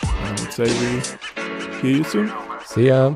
I 0.05 0.31
would 0.31 0.53
say 0.53 0.65
we 0.65 1.01
hear 1.81 1.97
you 1.99 2.05
soon. 2.05 2.31
See 2.67 2.89
ya. 2.89 3.15